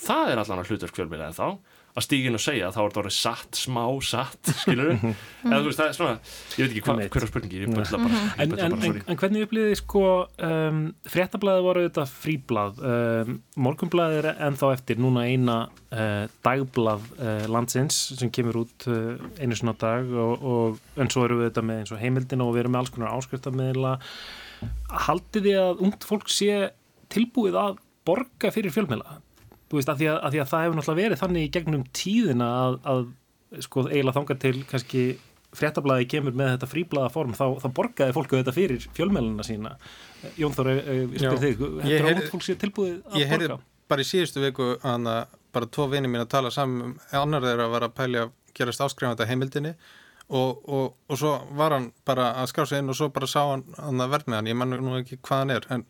það 0.08 0.32
er 0.32 0.44
allan 0.44 0.62
að 0.62 0.72
hlutverk 0.72 1.00
fjölmiðlega 1.00 1.34
en 1.34 1.40
þá 1.40 1.77
að 1.98 2.06
stígin 2.06 2.38
og 2.38 2.42
segja 2.44 2.70
þá 2.74 2.78
er 2.82 2.88
þetta 2.88 3.02
orðið 3.02 3.16
satt, 3.16 3.58
smá 3.58 3.82
satt 4.06 4.52
skilur 4.62 4.92
við, 4.92 5.06
eða 5.50 5.60
þú 5.64 5.70
veist 5.70 5.82
það 5.82 5.88
er 5.88 5.98
svona 5.98 6.14
ég 6.14 6.60
veit 6.60 6.68
ekki 6.68 6.84
hva, 6.86 6.96
hverja 7.16 7.30
spurningir 7.32 7.64
ég 7.66 7.74
bölla 7.74 8.02
bara, 8.04 8.22
ég 8.22 8.44
en, 8.44 8.54
bara 8.54 8.90
en, 8.90 9.00
en 9.02 9.20
hvernig 9.22 9.48
upplýðið 9.48 9.74
sko 9.82 10.04
um, 10.50 10.82
fréttablaði 11.10 11.66
voru 11.66 11.86
þetta 11.88 12.06
fríblað 12.12 12.82
um, 12.92 13.36
morgunblaði 13.68 14.22
er 14.22 14.30
ennþá 14.36 14.72
eftir 14.78 15.02
núna 15.02 15.26
eina 15.26 15.58
uh, 15.68 16.26
dagblað 16.46 17.08
uh, 17.18 17.46
landsins 17.52 18.00
sem 18.20 18.34
kemur 18.34 18.62
út 18.66 18.90
uh, 18.92 19.18
einu 19.42 19.58
svona 19.58 19.78
dag 19.82 20.12
og, 20.14 20.48
og 20.54 21.02
en 21.02 21.14
svo 21.14 21.26
eru 21.26 21.42
við 21.42 21.52
þetta 21.52 21.66
með 21.72 21.84
eins 21.84 21.96
og 21.96 22.04
heimildina 22.04 22.46
og 22.46 22.54
við 22.54 22.66
erum 22.66 22.78
með 22.78 22.86
alls 22.86 22.94
konar 22.94 23.18
áskriftammiðla 23.18 23.98
haldið 25.08 25.50
þið 25.50 25.62
að 25.64 25.86
ungt 25.88 26.06
fólk 26.08 26.30
sé 26.34 26.68
tilbúið 27.14 27.58
að 27.58 27.82
borga 28.08 28.52
fyrir 28.54 28.74
fjölmiðla 28.74 29.22
þú 29.68 29.80
veist, 29.80 29.92
að 29.92 30.02
því 30.02 30.10
því 30.34 30.42
að 30.44 30.52
það 30.52 30.66
hefur 30.66 30.78
náttúrulega 30.80 31.04
verið 31.04 31.22
þannig 31.24 31.48
í 31.48 31.54
gegnum 31.58 31.88
tíðina 31.96 32.50
að, 32.64 32.78
að 32.94 33.64
sko 33.64 33.88
eiginlega 33.88 34.18
þangar 34.18 34.40
til 34.44 34.56
kannski 34.68 35.04
fréttablaði 35.58 36.08
kemur 36.12 36.36
með 36.38 36.54
þetta 36.56 36.70
fríblaða 36.72 37.12
form 37.14 37.36
þá, 37.38 37.46
þá 37.64 37.68
borgaði 37.76 38.16
fólku 38.16 38.40
þetta 38.40 38.54
fyrir 38.56 38.88
fjölmjöluna 38.98 39.46
sína 39.48 39.76
Jón 40.40 40.56
Þór, 40.56 40.72
ég 40.76 41.14
spyr 41.22 41.40
þig 41.44 41.62
hefur 41.86 42.10
átt 42.12 42.32
fólk 42.34 42.46
sér 42.46 42.60
tilbúið 42.62 42.98
að 42.98 43.06
borga? 43.06 43.22
Ég 43.22 43.32
heyrði 43.32 43.60
bara 43.88 44.04
í 44.04 44.10
síðustu 44.10 44.44
viku 44.44 44.74
hana, 44.84 45.22
bara 45.56 45.70
tvo 45.72 45.88
vinið 45.92 46.12
mín 46.12 46.26
að 46.26 46.34
tala 46.34 46.52
saman 46.52 46.98
annar 47.16 47.46
þeirra 47.46 47.70
var 47.72 47.88
að 47.88 47.96
pælja 47.96 48.26
að 48.28 48.36
gerast 48.58 48.84
áskrifanda 48.84 49.28
heimildinni 49.30 49.74
og, 50.28 50.60
og, 50.68 50.98
og 51.08 51.20
svo 51.20 51.38
var 51.56 51.78
hann 51.78 51.92
bara 52.08 52.34
að 52.42 52.52
skrá 52.52 52.68
sig 52.68 52.84
inn 52.84 52.92
og 52.92 53.00
svo 53.00 53.08
bara 53.16 53.30
sá 53.32 53.40
hann, 53.46 53.64
hann 53.80 54.04
verð 54.12 54.28
með 54.28 54.42
hann, 54.42 54.52
ég 54.52 54.60
mann 54.60 54.76
nú 54.76 54.98
ekki 55.00 55.22
hvað 55.22 55.44
hann 55.44 55.56
er 55.56 55.70
en 55.78 55.86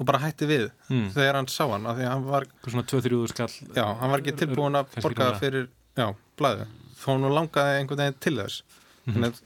og 0.00 0.08
bara 0.08 0.22
hætti 0.22 0.48
við 0.48 0.66
mm. 0.88 1.10
þegar 1.14 1.38
hann 1.38 1.48
sá 1.52 1.64
hann 1.68 1.86
af 1.88 1.98
því 1.98 2.08
hann 2.08 2.26
var 2.26 2.46
svona 2.64 2.86
2-3 2.88 3.20
skall 3.34 3.52
já, 3.76 3.84
hann 4.00 4.12
var 4.12 4.22
ekki 4.22 4.36
tilbúin 4.40 4.80
að 4.80 4.96
borga 5.04 5.30
fyrir 5.40 5.68
já, 5.98 6.06
blæði, 6.40 6.66
þó 7.02 7.06
hann 7.12 7.28
langaði 7.36 7.82
einhvern 7.82 8.02
veginn 8.04 8.20
til 8.24 8.34
þess 8.38 8.62
mm 9.04 9.14
-hmm. 9.14 9.42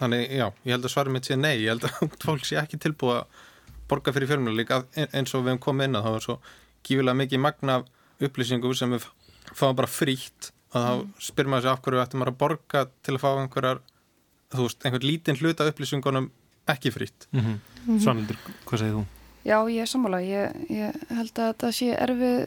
þannig, 0.00 0.26
já, 0.28 0.46
ég 0.64 0.76
held 0.76 0.84
að 0.84 0.94
svarum 0.94 1.16
mitt 1.16 1.30
sé 1.30 1.38
nei 1.40 1.56
ég 1.56 1.72
held 1.72 1.88
að 1.88 2.12
fólk 2.26 2.44
sé 2.44 2.60
ekki 2.60 2.80
tilbúið 2.84 3.22
að 3.22 3.42
borga 3.88 4.12
fyrir 4.12 4.28
fjölmjölu 4.28 4.60
líka 4.60 4.84
eins 4.94 5.34
og 5.34 5.44
við 5.44 5.54
hefum 5.54 5.64
komið 5.68 5.88
inn 5.88 5.96
að 5.96 6.04
það 6.04 6.16
var 6.16 6.26
svo 6.28 6.38
gífilega 6.84 7.20
mikið 7.22 7.40
magna 7.40 7.80
upplýsingum 8.20 8.76
sem 8.76 8.92
við 8.92 9.08
fáum 9.52 9.76
bara 9.76 9.88
frítt 9.88 10.52
og 10.74 10.78
þá 10.84 10.92
mm. 10.92 11.10
spyr 11.20 11.48
maður 11.48 11.66
sér 11.66 11.72
af 11.72 11.82
hverju 11.84 12.04
ættum 12.04 12.20
maður 12.20 12.34
að 12.34 12.40
borga 12.44 12.86
til 13.02 13.14
að 13.14 13.22
fá 13.24 13.30
einhverjar 13.32 13.82
þú 14.54 14.66
veist, 14.66 14.84
einhvern 14.84 15.06
lítinn 15.08 15.38
hluta 15.40 15.68
upplýsingunum 15.70 16.30
ekki 16.68 16.90
frítt 16.90 17.28
mm 17.32 17.40
-hmm. 17.40 18.00
Svanildur, 18.00 18.36
hvað 18.64 18.78
segir 18.78 18.96
þú? 18.96 19.04
Já, 19.44 19.58
ég 19.68 19.82
er 19.84 19.88
sammála, 19.90 20.22
ég, 20.24 20.60
ég 20.72 21.00
held 21.12 21.40
að 21.44 21.50
það 21.60 21.72
sé 21.76 21.88
erfið, 22.00 22.38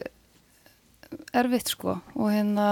erfitt 1.38 1.70
sko 1.70 1.92
og 2.18 2.30
hérna, 2.34 2.64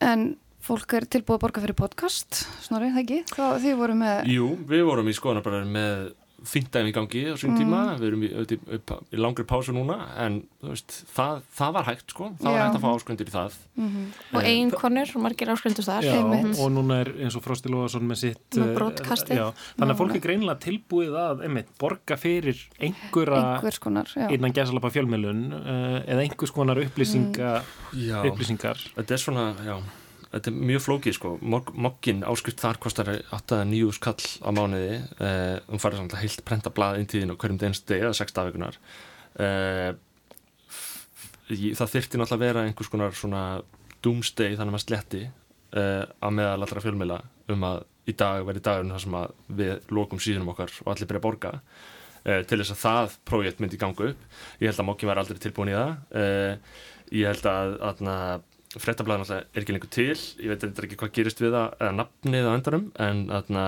en 0.00 0.22
fólk 0.64 0.94
er 0.96 1.06
tilbúið 1.12 1.36
að 1.36 1.42
borga 1.44 1.64
fyrir 1.64 1.76
podcast, 1.76 2.40
snorri, 2.64 2.88
það 2.94 3.02
ekki? 3.04 3.18
Hvað 3.34 3.60
þið 3.66 3.76
voru 3.82 3.98
með? 4.00 4.30
Jú, 4.32 4.48
við 4.70 4.86
vorum 4.88 5.10
í 5.12 5.14
skoðanabræðin 5.18 5.76
með 5.76 6.08
fint 6.46 6.68
dæmi 6.74 6.92
í 6.92 6.94
gangi 6.94 7.22
á 7.30 7.34
sín 7.38 7.56
tíma. 7.58 7.80
Mm. 7.94 8.00
við 8.00 8.08
erum 8.08 8.22
í, 8.22 8.28
í, 8.30 8.58
í, 8.76 8.98
í 9.14 9.20
langri 9.20 9.44
pásu 9.48 9.74
núna 9.74 9.96
en 10.22 10.40
veist, 10.62 11.00
það, 11.14 11.42
það 11.58 11.74
var 11.76 11.86
hægt 11.88 12.14
sko. 12.14 12.30
Það 12.38 12.48
var 12.48 12.58
Já. 12.58 12.62
hægt 12.62 12.78
að 12.78 12.84
fá 12.84 12.88
áskröndir 12.92 13.30
í 13.30 13.34
það. 13.34 13.58
Mm 13.78 13.88
-hmm. 13.88 14.06
og 14.32 14.48
einn 14.52 14.72
konur, 14.74 15.14
margir 15.24 15.52
áskröndur 15.54 15.88
þar. 15.88 16.08
Já, 16.08 16.16
og 16.62 16.72
núna 16.72 17.00
er 17.02 17.12
eins 17.18 17.36
og 17.38 17.44
Frosti 17.44 17.72
Lóðarsson 17.72 18.06
með 18.06 18.22
sitt 18.22 18.58
með 18.58 18.74
brotkastið. 18.78 19.44
þannig 19.78 19.94
að 19.94 20.00
fólk 20.02 20.14
er 20.14 20.24
greinilega 20.26 20.58
tilbúið 20.62 21.14
að 21.18 21.44
einmitt, 21.46 21.70
borga 21.78 22.16
fyrir 22.16 22.58
einhverja 22.78 23.78
konar, 23.80 24.08
innan 24.30 24.52
gæsalapa 24.52 24.90
fjölmjölun 24.90 25.52
uh, 25.52 26.02
eða 26.06 26.22
einhvers 26.22 26.50
konar 26.50 26.78
upplýsinga, 26.82 27.62
mm. 27.92 28.28
upplýsingar. 28.32 28.78
Þetta 28.96 29.14
er 29.14 29.18
svona, 29.22 29.54
já 29.64 29.78
þetta 30.32 30.50
er 30.50 30.58
mjög 30.70 30.84
flókið 30.84 31.16
sko, 31.16 31.34
mokkin 31.42 32.24
áskrift 32.28 32.60
þar 32.62 32.80
kostar 32.82 33.12
8-9 33.34 33.94
skall 33.96 34.18
á 34.44 34.50
mánuði. 34.54 34.98
Um 35.68 35.80
farið 35.80 36.02
samt 36.02 36.16
að 36.16 36.24
heilt 36.24 36.44
prenta 36.48 36.72
blað 36.74 37.00
inn 37.00 37.08
tíðin 37.10 37.32
og 37.34 37.40
hverjum 37.40 37.60
degins 37.60 37.84
deg 37.88 38.04
eða 38.04 38.18
6 38.18 38.36
dagveikunar 38.36 38.78
uh, 39.38 39.90
það 41.48 41.92
þyrti 41.94 42.20
náttúrulega 42.20 42.36
að 42.36 42.42
vera 42.44 42.64
einhvers 42.66 42.90
konar 42.92 43.14
svona 43.16 43.42
doomsday 44.04 44.56
þannig 44.56 44.68
að 44.68 44.74
maður 44.74 44.84
sletti 44.84 45.22
að 45.68 46.32
meðal 46.32 46.64
allra 46.64 46.80
fjölmila 46.80 47.16
um 47.52 47.64
að 47.68 47.82
í 48.08 48.14
dag 48.16 48.44
verði 48.46 48.64
dagurinn 48.64 48.92
þar 48.94 49.02
sem 49.04 49.16
að 49.18 49.32
við 49.58 49.90
lokum 49.92 50.20
síðunum 50.22 50.52
okkar 50.54 50.72
og 50.84 50.92
allir 50.92 51.08
byrja 51.10 51.20
að 51.20 51.26
borga 51.26 51.50
til 52.48 52.58
þess 52.60 52.72
að 52.74 52.80
það 52.82 53.16
prójekt 53.28 53.60
myndi 53.62 53.80
ganga 53.80 54.08
upp. 54.10 54.22
Ég 54.60 54.70
held 54.70 54.80
að 54.82 54.88
mokkin 54.88 55.10
var 55.10 55.20
aldrei 55.20 55.40
tilbúin 55.40 55.70
í 55.72 55.76
það. 55.76 55.92
Ég 57.16 57.30
held 57.30 57.48
að, 57.48 57.74
að, 57.88 58.02
að 58.74 58.84
frettablaðan 58.84 59.24
alltaf 59.24 59.56
er 59.56 59.64
ekki 59.64 59.74
lengur 59.74 59.92
til. 59.92 60.14
Ég 60.42 60.52
veit 60.52 60.84
ekki 60.84 60.98
hvað 61.00 61.14
gerist 61.16 61.42
við 61.42 61.54
það 61.56 61.74
eða 61.78 61.96
nafnið 62.02 62.48
á 62.48 62.52
endanum 62.52 62.86
en 63.04 63.24
þarna 63.30 63.64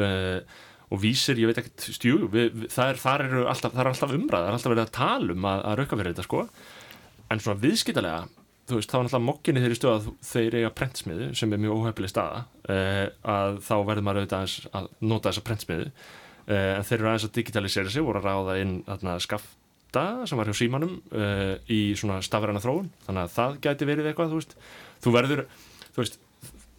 uh, 0.00 0.58
og 0.90 1.00
vísir, 1.04 1.38
ég 1.38 1.50
veit 1.50 1.60
ekki 1.60 1.94
stjú, 1.94 2.26
við, 2.32 2.66
það, 2.72 2.92
er, 2.92 3.00
það, 3.00 3.24
er 3.24 3.48
alltaf, 3.52 3.74
það 3.74 3.82
er 3.82 3.90
alltaf 3.92 4.14
umræð, 4.16 4.40
það 4.40 4.48
er 4.48 4.56
alltaf 4.56 4.72
verið 4.72 4.84
að 4.86 4.94
tala 4.96 5.36
um 5.36 5.48
að, 5.50 5.60
að 5.70 5.76
rauka 5.80 5.98
fyrir 6.00 6.14
þetta 6.14 6.26
sko. 6.26 6.40
En 7.30 7.42
svona 7.44 7.62
viðskiptalega, 7.62 8.24
þú 8.66 8.80
veist, 8.80 8.90
þá 8.90 8.96
er 8.98 9.04
alltaf 9.04 9.24
mokkinni 9.26 9.62
þeirri 9.62 9.78
stöð 9.78 9.92
að 9.92 10.08
þeir 10.32 10.56
eiga 10.58 10.72
prentsmiðu 10.80 11.28
sem 11.38 11.54
er 11.54 11.62
mjög 11.62 11.76
óhefnileg 11.84 12.10
staða 12.10 12.42
uh, 12.42 13.06
að 13.36 13.62
þá 13.68 13.74
verður 13.76 14.06
maður 14.08 14.24
auðvitað 14.24 14.56
að 14.80 14.90
nota 15.12 15.30
þessa 15.30 15.46
prentsmiðu 15.46 15.86
uh, 15.86 16.72
en 16.74 16.88
þeir 16.88 16.98
eru 16.98 17.10
aðeins 17.12 17.28
að 17.28 17.34
digitalisera 17.38 17.94
sig, 17.94 18.06
voru 18.08 18.22
að 18.22 18.30
ráða 18.30 18.58
inn 18.64 18.76
skaft 19.22 19.59
Data 19.90 20.26
sem 20.28 20.38
var 20.38 20.50
hjá 20.50 20.56
símanum 20.56 20.96
uh, 21.10 21.54
í 21.70 21.80
svona 21.98 22.20
stafræna 22.24 22.62
þróun. 22.62 22.90
Þannig 23.06 23.22
að 23.26 23.36
það 23.36 23.60
gæti 23.66 23.88
verið 23.90 24.10
eitthvað 24.10 24.34
þú 24.34 24.42
þú 25.00 25.14
verður 25.16 25.44
þú 25.90 26.02
veist, 26.02 26.18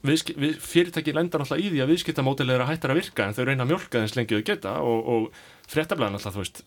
við, 0.06 0.24
við, 0.38 0.56
fyrirtæki 0.64 1.16
lendar 1.16 1.44
alltaf 1.44 1.62
í 1.62 1.70
því 1.70 1.84
að 1.84 1.94
viðskiptamódel 1.94 2.50
er 2.54 2.64
að 2.64 2.72
hættar 2.72 2.94
að 2.94 3.02
virka 3.02 3.28
en 3.28 3.38
þau 3.38 3.44
reyna 3.48 3.66
að 3.66 3.74
mjölka 3.74 4.04
þess 4.06 4.18
lengi 4.18 4.40
þau 4.40 4.48
geta 4.52 4.76
og, 4.86 5.12
og 5.16 5.72
fréttablaðan 5.72 6.20
alltaf 6.20 6.38
þú 6.38 6.44
veist 6.46 6.64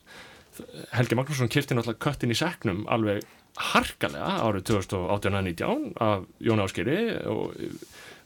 Helgi 0.94 1.16
Magnússon 1.18 1.50
kipti 1.50 1.74
náttúrulega 1.74 2.02
köttin 2.04 2.30
í 2.30 2.38
seknum 2.38 2.84
alveg 2.92 3.24
harkalega 3.72 4.36
árið 4.42 4.68
2018-19 4.70 5.94
af 6.02 6.26
Jón 6.42 6.62
Áskeri 6.62 6.98
og 7.30 7.54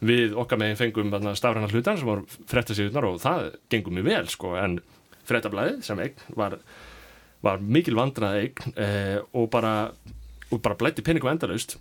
við 0.04 0.36
okkar 0.38 0.60
meginn 0.60 0.78
fengum 0.78 1.12
stafræna 1.36 1.70
hlutan 1.72 1.98
sem 2.00 2.08
var 2.08 2.22
fréttasíðunar 2.50 3.08
og 3.08 3.18
það 3.22 3.48
gengum 3.72 3.98
mjög 3.98 4.08
vel 4.08 4.30
sko. 4.32 4.52
En 4.60 4.78
fréttablaðið 5.28 5.82
sem 5.84 6.00
eign 6.04 6.22
var 6.38 6.58
var 7.44 7.60
mikil 7.62 7.98
vandrað 7.98 8.40
eign 8.42 8.72
eh, 8.74 9.18
og 9.36 9.50
bara, 9.52 9.74
bara 10.50 10.78
blætti 10.78 11.04
peningum 11.06 11.30
endalaust. 11.32 11.76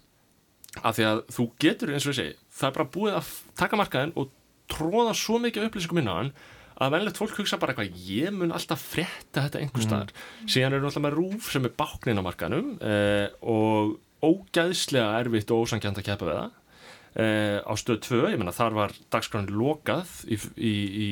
Af 0.83 0.97
því 0.97 1.07
að 1.09 1.23
þú 1.33 1.47
getur 1.63 1.93
eins 1.93 2.05
og 2.05 2.13
ég 2.13 2.19
segi, 2.19 2.35
það 2.53 2.69
er 2.69 2.75
bara 2.75 2.91
búið 2.93 3.17
að 3.17 3.31
taka 3.57 3.79
markaðin 3.79 4.13
og 4.19 4.29
tróða 4.69 5.15
svo 5.17 5.39
mikið 5.41 5.69
upplýsingum 5.69 6.01
inn 6.03 6.11
á 6.11 6.15
hann 6.19 6.31
að 6.77 6.93
venlegt 6.93 7.17
fólk 7.17 7.39
hugsa 7.39 7.57
bara 7.57 7.73
eitthvað, 7.73 8.03
ég 8.05 8.33
mun 8.35 8.53
alltaf 8.53 8.83
fretta 8.93 9.47
þetta 9.47 9.61
einhver 9.63 9.81
staðar, 9.81 10.11
mm. 10.13 10.51
síðan 10.53 10.75
eru 10.77 10.89
alltaf 10.89 11.03
með 11.07 11.15
rúf 11.17 11.47
sem 11.49 11.65
er 11.65 11.73
báknin 11.79 12.21
á 12.21 12.27
markaðinum 12.27 12.67
eh, 12.85 13.33
og 13.41 13.95
ógæðslega 14.21 15.23
erfitt 15.23 15.53
og 15.53 15.65
ósangjant 15.65 15.97
að 16.01 16.07
kepa 16.11 16.27
við 16.27 16.37
það. 16.37 16.55
Eh, 17.17 17.57
á 17.65 17.73
stöð 17.81 17.99
2, 18.05 18.21
ég 18.29 18.37
menna 18.37 18.53
þar 18.53 18.77
var 18.77 18.93
dagskránin 19.13 19.57
lokað 19.57 20.11
í, 20.29 20.37
í, 20.37 20.73
í, 21.01 21.07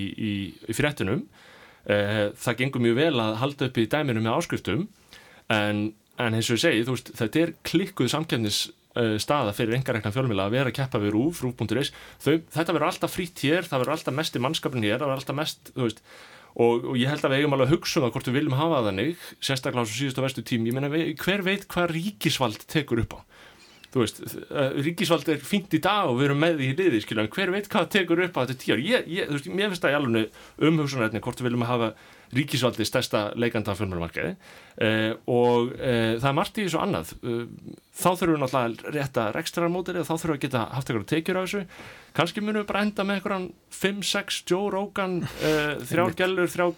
í 0.70 0.78
fréttunum 0.78 1.26
það 1.86 2.58
gengur 2.62 2.82
mjög 2.82 2.96
vel 2.98 3.20
að 3.22 3.36
halda 3.42 3.70
upp 3.70 3.78
í 3.78 3.86
dæminu 3.92 4.24
með 4.24 4.40
áskriftum 4.40 4.88
en, 5.54 5.82
en 6.18 6.38
eins 6.38 6.50
og 6.50 6.58
ég 6.58 6.64
segi, 6.64 6.86
veist, 6.90 7.12
þetta 7.20 7.44
er 7.44 7.54
klikkuð 7.68 8.12
samkjöfnis 8.14 8.62
uh, 8.98 9.16
staða 9.22 9.54
fyrir 9.56 9.78
engarekna 9.78 10.14
fjölmjöla 10.16 10.48
að 10.48 10.56
vera 10.58 10.72
að 10.74 10.80
keppa 10.80 11.02
við 11.04 11.16
rúf, 11.16 11.44
rúf.is 11.46 11.92
þetta 12.24 12.72
verður 12.72 12.90
alltaf 12.90 13.14
frýtt 13.14 13.44
hér, 13.46 13.68
það 13.68 13.84
verður 13.84 13.98
alltaf 13.98 14.18
mest 14.22 14.40
í 14.40 14.44
mannskapin 14.46 14.88
hér, 14.88 14.98
það 14.98 15.12
verður 15.12 15.22
alltaf 15.22 15.40
mest 15.42 15.72
veist, 15.78 16.02
og, 16.56 16.90
og 16.92 17.00
ég 17.00 17.12
held 17.12 17.28
að 17.28 17.36
við 17.36 17.44
eigum 17.44 17.58
alveg 17.58 17.70
að 17.70 17.76
hugsa 17.76 18.00
um 18.00 18.06
það 18.06 18.16
hvort 18.16 18.30
við 18.30 18.38
viljum 18.40 18.60
hafa 18.60 18.84
þannig, 18.90 19.26
sérstaklega 19.44 19.86
á 19.86 19.90
svo 19.90 20.00
síðust 20.00 20.22
og 20.22 20.28
vestu 20.28 20.46
tím, 20.48 20.70
ég 20.70 20.78
menna 20.78 20.92
hver 21.22 21.46
veit 21.46 21.68
hvað 21.72 21.96
ríkisvald 21.98 22.66
tekur 22.72 23.04
upp 23.04 23.20
á 23.20 23.20
þú 23.96 24.04
veist, 24.04 24.18
uh, 24.52 24.74
ríkisvald 24.84 25.30
er 25.32 25.40
fínt 25.40 25.72
í 25.78 25.80
dag 25.80 26.10
og 26.10 26.20
við 26.20 26.28
erum 26.28 26.42
með 26.44 26.58
því 26.60 26.68
í 26.68 26.76
liði, 26.82 27.00
skilja, 27.06 27.24
en 27.24 27.32
hver 27.32 27.54
veit 27.54 27.70
hvað 27.72 27.88
tekur 27.94 28.26
upp 28.26 28.36
á 28.36 28.44
þetta 28.44 28.60
tíu 28.60 28.76
ár, 28.76 28.82
ég, 28.84 29.08
ég, 29.08 29.30
þú 29.30 29.38
veist, 29.38 29.48
mér 29.56 29.72
finnst 29.72 29.86
það 29.86 29.94
í 29.94 29.98
alveg 30.02 30.42
umhugsunarefni 30.70 31.22
hvort 31.24 31.40
við 31.40 31.48
viljum 31.48 31.68
hafa 31.70 31.94
ríkisvaldi 32.36 32.84
stærsta 32.88 33.22
leikanda 33.40 33.72
af 33.72 33.80
fjölmjörnumarkaði 33.80 34.34
uh, 34.36 35.14
og 35.32 35.72
uh, 35.78 36.18
það 36.20 36.28
er 36.28 36.36
margt 36.36 36.60
í 36.60 36.66
þessu 36.66 36.82
annað. 36.82 37.14
Uh, 37.22 37.46
þá 37.96 38.10
þurfum 38.10 38.34
við 38.34 38.42
náttúrulega 38.44 38.96
rétta 38.98 39.28
rekstrarmótir 39.38 40.00
eða 40.00 40.10
þá 40.10 40.14
þurfum 40.16 40.34
við 40.34 40.40
að 40.40 40.44
geta 40.48 40.66
haft 40.74 40.92
eitthvað 40.92 41.08
tekjur 41.14 41.40
á 41.40 41.44
þessu. 41.46 41.64
Kannski 42.18 42.44
munum 42.44 42.64
við 42.66 42.70
bara 42.74 42.84
enda 42.88 43.08
með 43.08 43.22
eitthvað 43.22 43.48
5-6 43.80 44.42
Joe 44.50 44.74
Rogan 44.74 45.22
þrjár 45.86 46.18
gellur, 46.20 46.52
þrjár 46.52 46.76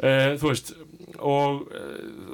gauðra 0.00 0.38
þú 0.40 0.50
veist 0.50 0.74
og, 1.22 1.60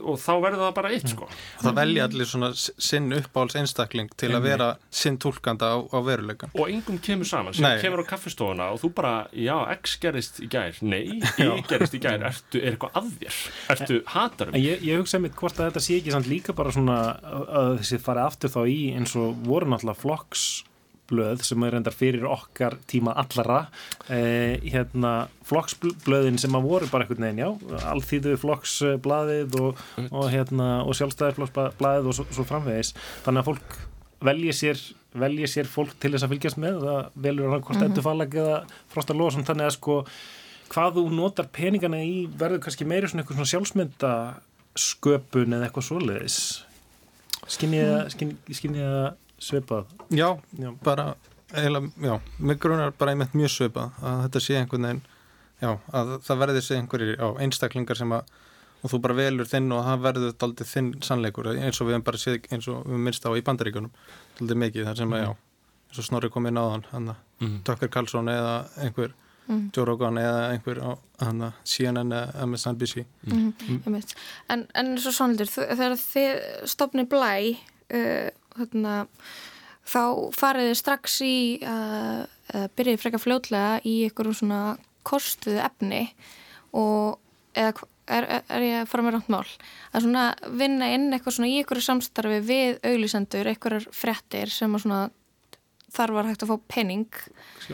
og 0.09 0.17
þá 0.21 0.31
verður 0.41 0.63
það 0.65 0.75
bara 0.79 0.91
eitt 0.95 1.11
sko. 1.13 1.27
Það 1.61 1.79
velja 1.81 2.07
allir 2.09 2.29
svona 2.29 2.51
sinn 2.57 3.11
uppáhalds 3.17 3.59
einstakling 3.61 4.11
til 4.21 4.31
að 4.37 4.47
vera 4.47 4.69
sinn 4.89 5.19
tólkanda 5.21 5.73
á, 5.75 5.79
á 5.85 5.99
veruleikan 6.05 6.55
og 6.57 6.71
engum 6.73 7.01
kemur 7.03 7.29
saman, 7.29 7.57
sem 7.57 7.67
Nei. 7.67 7.81
kemur 7.83 8.05
á 8.05 8.11
kaffestofuna 8.11 8.71
og 8.75 8.81
þú 8.83 8.93
bara, 8.97 9.13
já, 9.37 9.55
X 9.77 9.99
gerist 10.03 10.41
í 10.45 10.49
gær. 10.51 10.81
Nei, 10.81 11.21
Y 11.41 11.67
gerist 11.69 11.97
í 11.97 12.03
gær, 12.03 12.25
ertu, 12.31 12.63
er 12.63 12.75
eitthvað 12.75 12.99
að 13.03 13.13
þér? 13.21 13.43
Ertu 13.77 14.01
hatarum 14.15 14.57
En 14.57 14.65
ég, 14.65 14.83
ég 14.87 15.03
hugsa 15.03 15.21
mitt 15.23 15.37
hvort 15.39 15.61
að 15.61 15.71
þetta 15.71 15.85
sé 15.85 16.01
ekki 16.01 16.17
samt 16.17 16.31
líka 16.31 16.57
bara 16.57 16.75
svona 16.75 16.99
að 17.21 17.77
þessi 17.83 18.01
fari 18.03 18.25
aftur 18.25 18.55
þá 18.57 18.61
í 18.65 18.81
eins 18.97 19.17
og 19.21 19.39
voru 19.47 19.71
náttúrulega 19.71 20.01
flokksblöð 21.11 21.43
sem 21.45 21.63
er 21.67 21.75
endar 21.77 21.95
fyrir 21.95 22.25
okkar 22.29 22.77
tíma 22.89 23.13
allara 23.19 23.67
eh, 24.09 24.61
hérna 24.63 25.29
flokksblöðin 25.49 26.39
sem 26.39 26.55
að 26.55 26.67
voru 26.69 26.89
bara 26.91 27.05
einhvern 27.05 27.25
veginn, 27.27 27.43
já, 27.43 27.83
alþýðu 27.91 28.37
flokksblaðið 28.41 29.57
og, 29.61 29.81
og 30.11 30.29
hérna 30.31 30.69
og 30.87 30.95
sjálfstæðarflokksblaðið 30.99 32.07
og 32.11 32.15
svo, 32.17 32.27
svo 32.31 32.45
framvegis. 32.49 32.93
Þannig 33.25 33.43
að 33.43 33.49
fólk 33.51 33.79
velji 34.31 34.53
sér 34.55 34.81
velji 35.19 35.47
sér 35.51 35.67
fólk 35.67 35.97
til 35.99 36.13
þess 36.15 36.23
að 36.29 36.35
fylgjast 36.37 36.59
með 36.63 36.77
það 36.85 37.07
velur 37.25 37.51
hann 37.51 37.63
hvort 37.67 37.81
Mhm. 37.81 37.89
endur 37.91 38.05
fallag 38.07 38.35
eða 38.39 38.59
frosta 38.93 39.15
lóðsum 39.17 39.47
þannig 39.49 39.67
að 39.67 39.75
sko 39.75 39.97
hvað 40.71 40.95
þú 41.01 41.03
notar 41.17 41.49
peningana 41.51 41.99
í 41.99 42.29
verður 42.39 42.61
kannski 42.63 42.87
meiri 42.87 43.09
svona 43.11 43.25
eitthvað 43.25 43.41
svona 43.41 43.53
sjálfsmynda 43.53 44.13
sköpun 44.79 45.57
eða 45.57 45.67
eitthvað 45.67 45.89
svoleiðis. 45.89 46.37
Skinn, 47.51 47.75
skinn 48.55 48.77
það 48.79 49.17
svipað 49.41 49.87
Já, 50.11 50.29
Já. 50.59 50.71
bara 50.85 51.15
eiginlega, 51.55 51.91
já, 52.07 52.21
mig 52.39 52.59
grunar 52.63 52.93
bara 52.99 53.11
einmitt 53.15 53.33
mjög 53.35 53.51
svipað 53.57 53.91
að 54.03 54.23
þetta 54.27 54.41
sé 54.45 54.59
einhvern 54.61 54.87
veginn 54.87 55.03
já, 55.63 55.73
að 55.93 56.13
það 56.27 56.39
verði 56.45 56.63
sé 56.63 56.77
einhverjir 56.79 57.17
já, 57.19 57.27
einstaklingar 57.45 57.97
sem 57.99 58.13
að 58.13 58.25
og 58.81 58.89
þú 58.95 59.01
bara 59.05 59.15
velur 59.19 59.45
þinn 59.51 59.73
og 59.77 59.83
það 59.85 60.05
verður 60.07 60.37
daldið 60.41 60.69
þinn 60.71 60.91
sannleikur 61.05 61.51
eins 61.53 61.81
og 61.83 61.89
við 61.91 61.97
hefum 61.99 62.05
bara 62.07 62.21
séð 62.23 62.47
eins 62.55 62.69
og 62.73 62.87
við 62.89 63.03
minnst 63.05 63.27
á 63.27 63.31
í 63.37 63.43
bandaríkunum 63.45 63.91
daldið 64.39 64.57
mikið 64.63 64.87
þar 64.89 64.97
sem 65.03 65.13
að 65.19 65.25
já 65.27 65.31
eins 65.91 65.99
og 66.01 66.07
Snorri 66.07 66.31
kom 66.31 66.47
inn 66.47 66.57
á 66.61 66.65
hann 66.71 66.87
hann 66.93 67.17
Mhm. 67.41 67.63
Tucker 67.65 67.89
Carlson 67.89 68.27
eða 68.29 68.69
einhver 68.85 69.13
Mhm. 69.49 69.71
Joe 69.77 69.85
Rogan 69.89 70.15
eða 70.21 70.51
einhver 70.53 70.79
á 70.81 70.99
hann 71.25 71.53
CNN 71.65 72.13
eða 72.13 72.43
MSNBC 72.47 73.05
Mhm, 73.27 73.53
einmitt. 73.87 74.15
en, 74.49 74.67
en 74.75 74.97
svo 74.99 75.11
svonaldur, 75.11 75.49
þegar 75.49 75.97
þið 75.97 76.67
stopnir 76.69 77.07
blæ 77.09 77.57
uh, 77.91 78.31
þarna, 78.57 78.97
þá 79.89 80.03
farið 80.37 80.71
þið 80.71 80.79
strax 80.83 81.21
í 81.27 81.37
að 81.67 82.27
uh, 82.55 82.67
byrjið 82.79 83.01
frekar 83.05 83.25
fljótlega 83.25 83.79
í 83.87 83.97
einhverjum 84.09 84.39
svona 84.43 84.63
kostuðu 85.07 85.63
efni 85.65 86.05
og 86.77 87.19
eða 87.59 87.87
er, 88.11 88.27
er, 88.27 88.43
er 88.51 88.65
ég 88.67 88.83
að 88.83 88.91
fara 88.91 89.07
með 89.07 89.17
rátt 89.17 89.31
mál? 89.33 89.47
Að 89.95 90.05
svona 90.07 90.27
vinna 90.59 90.91
inn 90.95 91.09
eitthvað 91.15 91.37
svona 91.37 91.51
í 91.51 91.61
einhverju 91.61 91.87
samstarfi 91.87 92.43
við 92.47 92.83
auglisendur, 92.91 93.51
einhverjar 93.51 93.89
frettir 93.95 94.53
sem 94.53 94.75
að 94.75 94.85
svona 94.85 95.07
þar 95.95 96.15
var 96.17 96.29
hægt 96.31 96.45
að 96.45 96.53
fá 96.53 96.67
penning 96.71 97.23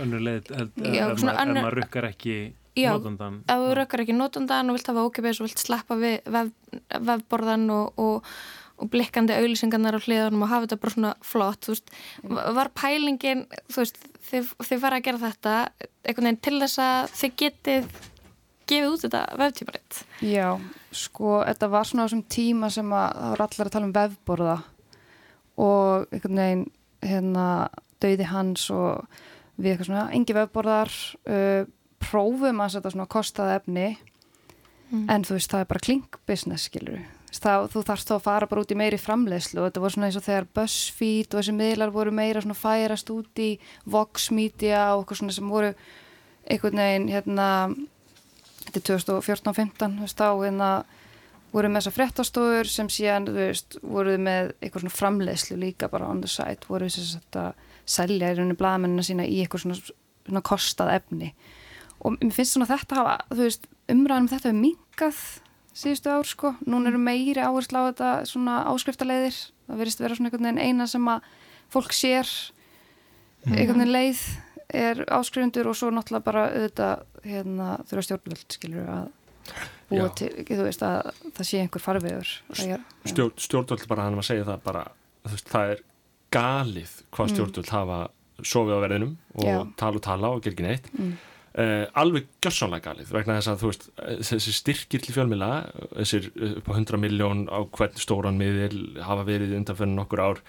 önnur 0.00 0.22
leið 0.24 0.52
ef, 0.56 1.24
maður, 1.24 1.80
rukkar 1.80 2.08
ekki 2.10 2.36
Já, 2.76 2.90
notandan 2.92 3.40
ef 3.48 3.62
þú 3.62 3.74
rökkar 3.78 4.02
ekki 4.04 4.16
notandan 4.16 4.70
og 4.70 4.76
vilt 4.76 4.90
hafa 4.90 5.04
ókipis 5.08 5.40
og 5.40 5.48
vilt 5.48 5.62
sleppa 5.62 5.96
við 6.00 6.16
vef, 6.32 6.50
vefborðan 7.08 7.70
og, 7.72 8.00
og, 8.00 8.32
og 8.76 8.90
blikkandi 8.92 9.36
auðlýsingarnar 9.36 9.96
á 9.96 10.04
hliðanum 10.04 10.44
og 10.44 10.50
hafa 10.50 10.66
þetta 10.66 10.80
bara 10.82 10.94
svona 10.94 11.12
flott 11.24 11.68
veist, 11.70 11.94
var 12.58 12.70
pælingin 12.76 13.46
veist, 13.72 14.00
þið, 14.28 14.52
þið 14.68 14.82
fara 14.82 15.00
að 15.00 15.06
gera 15.06 15.22
þetta 15.22 15.54
einhvern 16.04 16.28
veginn 16.28 16.42
til 16.44 16.60
þess 16.60 16.82
að 16.84 17.14
þið 17.20 17.36
getið 17.42 17.88
gefið 18.66 18.88
út 18.90 19.04
þetta 19.06 19.22
veftímaritt 19.42 20.00
Já, 20.26 20.48
sko, 20.90 21.38
þetta 21.46 21.70
var 21.72 21.88
svona 21.88 22.04
á 22.04 22.06
þessum 22.08 22.26
tíma 22.36 22.72
sem 22.74 22.92
að 22.92 23.06
það 23.14 23.30
voru 23.32 23.46
allar 23.46 23.70
að 23.70 23.76
tala 23.76 23.88
um 23.88 23.96
vefborða 23.96 24.58
og 25.66 26.12
einhvern 26.12 26.42
veginn 26.42 26.66
hérna 27.06 27.46
dauði 28.02 28.28
hans 28.28 28.68
og 28.74 29.06
við 29.56 29.72
eitthvað 29.72 29.88
svona, 29.88 30.08
engi 30.12 30.36
vefborðar 30.36 30.92
uh, 31.32 31.62
prófum 32.02 32.60
að 32.60 32.74
setja 32.74 32.92
svona 32.92 33.08
kostaða 33.08 33.56
efni. 33.60 33.94
Mm. 34.86 35.08
en 35.10 35.24
þú 35.26 35.34
veist, 35.34 35.50
það 35.50 35.64
er 35.64 35.70
bara 35.72 35.82
klink 35.82 36.18
business, 36.30 36.68
það, 37.42 37.68
þú 37.72 37.82
þarfst 37.88 38.10
þá 38.10 38.14
að 38.16 38.24
fara 38.26 38.48
bara 38.50 38.62
út 38.64 38.72
í 38.72 38.78
meiri 38.78 38.98
framleiðslu 39.00 39.60
og 39.60 39.68
þetta 39.68 39.82
var 39.84 39.94
svona 39.94 40.08
eins 40.08 40.18
og 40.18 40.26
þegar 40.26 40.48
BuzzFeed 40.58 41.28
og 41.34 41.40
þessi 41.40 41.56
miðlar 41.56 41.94
voru 41.94 42.14
meira 42.14 42.42
svona 42.44 42.58
færast 42.58 43.12
út 43.14 43.42
í 43.42 43.50
Vox 43.84 44.30
Media 44.34 44.88
og 44.94 45.04
eitthvað 45.04 45.22
svona 45.22 45.36
sem 45.36 45.50
voru 45.50 45.72
einhvern 46.46 46.82
veginn 46.82 47.10
hérna 47.10 47.48
þetta 48.66 48.80
er 48.80 48.86
2014-15 48.90 49.98
þú 49.98 50.06
veist, 50.06 50.20
þá 50.20 50.28
hérna 50.44 50.70
voru 51.54 51.70
með 51.70 51.80
þessar 51.84 51.96
fréttastofur 51.96 52.70
sem 52.70 52.88
síðan, 52.92 53.28
þú 53.28 53.36
veist, 53.38 53.78
voru 53.82 54.16
með 54.20 54.52
eitthvað 54.60 54.84
svona 54.84 54.96
framleiðslu 54.96 55.60
líka 55.60 55.88
bara 55.92 56.10
on 56.10 56.20
the 56.24 56.30
side, 56.30 56.66
voru 56.68 56.90
þess 56.90 57.20
að 57.38 57.52
selja 57.86 58.32
í 58.32 58.36
rauninni 58.36 58.58
blaðmennina 58.58 59.04
sína 59.06 59.26
í 59.28 59.38
eitthvað 59.42 59.64
svona, 59.64 59.78
svona 60.26 60.42
kostað 60.44 60.92
efni. 60.96 61.32
Og 62.04 62.18
mér 62.18 62.34
finnst 62.34 62.56
svona 62.56 62.68
þetta 62.68 62.98
hafa, 62.98 63.16
þú 63.30 63.42
veist, 63.44 63.68
umræðan 63.92 64.26
um 64.26 64.30
þetta 64.32 64.50
hefur 64.50 64.60
minkað 64.64 65.20
síðustu 65.76 66.08
ár, 66.12 66.24
sko, 66.28 66.54
núna 66.66 66.88
eru 66.92 66.98
meiri 67.02 67.42
áherslu 67.44 67.76
á 67.84 67.88
þetta 67.90 68.10
svona 68.30 68.54
áskriftaleiðir 68.72 69.36
það 69.68 69.80
verðist 69.82 70.00
vera 70.00 70.16
svona 70.16 70.30
einhvern 70.30 70.46
veginn 70.48 70.64
eina 70.64 70.86
sem 70.88 71.08
að 71.12 71.26
fólk 71.74 71.92
sér 71.96 72.30
einhvern 73.46 73.82
veginn 73.82 73.92
leið 73.94 74.22
er 74.74 75.04
áskrifundur 75.14 75.68
og 75.70 75.76
svo 75.78 75.90
náttúrulega 75.94 76.26
bara 76.26 76.46
auðvitað 76.50 77.04
hérna 77.26 77.68
þurfa 77.86 78.06
stjórnvöld 78.08 78.56
skilur 78.56 78.88
að 78.90 79.04
búa 79.90 80.00
Já. 80.08 80.14
til, 80.18 80.30
þú 80.48 80.64
veist 80.66 80.82
að 80.82 81.10
það 81.36 81.46
sé 81.50 81.60
einhver 81.62 81.84
farvegur 81.84 82.32
að. 82.50 82.80
Stjórn, 83.06 83.36
stjórnvöld 83.38 83.86
bara 83.92 84.06
hann 84.08 84.18
að 84.18 84.26
segja 84.26 84.48
það 84.48 84.64
bara 84.66 84.82
veist, 85.30 85.52
það 85.52 85.70
er 85.76 85.84
galið 86.34 86.96
hvað 87.14 87.26
Mm. 87.28 87.34
stjórnvöld 87.36 87.70
hafa 87.76 87.98
sofið 88.42 88.74
á 88.74 88.80
verðinum 88.82 89.12
og 89.38 89.44
Já. 89.46 89.58
tala 89.78 89.96
og 90.00 90.02
tala 90.02 90.28
og 90.34 90.42
ger 90.42 90.52
ekki 90.56 90.66
neitt 90.66 90.90
Mm. 90.98 91.12
Uh, 91.56 91.84
alveg 91.98 92.28
gjössanlega 92.44 92.90
galið 92.90 93.12
vegna 93.14 93.38
þess 93.38 93.52
að 93.52 93.60
þú 93.62 93.72
veist 93.72 93.90
eh, 93.96 94.22
þessi 94.30 94.54
styrkir 94.60 95.04
til 95.04 95.16
fjölmila 95.16 95.50
þessir 95.96 96.30
eh, 96.34 96.56
upp 96.60 96.70
á 96.70 96.72
100 96.76 97.02
miljón 97.02 97.44
á 97.48 97.58
hvern 97.64 98.00
stóran 98.00 98.40
miðil 98.40 98.80
hafa 99.04 99.26
verið 99.28 99.56
undanfennin 99.60 100.00
nokkur 100.00 100.24
ár 100.24 100.42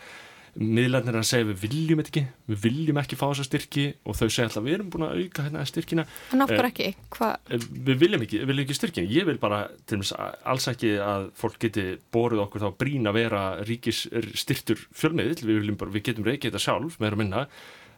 miðlarnir 0.57 1.13
er 1.13 1.21
að 1.21 1.27
segja 1.29 1.47
við 1.51 1.59
viljum 1.67 1.99
ekki 2.01 2.23
við 2.49 2.61
viljum 2.63 2.97
ekki 2.97 3.17
fá 3.19 3.27
þessa 3.27 3.45
styrki 3.45 3.83
og 4.09 4.17
þau 4.17 4.25
segja 4.25 4.47
alltaf 4.47 4.65
við 4.65 4.77
erum 4.77 4.87
búin 4.93 5.05
að 5.05 5.19
auka 5.21 5.45
hérna 5.45 5.65
styrkina 5.69 6.05
en 6.33 6.43
af 6.43 6.53
hverju 6.53 6.71
ekki? 6.71 6.87
Hva? 7.13 7.29
við 7.53 7.99
viljum 8.01 8.25
ekki, 8.25 8.39
við 8.41 8.51
viljum 8.51 8.65
ekki 8.65 8.77
styrkin 8.79 9.09
ég 9.11 9.27
vil 9.29 9.37
bara 9.41 9.67
til 9.85 9.99
dæmis 9.99 10.15
alls 10.17 10.65
ekki 10.71 10.95
að 11.03 11.29
fólk 11.37 11.59
geti 11.61 11.85
borið 12.15 12.41
okkur 12.47 12.65
þá 12.65 12.69
brín 12.81 13.05
að 13.05 13.19
vera 13.19 13.43
ríkis 13.69 14.07
styrtur 14.33 14.81
fjölmiðil 14.97 15.43
við, 15.45 15.75
bara, 15.77 15.93
við 15.93 16.07
getum 16.09 16.25
reykið 16.25 16.49
þetta 16.49 16.65
sjálf 16.65 16.97
meira 17.03 17.19
og 17.19 17.21
minna 17.21 17.45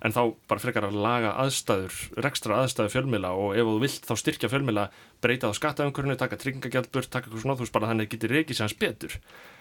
en 0.06 0.16
þá 0.16 0.22
bara 0.50 0.64
frekar 0.64 0.88
að 0.88 1.00
laga 1.04 1.34
aðstæður 1.44 1.98
rekstra 2.26 2.62
aðstæður 2.64 2.94
fjölmiðla 2.96 3.32
og 3.36 3.58
ef 3.58 3.70
þú 3.70 3.80
vilt 3.84 4.10
þá 4.10 4.14
styrkja 4.22 4.52
fjölmiðla 4.52 4.86
breyta 5.24 5.52
á 5.52 5.58
skattaumkörinu, 5.58 6.20
taka 6.20 6.40
tryggingagjaldbur 6.40 7.08
taka 7.08 7.28
eitthvað 7.28 7.44
svona, 7.44 7.58
þú 7.60 7.66
veist 7.66 7.76
bara 7.76 7.90
þannig 7.92 8.08
að 8.08 8.14
geti 8.16 8.32
reykið 8.32 8.60
sér 8.60 8.68
hans 8.68 8.78
betur. 8.80 9.18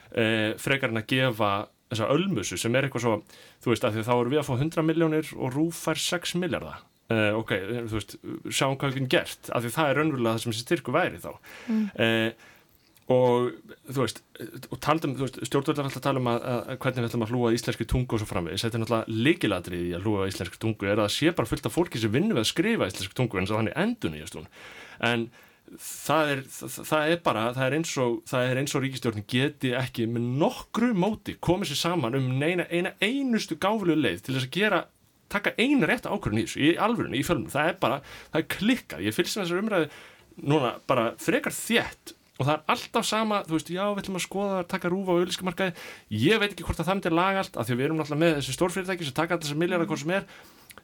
Eh, 0.09 0.51
frekar 0.63 0.95
en 0.95 1.03
að 1.03 1.11
gefa 1.11 1.51
þessa 1.89 2.11
ölmusu 2.13 2.59
sem 2.61 2.77
er 2.77 2.87
eitthvað 2.87 3.05
svo 3.05 3.17
þú 3.65 3.73
veist 3.73 3.89
að 3.89 3.97
því 3.97 4.05
að 4.05 4.09
þá 4.11 4.15
erum 4.19 4.33
við 4.35 4.43
að 4.43 4.49
fá 4.49 4.55
100 4.59 4.87
miljónir 4.89 5.35
og 5.37 5.57
rúf 5.57 5.83
fær 5.89 6.01
6 6.01 6.37
miljardar 6.41 6.85
uh, 7.13 7.33
ok, 7.39 7.55
þú 7.89 7.97
veist, 7.97 8.15
sjáum 8.53 8.77
hvað 8.79 8.95
getum 8.97 9.11
gert 9.13 9.51
af 9.55 9.65
því 9.65 9.73
það 9.77 9.91
er 9.91 10.01
raunverulega 10.01 10.37
það 10.37 10.45
sem 10.45 10.55
þessi 10.55 10.67
styrku 10.67 10.95
væri 10.95 11.21
þá. 11.23 11.31
Mm. 11.69 11.85
uh, 11.97 12.55
og 13.09 13.51
þú 13.89 14.03
veist, 14.03 14.21
og 14.69 14.81
taldum 14.85 15.15
þú 15.17 15.25
veist, 15.25 15.41
stjórnvöldar 15.49 15.87
alltaf 15.89 16.05
tala 16.05 16.21
um 16.21 16.29
að, 16.29 16.43
að 16.45 16.79
hvernig 16.83 17.01
við 17.01 17.09
ætlum 17.09 17.25
að 17.25 17.33
hlúa 17.33 17.53
íslenski 17.57 17.87
tungu 17.89 18.17
og 18.17 18.21
svo 18.21 18.29
framvegis. 18.29 18.67
Þetta 18.67 18.77
er 18.77 18.83
náttúrulega 18.85 19.27
leikiladrið 19.29 19.85
í 19.87 19.95
að 19.97 20.05
hlúa 20.05 20.29
íslenski 20.29 20.61
tungu 20.61 20.91
er 20.91 21.01
að 21.01 21.13
sé 21.17 21.33
bara 21.33 21.49
fullt 21.49 21.69
af 21.71 21.77
fólki 21.77 22.03
sem 22.03 22.13
vinnur 22.13 22.37
við 22.37 22.45
að 22.45 22.51
skrifa 22.51 22.89
íslenski 22.91 23.17
tungu 23.17 23.41
en 23.41 23.49
þannig 23.49 23.79
endun 23.81 24.19
í 24.19 24.25
hún. 24.27 24.51
En 25.09 25.29
það 25.77 26.33
er, 26.33 26.43
það, 26.51 27.15
er 27.15 27.23
bara 27.25 27.47
það 27.57 27.65
er 27.67 27.77
eins 27.79 27.95
og, 28.03 28.21
það 28.29 28.51
er 28.51 28.61
eins 28.61 28.77
og 28.77 28.85
ríkistjórnin 28.85 29.27
geti 29.29 29.73
ekki 29.77 30.07
með 30.11 30.29
nokkru 30.43 30.93
móti 30.97 31.37
komið 31.45 31.73
sér 31.73 31.81
saman 31.83 32.17
um 32.19 32.29
neina, 32.41 32.69
eina 32.71 32.95
einustu 33.05 33.59
gáfulegu 33.61 34.01
leið 34.01 34.23
til 34.25 34.37
þess 34.37 34.49
að 34.49 34.55
gera 34.57 34.85
taka 35.33 35.53
eina 35.61 35.89
rétt 35.89 36.09
ákvörðun 36.09 36.41
í 36.41 36.47
þessu, 36.47 36.61
í 36.65 36.71
alvörunni, 36.81 37.21
í 37.21 37.27
fjölmum 37.27 37.53
það 37.53 37.73
er 37.73 37.81
bara, 37.83 37.99
það 38.33 38.41
er 38.41 38.49
klikkað, 38.55 39.05
ég 39.05 39.17
fylgst 39.17 39.37
með 39.37 39.45
þessar 39.45 39.63
umræðu 39.65 39.91
núna 40.49 40.73
bara 40.89 41.11
frekar 41.21 41.57
þétt 41.57 42.15
og 42.39 42.47
það 42.47 42.53
er 42.55 42.63
alltaf 42.75 43.07
sama, 43.07 43.41
þú 43.49 43.57
veist, 43.57 43.73
já, 43.75 43.83
við 43.91 44.05
ætlum 44.05 44.19
að 44.21 44.25
skoða 44.25 44.61
taka 44.71 44.93
rúfa 44.93 45.11
á 45.11 45.19
auðlískamarkaði, 45.19 45.87
ég 46.15 46.39
veit 46.39 46.53
ekki 46.53 46.67
hvort 46.69 46.83
að 46.83 46.91
það 46.93 47.09
er 47.11 47.17
lagalt, 47.19 47.59
af 47.59 47.67
því 47.67 47.75
að 47.75 47.81
við 47.81 47.89
erum 47.89 48.03
alltaf 48.05 48.21
með 48.23 48.37
þessi 48.39 48.55
stórfyrirtæki 48.55 49.09
sem 49.09 49.17
taka 49.17 49.39
þessar 49.43 49.59
miljardar 49.59 49.91
hvort 49.91 50.03
sem 50.05 50.15
er. 50.15 50.29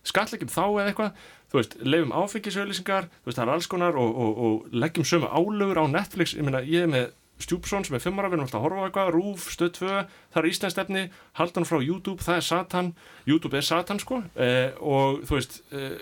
Skalllegjum 0.04 0.50
þá 0.52 0.64
eða 0.66 0.88
eitthvað 0.90 1.20
þú 1.48 1.60
veist, 1.60 1.76
leifum 1.80 2.14
áfengisauðlýsingar 2.18 3.06
þú 3.08 3.30
veist, 3.30 3.38
það 3.38 3.44
er 3.44 3.52
alls 3.54 3.68
konar 3.70 3.98
og, 4.00 4.16
og, 4.24 4.40
og 4.46 4.74
leggjum 4.74 5.06
sömu 5.08 5.30
álögur 5.30 5.80
á 5.80 5.84
Netflix, 5.94 6.34
ég 6.34 6.44
meina, 6.44 6.60
ég 6.66 6.84
er 6.84 6.90
með 6.90 7.06
Stjúpsson 7.44 7.86
sem 7.86 7.96
er 7.96 8.02
fimmara, 8.02 8.28
við 8.30 8.38
erum 8.38 8.46
alltaf 8.46 8.60
að 8.60 8.66
horfa 8.66 8.82
á 8.82 8.86
eitthvað 8.88 9.12
Rúf, 9.14 9.46
Stöð 9.54 9.70
2, 9.78 9.94
það 10.34 10.40
er 10.40 10.48
Íslandstefni 10.50 11.04
haldan 11.40 11.66
frá 11.66 11.78
YouTube, 11.82 12.22
það 12.22 12.36
er 12.38 12.46
Satan 12.46 12.90
YouTube 13.26 13.58
er 13.58 13.66
Satan, 13.66 14.00
sko. 14.02 14.20
Eh, 14.38 14.70
og 14.78 15.24
þú 15.26 15.38
veist 15.40 15.56
eh, 15.74 15.96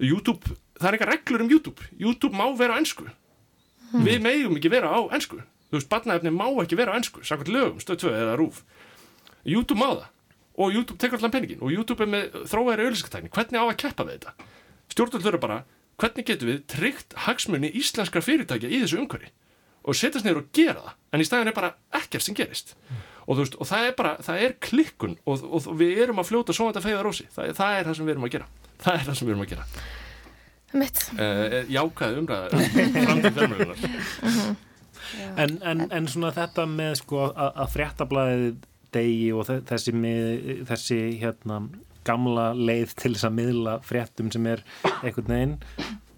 YouTube, 0.00 0.56
það 0.80 0.88
er 0.88 0.96
eitthvað 0.96 1.12
reglur 1.12 1.44
um 1.44 1.52
YouTube. 1.52 1.90
YouTube 2.00 2.40
má 2.40 2.46
vera 2.56 2.78
á 2.78 2.80
ennsku 2.80 3.10
hmm. 3.90 4.04
við 4.06 4.22
meðjum 4.24 4.60
ekki 4.60 4.72
vera 4.72 4.92
á 4.94 5.00
ennsku 5.16 5.40
þú 5.40 5.78
veist, 5.78 5.90
batnaefni 5.90 6.32
má 6.34 6.46
ekki 6.62 6.78
vera 6.78 6.94
á 6.94 6.98
ennsku 6.98 7.22
sakvært 7.26 7.52
lögum, 7.52 7.82
Stöð 7.82 8.06
2 8.06 8.14
eða 8.18 8.38
Rúf 8.40 8.64
YouTube 9.44 9.80
má 9.80 9.90
það. 9.90 10.08
Og 10.60 10.74
YouTube 10.74 11.00
tekur 11.00 11.20
allan 11.20 11.32
peningin 11.32 11.60
og 11.64 11.72
YouTube 11.72 12.04
er 12.04 12.10
með 12.10 12.40
þróæri 12.50 12.86
auðlýskatækni 12.86 13.30
hvernig 13.32 13.60
á 13.60 13.64
að 13.64 13.78
keppa 13.80 14.06
við 14.06 14.18
þetta? 14.18 14.48
Stjórnvöld 14.92 15.24
þurfa 15.24 15.40
bara, 15.40 15.58
hvernig 16.00 16.26
getur 16.28 16.50
við 16.50 16.58
tryggt 16.68 17.16
hagsmunni 17.26 17.70
íslenskar 17.80 18.24
fyrirtækja 18.26 18.68
í 18.68 18.82
þessu 18.82 19.00
umhverfi? 19.00 19.30
Og 19.88 19.96
setjast 19.96 20.26
neyru 20.26 20.42
og 20.42 20.50
gera 20.52 20.82
það. 20.82 20.98
En 21.14 21.24
í 21.24 21.28
staðin 21.28 21.52
er 21.52 21.56
bara 21.56 21.72
ekkert 21.96 22.26
sem 22.26 22.36
gerist. 22.36 22.74
Mm. 22.90 23.06
og, 23.24 23.38
veist, 23.38 23.56
og 23.56 23.70
það 23.70 23.86
er 23.86 23.96
bara, 23.96 24.12
það 24.26 24.44
er 24.44 24.58
klikkun. 24.60 25.16
Og, 25.24 25.46
og 25.48 25.70
við 25.80 26.02
erum 26.04 26.20
að 26.20 26.28
fljóta 26.28 26.56
svo 26.56 26.68
að 26.68 26.74
þetta 26.74 26.84
feiða 26.88 27.06
rósi. 27.06 27.28
Það, 27.32 27.54
það 27.56 27.78
er 27.78 27.88
það 27.88 27.96
sem 27.96 28.10
við 28.10 28.14
erum 28.16 28.28
að 28.28 28.34
gera. 28.36 28.50
Það 28.80 28.98
er 28.98 29.08
það 29.08 29.18
sem 29.20 29.30
við 29.30 29.36
erum 29.36 29.46
að 29.46 29.52
gera 29.54 29.66
uh, 31.16 31.60
Jákað 31.70 32.18
umræða. 32.22 32.64
Framtíð 33.06 33.38
fjármjölunar 33.38 33.84
mhm. 34.22 34.58
en, 35.36 35.54
en, 35.66 35.86
en 35.90 36.10
svona 36.10 36.32
þetta 36.36 36.66
með 36.70 36.98
sko 37.02 37.28
að, 37.30 37.48
að 37.64 37.72
fréttablaðið 37.76 38.50
degi 38.94 39.30
og 39.34 39.46
þessi, 39.46 39.94
þessi 40.66 40.98
hérna, 41.20 41.60
gamla 42.06 42.50
leið 42.56 42.94
til 42.98 43.14
þess 43.14 43.28
að 43.28 43.36
miðla 43.38 43.76
fréttum 43.86 44.30
sem 44.32 44.48
er 44.50 44.64
einhvern 45.02 45.30
veginn 45.30 45.54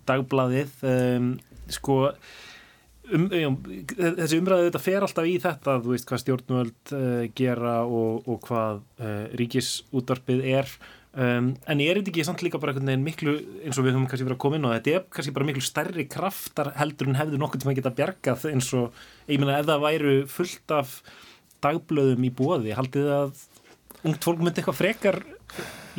dagbladið 0.09 0.87
um, 0.89 1.29
sko 1.73 1.99
um, 3.13 3.27
um, 3.29 3.59
þessi 3.93 4.41
umræðu 4.41 4.69
þetta 4.69 4.83
fer 4.83 5.07
alltaf 5.07 5.29
í 5.29 5.37
þetta 5.43 5.79
þú 5.83 5.95
veist 5.95 6.09
hvað 6.11 6.25
stjórnvöld 6.25 6.95
uh, 6.97 7.23
gera 7.39 7.77
og, 7.85 8.27
og 8.31 8.43
hvað 8.49 8.83
uh, 9.03 9.25
ríkisútvarpið 9.39 10.45
er 10.55 10.77
Um, 11.13 11.51
en 11.69 11.81
ég 11.83 11.91
er 11.93 11.99
þetta 12.01 12.09
ekki 12.09 12.25
samt 12.25 12.41
líka 12.41 12.57
bara 12.57 12.73
einhvern 12.73 12.89
veginn 12.89 13.03
miklu 13.05 13.33
eins 13.67 13.77
og 13.77 13.85
við 13.85 13.93
höfum 13.93 14.07
kannski 14.09 14.25
verið 14.25 14.39
að 14.39 14.45
koma 14.47 14.57
inn 14.57 14.65
og 14.65 14.73
þetta 14.79 14.95
er 14.97 15.03
kannski 15.13 15.35
bara 15.37 15.49
miklu 15.51 15.65
stærri 15.67 16.07
kraftar 16.09 16.71
heldur 16.79 17.11
en 17.11 17.19
hefðu 17.19 17.41
nokkur 17.43 17.61
til 17.61 17.69
að 17.69 17.77
geta 17.83 17.93
bjargað 17.99 18.47
eins 18.49 18.71
og 18.79 19.03
ég 19.29 19.43
meina 19.43 19.59
ef 19.59 19.69
það 19.69 19.85
væru 19.85 20.15
fullt 20.33 20.75
af 20.79 20.95
dagblöðum 21.67 22.25
í 22.25 22.33
bóði 22.33 22.73
haldið 22.79 23.13
að 23.19 23.45
ungt 24.09 24.25
fólk 24.25 24.41
myndi 24.41 24.63
eitthvað 24.63 24.81
frekar 24.81 25.21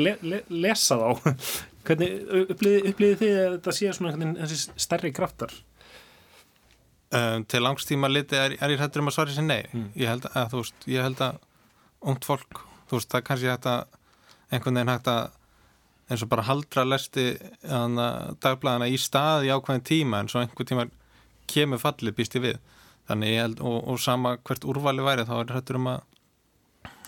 le, 0.01 0.17
le, 0.25 0.41
lesa 0.49 0.97
þá? 0.97 1.37
Hvernig 1.85 2.19
upplýðið 2.55 3.21
þið 3.21 3.37
að 3.37 3.55
þetta 3.59 3.77
sé 3.77 3.93
svona 3.93 4.33
þessi 4.41 4.77
stærri 4.81 5.13
kraftar? 5.13 5.53
Um, 7.13 7.43
Til 7.45 7.61
langstíma 7.61 8.09
liti 8.09 8.39
er, 8.39 8.55
er 8.57 8.73
ég 8.73 8.81
hættur 8.81 9.03
um 9.03 9.11
að 9.11 9.19
svara 9.19 9.35
sér 9.35 9.45
nei. 9.45 9.61
Mm. 9.69 9.89
ég, 9.93 10.07
held 10.09 10.25
að, 10.31 10.47
þú 10.53 10.61
veist, 10.63 10.87
ég 10.89 11.05
held 11.05 11.21
að 11.21 11.43
ungt 12.09 12.25
fólk, 12.25 12.63
þú 12.89 12.97
veist, 12.97 13.11
það 13.13 13.25
kannski 13.27 13.51
hægt 13.51 13.67
að 13.69 13.99
einhvern 14.53 14.79
veginn 14.79 14.93
hægt 14.93 15.09
að 15.11 15.31
eins 16.11 16.23
og 16.25 16.29
bara 16.31 16.45
haldra 16.47 16.83
lesti 16.85 17.31
dagblæðana 17.63 18.89
í 18.91 18.99
stað 18.99 19.47
í 19.47 19.51
ákveðin 19.53 19.85
tíma 19.87 20.21
en 20.21 20.29
svo 20.31 20.43
einhver 20.43 20.67
tíma 20.67 20.87
kemur 21.49 21.81
fallið 21.81 22.17
býst 22.17 22.37
ég 22.37 22.45
við 22.45 22.59
þannig 23.09 23.33
ég 23.33 23.43
held 23.43 23.63
og, 23.63 23.77
og 23.91 23.99
sama 23.99 24.37
hvert 24.47 24.67
úrvali 24.67 25.05
væri 25.05 25.27
þá 25.27 25.35
er 25.39 25.55
hættur 25.57 25.79
um 25.79 25.89
að 25.93 26.01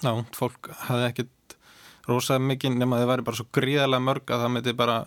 ná, 0.04 0.12
fólk 0.36 0.72
hafði 0.88 1.10
ekkit 1.10 1.58
rosað 2.10 2.43
mikið 2.46 2.78
nema 2.80 3.00
þau 3.02 3.10
væri 3.12 3.28
bara 3.28 3.39
svo 3.39 3.48
gríðarlega 3.56 4.06
mörg 4.08 4.32
að 4.32 4.43
það 4.43 4.54
myndi 4.56 4.76
bara, 4.78 4.98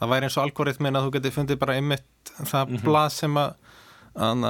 það 0.00 0.12
væri 0.12 0.28
eins 0.28 0.38
og 0.38 0.44
algoritmin 0.44 0.98
að 0.98 1.06
þú 1.06 1.14
geti 1.16 1.34
fundið 1.34 1.60
bara 1.62 1.76
einmitt 1.78 2.32
það 2.38 2.64
mm 2.64 2.74
-hmm. 2.76 2.84
blað 2.84 3.12
sem 3.14 3.36
að, 3.36 3.54
að 4.14 4.48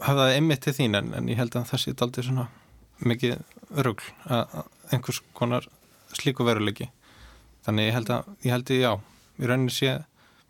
hafaði 0.00 0.34
einmitt 0.34 0.62
til 0.66 0.76
þín 0.78 0.98
en, 0.98 1.14
en 1.14 1.28
ég 1.28 1.40
held 1.40 1.56
að 1.56 1.70
það 1.70 1.80
sé 1.80 1.94
aldrei 1.98 2.24
svona 2.26 2.48
mikið 2.98 3.38
rugl 3.84 4.04
að 4.28 4.66
einhvers 4.92 5.22
konar 5.34 5.66
slíku 6.18 6.46
veruleiki 6.46 6.90
þannig 7.64 7.88
ég 7.88 7.96
held 7.96 8.12
að, 8.12 8.28
ég 8.44 8.54
held 8.54 8.70
að 8.70 8.82
já, 8.82 8.92
við 9.38 9.50
rauninni 9.50 9.74
sé 9.74 9.96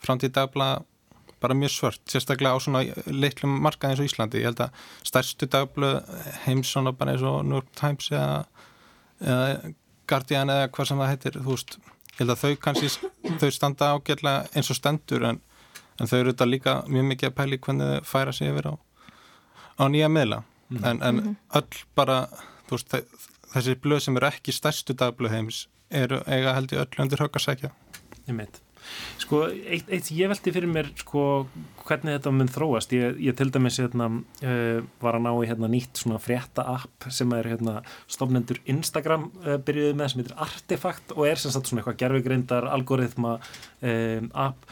framtíð 0.05 0.35
dagblaða 0.39 0.83
bara 1.45 1.57
mjög 1.59 1.75
svört, 1.75 2.03
sérstaklega 2.09 2.57
á 2.57 2.59
svona 2.63 2.83
leiklum 3.05 3.59
markað 3.65 3.93
eins 3.93 4.01
og 4.01 4.09
Íslandi. 4.09 4.41
Ég 4.41 4.49
held 4.49 4.63
að 4.65 4.85
stærstu 5.05 5.49
dagblöð 5.53 5.99
heims 6.47 6.71
svona 6.73 6.95
bara 6.97 7.13
eins 7.13 7.25
og 7.27 7.43
New 7.45 7.59
York 7.59 7.69
Times 7.77 8.09
eða, 8.13 8.39
eða 9.21 9.75
Guardian 10.09 10.53
eða 10.55 10.71
hvað 10.73 10.89
sem 10.89 11.03
það 11.03 11.13
heitir, 11.13 11.37
þú 11.45 11.57
veist, 11.57 11.77
ég 12.15 12.23
held 12.23 12.35
að 12.35 12.41
þau 12.45 12.55
kannski, 12.65 13.11
þau 13.43 13.51
standa 13.53 13.91
ágjörlega 13.93 14.55
eins 14.57 14.73
og 14.73 14.79
stendur 14.79 15.29
en, 15.29 15.43
en 16.01 16.11
þau 16.11 16.17
eru 16.23 16.33
þetta 16.33 16.49
líka 16.49 16.77
mjög 16.89 17.07
mikið 17.13 17.31
að 17.31 17.37
pæli 17.43 17.61
hvernig 17.67 17.93
þau 17.93 18.11
færa 18.15 18.37
sig 18.37 18.53
yfir 18.53 18.71
á, 18.73 18.75
á 19.81 19.85
nýja 19.93 20.09
meðla. 20.09 20.41
Mm 20.45 20.79
-hmm. 20.79 20.89
en, 20.91 21.03
en 21.03 21.15
mhm. 21.15 21.37
öll 21.61 21.85
bara, 21.95 22.19
þú 22.71 22.79
veist, 22.79 22.97
þessi 23.55 23.79
blöð 23.81 24.05
sem 24.05 24.21
eru 24.21 24.31
ekki 24.31 24.55
stærstu 24.55 24.97
dagblöð 24.99 25.39
heims 25.39 25.65
eru 25.95 26.21
eiga 26.27 26.55
held 26.57 26.75
í 26.75 26.81
öllu 26.81 27.05
undir 27.05 27.23
höggasækja. 27.23 27.73
Ég 28.29 28.37
meit. 28.37 28.61
Sko, 29.21 29.45
eitt, 29.49 29.89
eitt 29.93 30.11
ég 30.13 30.29
veldi 30.29 30.53
fyrir 30.53 30.69
mér 30.69 30.91
sko, 31.01 31.47
hvernig 31.87 32.19
þetta 32.19 32.33
mun 32.35 32.51
þróast 32.53 32.93
ég, 32.93 33.21
ég 33.25 33.37
til 33.39 33.49
dæmis 33.53 33.79
hérna, 33.81 34.11
uh, 34.45 34.81
var 35.01 35.19
að 35.19 35.25
ná 35.25 35.31
í 35.33 35.49
hérna, 35.49 35.71
nýtt 35.73 36.03
svona 36.03 36.21
frétta 36.21 36.67
app 36.75 37.09
sem 37.15 37.33
er 37.37 37.49
hérna, 37.55 37.79
stofnendur 38.11 38.61
Instagram 38.71 39.31
uh, 39.45 39.57
byrjuði 39.65 39.97
með 39.97 40.13
sem 40.13 40.23
heitir 40.23 40.37
Artefakt 40.47 41.17
og 41.17 41.25
er 41.31 41.41
sem 41.41 41.55
sagt 41.55 41.71
svona 41.71 41.81
eitthvað 41.83 42.01
gerfugreindar 42.03 42.69
algoritma 42.75 43.39
um, 43.39 44.29
app 44.47 44.69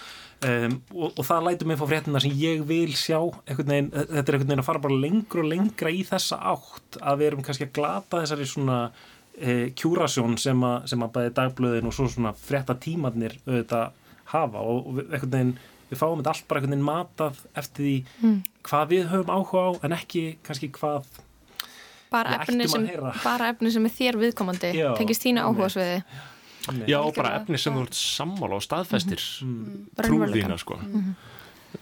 um, 0.48 0.76
og, 0.96 1.08
og 1.10 1.24
það 1.26 1.48
lætur 1.48 1.70
mig 1.70 1.80
fá 1.80 1.86
fréttina 1.90 2.22
sem 2.22 2.36
ég 2.38 2.62
vil 2.68 2.92
sjá 2.98 3.18
veginn, 3.46 3.90
þetta 3.92 4.22
er 4.22 4.36
einhvern 4.36 4.46
veginn 4.50 4.62
að 4.64 4.68
fara 4.68 4.84
bara 4.84 5.00
lengur 5.04 5.42
og 5.44 5.50
lengra 5.52 5.92
í 5.92 6.04
þessa 6.08 6.38
átt 6.52 7.00
að 7.00 7.18
við 7.20 7.30
erum 7.30 7.44
kannski 7.46 7.68
að 7.68 7.74
glata 7.78 8.22
þessari 8.22 8.48
svona 8.50 8.78
uh, 8.92 9.66
kjúrasjón 9.78 10.38
sem 10.40 10.64
að, 10.68 10.78
sem 10.92 11.04
að 11.06 11.12
bæði 11.18 11.34
dagblöðin 11.40 11.90
og 11.90 11.96
svo 11.96 12.08
svona 12.12 12.34
frétta 12.36 12.78
tímannir 12.78 13.38
auðvitað 13.46 14.00
hafa. 14.32 14.62
Og, 14.62 14.88
og 14.88 15.04
einhvern 15.04 15.36
veginn 15.36 15.54
við 15.92 16.00
fáum 16.00 16.22
þetta 16.22 16.32
allt 16.32 16.48
bara 16.48 16.62
einhvern 16.62 16.74
veginn 16.76 16.88
matað 16.88 17.42
eftir 17.62 17.86
því 17.88 17.96
mm. 18.22 18.38
hvað 18.68 18.88
við 18.94 19.10
höfum 19.12 19.34
áhuga 19.36 19.66
á 19.68 19.70
en 19.84 19.96
ekki 19.98 20.24
kannski 20.46 20.72
hvað 20.72 21.08
bara 22.12 22.38
efni 22.42 22.68
sem, 22.68 22.86
bara 23.22 23.50
efni 23.52 23.72
sem 23.72 23.88
er 23.88 23.96
þér 23.96 24.20
viðkomandi 24.20 24.72
Já, 24.76 24.88
tengist 24.98 25.24
þínu 25.24 25.44
áhuga 25.44 25.68
sviði 25.72 25.98
Já, 26.86 26.98
og 27.00 27.14
bara 27.16 27.36
efni 27.40 27.58
sem 27.58 27.74
þú 27.74 27.86
ert 27.86 27.98
sammála 27.98 28.58
og 28.58 28.62
staðfestir 28.62 29.22
mm 29.42 29.54
-hmm. 29.64 30.02
trúðina 30.02 30.58
sko 30.58 30.76
mm 30.76 30.92
-hmm. 30.92 31.14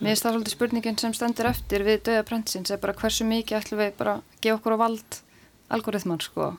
Mér 0.00 0.14
finnst 0.14 0.24
það 0.24 0.32
svolítið 0.32 0.54
spurningin 0.54 0.98
sem 0.98 1.14
stendur 1.14 1.46
eftir 1.46 1.82
við 1.82 2.02
döða 2.06 2.22
prentsins 2.22 2.70
er 2.70 2.78
bara 2.78 2.92
hversu 2.92 3.24
mikið 3.24 3.58
ætlum 3.58 3.80
við 3.80 3.92
bara 3.98 4.14
að 4.14 4.22
gefa 4.40 4.56
okkur 4.56 4.72
á 4.72 4.78
vald 4.78 5.22
algoritman 5.68 6.20
sko 6.20 6.54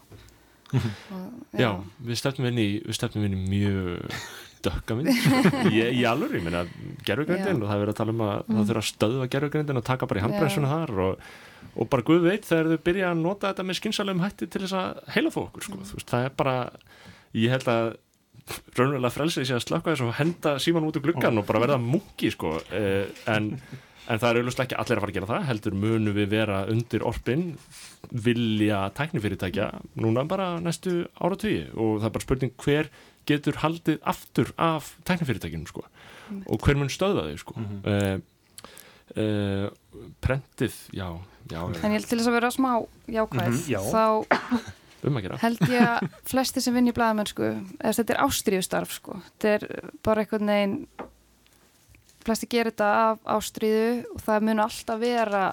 og, 0.71 1.31
já. 1.51 1.59
já, 1.59 1.71
við 1.99 2.15
stefnum 2.15 2.47
inn 2.47 2.59
í 2.59 2.69
við 2.85 2.95
stefnum 2.97 3.25
inn 3.27 3.33
í 3.33 3.49
mjög 3.49 4.11
dökka 4.65 4.97
mynd 4.97 5.09
ég, 5.79 5.95
ég 5.97 6.05
alveg, 6.09 6.35
ég 6.37 6.45
meina 6.45 6.63
gerfugrindin 7.07 7.61
og 7.61 7.69
það 7.69 7.75
er 7.75 7.83
verið 7.83 7.93
að 7.93 7.99
tala 8.01 8.15
um 8.15 8.23
að 8.25 8.35
mm. 8.35 8.53
það 8.53 8.69
þurfa 8.69 8.83
að 8.83 8.89
stöðva 8.91 9.27
gerfugrindin 9.35 9.81
og 9.81 9.87
taka 9.87 10.09
bara 10.09 10.21
í 10.21 10.25
handbremsuna 10.25 10.71
þar 10.71 11.01
og, 11.07 11.25
og 11.73 11.91
bara 11.91 12.07
Guð 12.07 12.27
veit 12.27 12.47
þegar 12.47 12.71
þau 12.71 12.85
byrja 12.87 13.09
að 13.09 13.23
nota 13.23 13.51
þetta 13.51 13.67
með 13.67 13.79
skynsælum 13.79 14.23
hætti 14.25 14.49
til 14.51 14.63
þess 14.65 14.77
að 14.77 15.01
heila 15.15 15.33
þó 15.33 15.41
okkur 15.47 15.67
sko. 15.67 15.79
mm. 15.79 15.91
veist, 15.95 16.13
það 16.13 16.27
er 16.27 16.37
bara, 16.43 16.55
ég 17.37 17.55
held 17.55 17.71
að 17.73 17.91
raunverulega 18.77 19.13
frelsið 19.15 19.47
sé 19.47 19.55
að 19.57 19.63
slökka 19.65 19.93
þess 19.93 20.05
og 20.05 20.17
henda 20.17 20.57
síman 20.59 20.87
út 20.87 20.99
úr 20.99 21.05
gluggan 21.05 21.39
og 21.41 21.47
bara 21.47 21.63
verða 21.63 21.79
mungi 21.81 22.31
sko, 22.33 22.57
eh, 22.71 23.07
en 23.27 23.55
En 24.09 24.19
það 24.19 24.27
er 24.27 24.37
auðvitað 24.39 24.63
ekki 24.65 24.77
allir 24.81 24.97
að 24.97 25.03
fara 25.03 25.11
að 25.11 25.15
gera 25.17 25.29
það, 25.29 25.43
heldur 25.47 25.75
munu 25.77 26.13
við 26.15 26.31
vera 26.33 26.57
undir 26.71 27.03
orpin, 27.07 27.43
vilja 28.11 28.79
tæknifyrirtækja 28.97 29.67
núna 30.01 30.25
bara 30.27 30.47
næstu 30.63 31.05
áratvíi 31.21 31.69
og 31.75 32.01
það 32.01 32.07
er 32.09 32.15
bara 32.17 32.25
spurning 32.25 32.55
hver 32.65 32.89
getur 33.29 33.61
haldið 33.61 34.01
aftur 34.11 34.51
af 34.57 34.95
tæknifyrirtækinu 35.07 35.69
sko. 35.69 35.85
Og 36.49 36.65
hver 36.65 36.79
mun 36.81 36.91
stöða 36.91 37.29
þau 37.29 37.37
sko. 37.43 37.55
Mm 37.59 37.69
-hmm. 37.85 38.23
uh, 39.15 39.21
uh, 39.21 39.69
prentið, 40.19 40.75
já, 40.91 41.07
já 41.51 41.61
en 41.61 41.91
ég 41.91 41.99
held 41.99 42.07
til 42.07 42.19
þess 42.19 42.27
að 42.27 42.37
vera 42.39 42.51
smá 42.51 42.71
jákvæð 43.07 43.47
mm 43.47 43.57
-hmm, 43.57 43.91
þá 43.91 44.05
um 45.07 45.17
held 45.41 45.63
ég 45.71 45.87
að 45.87 46.11
flesti 46.31 46.63
sem 46.63 46.75
vinn 46.75 46.91
í 46.91 46.95
blæðamennsku 46.95 47.53
þetta 47.79 48.13
er 48.13 48.21
ástríðustarf 48.25 48.93
sko 48.99 49.17
þetta 49.23 49.55
er 49.55 49.91
bara 50.05 50.23
einhvern 50.25 50.53
veginn 50.53 50.77
flesti 52.21 52.49
gerir 52.49 52.73
þetta 52.73 52.89
af 53.09 53.21
ástríðu 53.37 53.91
og 54.13 54.23
það 54.25 54.47
mun 54.47 54.63
alltaf 54.65 55.01
vera 55.01 55.45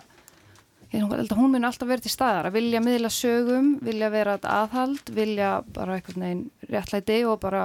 ég 0.92 1.04
held 1.04 1.32
að 1.32 1.38
hún 1.38 1.52
mun 1.52 1.68
alltaf 1.68 1.88
verið 1.88 2.08
til 2.08 2.14
staðar 2.14 2.48
að 2.48 2.58
vilja 2.58 2.80
miðla 2.80 3.10
sögum, 3.12 3.74
vilja 3.84 4.08
vera 4.12 4.38
aðhald, 4.40 5.10
vilja 5.12 5.58
bara 5.76 5.98
eitthvað 5.98 6.20
neginn 6.22 6.44
réttlæti 6.68 7.22
og 7.28 7.40
bara 7.42 7.64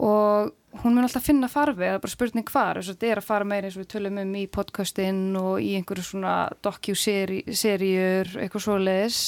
og 0.00 0.52
hún 0.82 0.96
mun 0.96 1.04
alltaf 1.06 1.24
finna 1.24 1.48
farfi 1.50 1.82
það 1.82 1.94
er 1.96 2.02
bara 2.04 2.14
spurning 2.14 2.50
hvar, 2.52 2.80
þess 2.80 2.92
að 2.92 2.98
þetta 2.98 3.12
er 3.12 3.20
að 3.22 3.28
fara 3.28 3.48
meira 3.48 3.68
eins 3.68 3.78
og 3.78 3.84
við 3.84 3.92
tölum 3.94 4.20
um 4.22 4.34
í 4.36 4.46
podcastin 4.52 5.22
og 5.40 5.54
í 5.64 5.72
einhverju 5.78 6.06
svona 6.06 6.34
docu-seríur 6.64 8.34
eitthvað 8.36 8.66
svoleiðis 8.66 9.22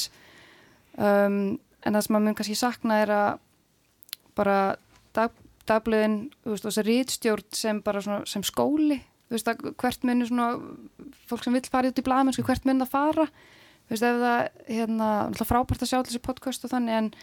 um, 0.97 1.39
en 1.83 1.97
það 1.97 2.05
sem 2.05 2.15
maður 2.15 2.27
mun 2.27 2.37
kannski 2.39 2.59
sakna 2.59 2.99
er 3.03 3.15
að 3.15 3.31
bara 4.39 4.59
dag, 5.17 5.33
dagblöðin, 5.69 6.19
þú 6.43 6.55
veist, 6.55 6.67
þess 6.67 6.83
að 6.83 6.89
rítstjórn 6.89 7.49
sem 7.57 7.83
bara 7.85 8.05
svona, 8.05 8.27
sem 8.29 8.45
skóli 8.47 9.03
veist 9.33 9.49
hvert 9.81 10.03
muni 10.05 10.27
svona 10.29 10.57
fólk 11.29 11.45
sem 11.47 11.55
vil 11.57 11.65
fara 11.73 11.89
út 11.89 12.01
í 12.01 12.05
blæðmennsku, 12.05 12.45
hvert 12.47 12.67
mun 12.69 12.85
að 12.85 12.93
fara? 12.93 13.29
Veist, 13.91 14.05
það, 14.05 14.49
hérna 14.69 15.09
frábært 15.39 15.85
að 15.85 15.93
sjá 15.93 16.01
þessi 16.01 16.23
podcast 16.25 16.67
og 16.67 16.75
þannig 16.75 16.99
en 16.99 17.15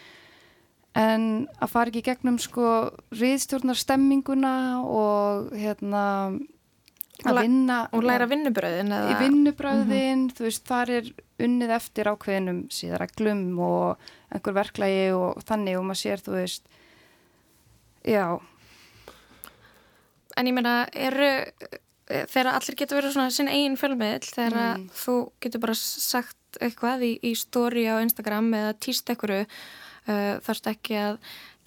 en 0.98 1.26
að 1.62 1.70
fara 1.70 1.92
ekki 1.92 2.02
gegnum 2.08 2.40
sko 2.42 2.70
riðstjórnar 3.14 3.78
stemminguna 3.78 4.54
og 4.82 5.52
hérna 5.54 6.04
að 7.28 7.42
vinna 7.44 7.80
og 7.96 8.06
læra 8.06 8.28
vinnubröðin 8.30 8.94
í 8.96 9.16
vinnubröðin, 9.20 9.90
mm 9.90 10.28
-hmm. 10.28 10.36
þú 10.38 10.46
veist, 10.48 10.64
þar 10.68 10.92
er 10.98 11.10
unnið 11.40 11.74
eftir 11.76 12.12
ákveðinum 12.12 12.62
síðareglum 12.72 13.60
og 13.60 13.98
einhver 14.32 14.56
verklagi 14.56 15.12
og 15.16 15.44
þannig 15.44 15.80
og 15.80 15.86
maður 15.90 16.02
sér, 16.04 16.24
þú 16.24 16.32
veist 16.38 16.64
já 18.04 18.40
En 20.38 20.48
ég 20.48 20.54
meina, 20.54 20.88
eru 20.94 21.44
þegar 22.08 22.54
allir 22.54 22.76
getur 22.76 22.96
verið 22.96 23.12
svona 23.12 23.30
sin 23.30 23.50
eigin 23.52 23.76
fjölmiðl, 23.76 24.24
þegar 24.24 24.78
mm. 24.78 24.90
þú 24.96 25.32
getur 25.42 25.60
bara 25.60 25.74
sagt 25.76 26.38
eitthvað 26.62 27.04
í, 27.04 27.20
í 27.22 27.36
stóri 27.36 27.84
á 27.92 28.00
Instagram 28.00 28.54
eða 28.54 28.74
týst 28.80 29.10
eitthvað 29.10 29.46
Uh, 30.10 30.40
þarfst 30.42 30.66
ekki 30.72 30.96
að 30.98 31.18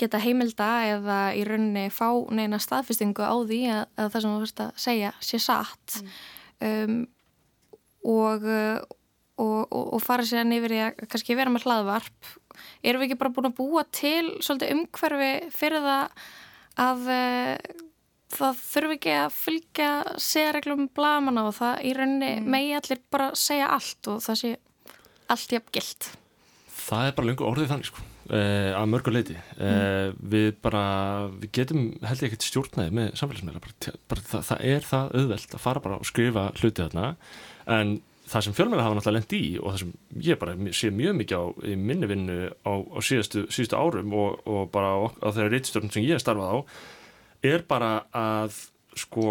geta 0.01 0.21
heimilda 0.23 0.71
eða 0.97 1.19
í 1.37 1.45
rauninni 1.47 1.87
fá 1.95 2.09
neina 2.35 2.61
staðfestingu 2.63 3.25
á 3.25 3.35
því 3.45 3.61
að, 3.71 3.85
að 3.97 4.11
það 4.15 4.25
sem 4.25 4.33
þú 4.33 4.43
fyrst 4.45 4.65
að 4.65 4.73
segja 4.87 5.13
sé 5.23 5.41
satt 5.43 5.99
mm. 6.01 6.13
um, 6.69 6.97
og, 8.13 8.47
og, 9.37 9.67
og, 9.69 9.83
og 9.83 10.03
fara 10.03 10.27
sér 10.27 10.49
nýfir 10.49 10.77
í 10.77 10.81
að 10.89 11.05
kannski 11.07 11.39
vera 11.39 11.53
með 11.53 11.69
hlaðvarp 11.69 12.33
erum 12.83 13.03
við 13.03 13.11
ekki 13.11 13.21
bara 13.21 13.35
búin 13.37 13.51
að 13.51 13.59
búa 13.61 13.85
til 13.95 14.35
svolítið 14.43 14.75
umhverfi 14.77 15.33
fyrir 15.55 15.87
það 15.87 16.27
að 16.83 17.09
uh, 17.13 17.81
það 18.33 18.63
þurfi 18.65 18.99
ekki 18.99 19.15
að 19.19 19.37
fylgja 19.37 19.91
sérreglum 20.21 20.89
blaman 20.97 21.41
á 21.41 21.47
það 21.53 21.85
í 21.89 21.95
rauninni 21.99 22.33
mm. 22.41 22.49
megi 22.55 22.75
allir 22.79 23.03
bara 23.13 23.31
segja 23.39 23.71
allt 23.77 24.13
og 24.13 24.23
það 24.25 24.41
sé 24.43 24.55
allt 25.33 25.57
jafn 25.59 25.77
gilt 25.77 26.11
Það 26.83 27.07
er 27.07 27.15
bara 27.17 27.29
lengur 27.29 27.53
orðið 27.53 27.71
þannig 27.71 27.93
sko 27.93 28.12
Uh, 28.33 28.71
að 28.79 28.87
mörguleiti 28.89 29.35
uh, 29.37 29.59
mm. 29.61 30.21
við 30.33 30.47
bara, 30.65 30.85
við 31.37 31.51
getum 31.59 31.83
held 32.01 32.23
ég 32.23 32.31
ekkert 32.31 32.47
stjórnaði 32.47 32.95
með 32.97 33.11
samfélagsmeila 33.21 33.61
bara, 33.61 33.93
bara, 34.09 34.23
það, 34.31 34.47
það 34.49 34.63
er 34.71 34.87
það 34.89 35.11
auðvelt 35.19 35.57
að 35.59 35.63
fara 35.67 35.83
bara 35.85 35.99
og 36.01 36.09
skrifa 36.09 36.47
hluti 36.57 36.81
þarna. 36.81 37.11
En 37.77 37.93
það 38.33 38.47
sem 38.47 38.57
fjölmjöla 38.57 38.87
hafa 38.87 38.97
náttúrulega 38.97 39.19
lend 39.19 39.35
í 39.37 39.43
og 39.61 39.75
það 39.75 39.83
sem 39.83 39.93
ég 40.29 40.41
bara 40.41 40.73
sé 40.79 40.91
mjög 40.95 41.19
mikið 41.19 41.43
á 41.43 41.45
í 41.69 41.75
minni 41.77 42.09
vinnu 42.09 42.39
á, 42.65 42.73
á 42.73 42.99
síðastu, 43.05 43.45
síðastu 43.53 43.81
árum 43.83 44.17
og, 44.17 44.41
og 44.49 44.71
bara 44.73 44.95
á, 44.97 45.01
á 45.21 45.29
þeirra 45.29 45.53
reitstjórnum 45.53 45.93
sem 45.93 46.07
ég 46.07 46.17
er 46.17 46.23
starfað 46.23 46.57
á 46.57 46.59
er 47.53 47.67
bara 47.69 47.93
að 48.17 48.57
sko 48.99 49.29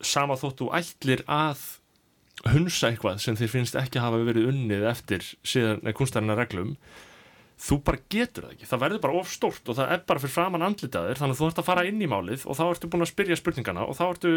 sama 0.00 0.38
þóttu 0.40 0.70
ætlir 0.76 1.26
að 1.28 1.60
hunsa 2.54 2.88
eitthvað 2.88 3.20
sem 3.20 3.36
þér 3.36 3.52
finnst 3.52 3.76
ekki 3.76 4.00
hafa 4.00 4.22
verið 4.24 4.48
unnið 4.54 4.86
eftir 4.88 5.26
síðan 5.44 5.84
kunstarinnar 5.96 6.40
reglum 6.40 6.76
þú 7.60 7.78
bara 7.84 8.00
getur 8.12 8.46
það 8.46 8.54
ekki, 8.54 8.68
það 8.70 8.82
verður 8.84 9.02
bara 9.04 9.20
ofstórt 9.20 9.68
og 9.68 9.78
það 9.78 9.94
er 9.94 10.02
bara 10.08 10.22
fyrir 10.22 10.34
framann 10.34 10.64
andlitaðir 10.64 11.20
þannig 11.20 11.36
að 11.36 11.40
þú 11.40 11.48
ert 11.50 11.60
að 11.60 11.68
fara 11.68 11.86
inn 11.88 12.00
í 12.00 12.08
málið 12.08 12.46
og 12.46 12.56
þá 12.56 12.64
ertu 12.70 12.90
búin 12.90 13.04
að 13.04 13.10
spyrja 13.12 13.38
spurningana 13.40 13.86
og 13.86 13.98
þá 13.98 14.04
ertu 14.08 14.32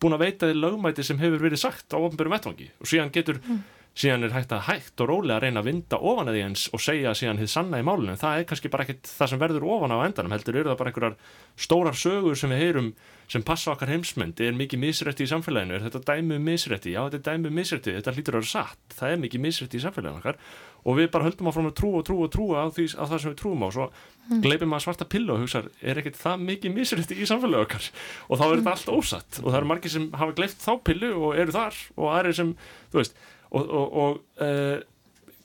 búin 0.00 0.16
að 0.16 0.24
veita 0.24 0.48
því 0.48 0.58
lögmæti 0.58 1.04
sem 1.06 1.20
hefur 1.20 1.44
verið 1.44 1.60
sagt 1.60 1.92
á 1.92 1.98
ofnbjörnum 2.00 2.36
vettvangi 2.36 2.70
og 2.80 2.90
síðan 2.90 3.12
getur 3.14 3.40
mm. 3.42 3.60
Síðan 3.94 4.26
er 4.26 4.34
hægt 4.34 4.52
að 4.54 4.64
hægt 4.68 5.02
og 5.04 5.10
rólega 5.10 5.38
að 5.38 5.44
reyna 5.46 5.62
að 5.62 5.68
vinda 5.70 5.98
ofan 6.02 6.30
að 6.30 6.36
því 6.36 6.44
eins 6.48 6.66
og 6.74 6.82
segja 6.82 7.14
síðan 7.14 7.40
þið 7.42 7.50
sanna 7.52 7.80
í 7.80 7.86
málunum, 7.86 8.18
það 8.18 8.38
er 8.40 8.46
kannski 8.50 8.70
bara 8.72 8.86
ekkit 8.86 9.10
það 9.10 9.30
sem 9.32 9.42
verður 9.44 9.68
ofan 9.76 9.94
á 9.94 9.98
endanum, 10.02 10.34
heldur 10.34 10.58
eru 10.60 10.72
það 10.72 10.80
bara 10.80 10.92
einhverjar 10.92 11.18
stórar 11.66 11.98
sögur 11.98 12.38
sem 12.38 12.50
við 12.50 12.64
heyrum 12.64 12.94
sem 13.30 13.44
passa 13.46 13.72
okkar 13.72 13.88
heimsmynd, 13.88 14.40
er 14.42 14.56
mikið 14.56 14.80
misrætti 14.82 15.24
í 15.24 15.30
samfélaginu, 15.30 15.78
er 15.78 15.84
þetta 15.86 16.02
dæmu 16.10 16.36
um 16.36 16.48
misrætti 16.50 16.92
já 16.92 17.00
þetta 17.06 17.18
er 17.20 17.24
dæmu 17.30 17.50
um 17.50 17.58
misrætti, 17.58 17.94
þetta 17.96 18.14
lítur 18.18 18.36
að 18.36 18.42
vera 18.42 18.50
satt. 18.50 18.96
Það 18.98 19.14
er 19.14 19.20
mikið 19.22 19.44
misrætti 19.44 19.78
í 19.78 19.84
samfélaginu 19.84 20.20
okkar. 20.20 20.40
Og 20.84 20.98
við 20.98 21.08
bara 21.14 21.24
höldum 21.24 21.48
áfram 21.48 21.70
að 21.70 21.76
trú 21.78 21.90
og 21.96 22.04
trú 22.04 22.16
og 22.26 22.32
trú 22.34 22.46
á, 22.52 22.68
því, 22.68 22.86
á 23.00 23.04
það 23.08 23.22
sem 23.22 23.32
við 23.32 23.38
trúum 23.40 23.64
á. 23.64 23.68
Svo 23.72 23.86
mm. 23.88 24.42
gleipum 24.44 24.72
maður 24.74 24.84
svarta 24.84 25.08
pillu 25.08 25.32
og 25.32 25.44
hugsa 25.44 25.62
er 25.80 26.00
ekkert 26.02 26.18
það 26.20 26.44
mikið 26.50 26.74
misrætti 26.76 27.16
í 27.16 27.28
samfélagi 27.30 27.64
okkar? 27.64 27.86
Og 28.28 28.40
þá 28.40 28.44
er 28.44 28.52
þetta 28.52 28.66
mm. 28.66 28.74
allt 28.74 28.92
ósatt. 28.92 29.40
Og 29.40 29.48
það 29.48 29.58
eru 29.62 29.70
margir 29.72 29.94
sem 29.94 30.10
hafa 30.12 30.36
gleipt 30.36 30.60
þá 30.60 30.72
pillu 30.84 31.12
og 31.16 31.40
eru 31.40 31.56
þar. 31.56 31.80
Og 31.96 32.10
aðri 32.12 32.36
sem, 32.36 32.52
þú 32.92 33.00
veist 33.00 33.16
og, 33.50 33.62
og, 33.62 33.96
og 34.04 34.44
uh, 34.44 34.80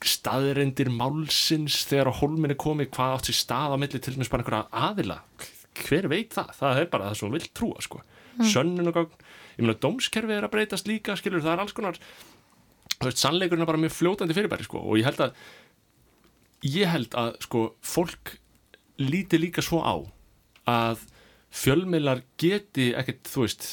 staðirindir 0.06 0.92
málsins 0.96 1.82
þegar 1.90 2.14
á 2.14 2.20
holminni 2.22 2.56
komi 2.60 2.88
hvað 2.88 3.18
átt 3.18 3.30
sér 3.30 3.40
stað 3.42 3.76
á 3.76 3.78
milli 3.82 4.00
til 4.00 4.16
dæmis 4.16 4.32
bara 4.32 4.46
einhverja 4.46 4.88
aðila 4.88 5.20
hver 5.80 6.10
veit 6.12 6.36
það, 6.36 6.52
það 6.60 6.82
er 6.82 6.90
bara 6.92 7.10
það 7.10 7.20
sem 7.20 7.36
vilt 7.36 7.54
trúa 7.56 7.84
sko. 7.84 8.02
mm. 8.38 8.50
sönnun 8.54 8.92
og 8.92 8.96
gagn 8.96 9.16
ég 9.60 9.66
meina, 9.66 9.80
dómskerfið 9.84 10.38
er 10.38 10.48
að 10.48 10.54
breytast 10.56 10.88
líka, 10.88 11.18
skilur, 11.20 11.44
það 11.44 11.56
er 11.56 11.64
alls 11.66 11.76
konar 11.76 12.00
veist, 13.04 13.20
sannleikurinn 13.20 13.64
er 13.66 13.70
bara 13.70 13.82
mjög 13.82 13.96
fljótandi 13.98 14.36
fyrirbæri 14.38 14.68
sko 14.68 14.84
og 14.84 15.00
ég 15.00 15.08
held 15.08 15.24
að 15.28 15.36
ég 16.68 16.92
held 16.92 17.16
að 17.20 17.34
sko 17.46 17.66
fólk 17.86 18.36
líti 19.00 19.40
líka 19.40 19.64
svo 19.64 19.82
á 19.84 19.96
að 20.70 21.06
fjölmiðlar 21.56 22.24
geti 22.40 22.92
ekkert, 22.98 23.28
þú 23.28 23.46
veist 23.46 23.70